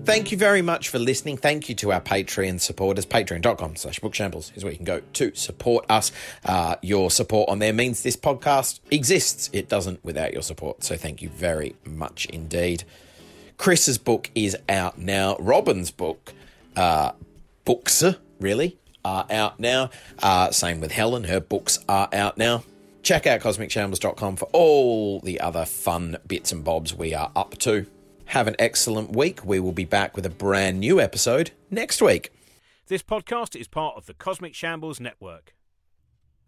Thank 0.05 0.31
you 0.31 0.37
very 0.37 0.61
much 0.61 0.91
for 0.91 0.99
listening. 0.99 1.39
Thank 1.39 1.71
you 1.71 1.75
to 1.77 1.93
our 1.93 2.01
Patreon 2.01 2.61
supporters. 2.61 3.07
Patreon.com 3.07 3.77
slash 3.77 4.01
bookshambles 4.01 4.55
is 4.55 4.63
where 4.63 4.71
you 4.71 4.77
can 4.77 4.85
go 4.85 5.01
to 5.15 5.35
support 5.35 5.87
us. 5.89 6.13
Uh, 6.45 6.77
your 6.83 7.11
support 7.11 7.49
on 7.49 7.59
there 7.59 7.73
means 7.73 8.03
this 8.03 8.17
podcast 8.17 8.81
exists. 8.91 9.49
It 9.55 9.71
doesn't 9.71 10.05
without 10.05 10.35
your 10.35 10.43
support. 10.43 10.85
So 10.85 10.97
thank 10.97 11.23
you 11.23 11.31
very 11.31 11.77
much 11.87 12.27
indeed. 12.27 12.85
Chris's 13.57 13.97
book 13.97 14.31
is 14.35 14.57
out 14.69 14.99
now. 14.99 15.37
Robin's 15.39 15.91
book, 15.91 16.35
uh, 16.77 17.13
books, 17.65 18.05
really, 18.41 18.77
are 19.07 19.27
out 19.31 19.59
now. 19.59 19.89
Uh, 20.23 20.51
same 20.51 20.81
with 20.81 20.93
Helen. 20.93 21.25
Her 21.25 21.41
books 21.41 21.79
are 21.89 22.11
out 22.13 22.37
now. 22.37 22.65
Check 23.03 23.27
out 23.27 23.41
cosmicshambles.com 23.41 24.37
for 24.37 24.49
all 24.53 25.21
the 25.21 25.41
other 25.41 25.65
fun 25.65 26.19
bits 26.27 26.53
and 26.53 26.63
bobs 26.63 26.95
we 26.95 27.15
are 27.15 27.31
up 27.35 27.57
to. 27.59 27.87
Have 28.27 28.49
an 28.49 28.57
excellent 28.59 29.15
week. 29.15 29.45
We 29.45 29.61
will 29.61 29.73
be 29.73 29.85
back 29.85 30.17
with 30.17 30.27
a 30.27 30.31
brand 30.31 30.81
new 30.81 31.01
episode 31.01 31.53
next 31.71 32.03
week. 32.03 32.31
This 32.89 33.03
podcast 33.03 33.59
is 33.59 33.69
part 33.69 33.97
of 33.97 34.07
the 34.07 34.15
Cosmic 34.15 34.55
Shambles 34.55 35.01
Network. 35.01 35.55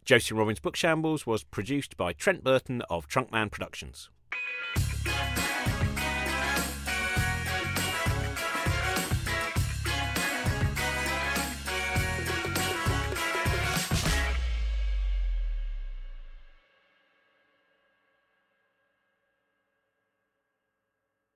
Josie 0.04 0.34
Robbins 0.34 0.60
Book 0.60 0.76
Shambles 0.76 1.26
was 1.26 1.44
produced 1.44 1.96
by 1.96 2.12
Trent 2.12 2.44
Burton 2.44 2.82
of 2.90 3.08
Trunkman 3.08 3.50
Productions. 3.50 4.10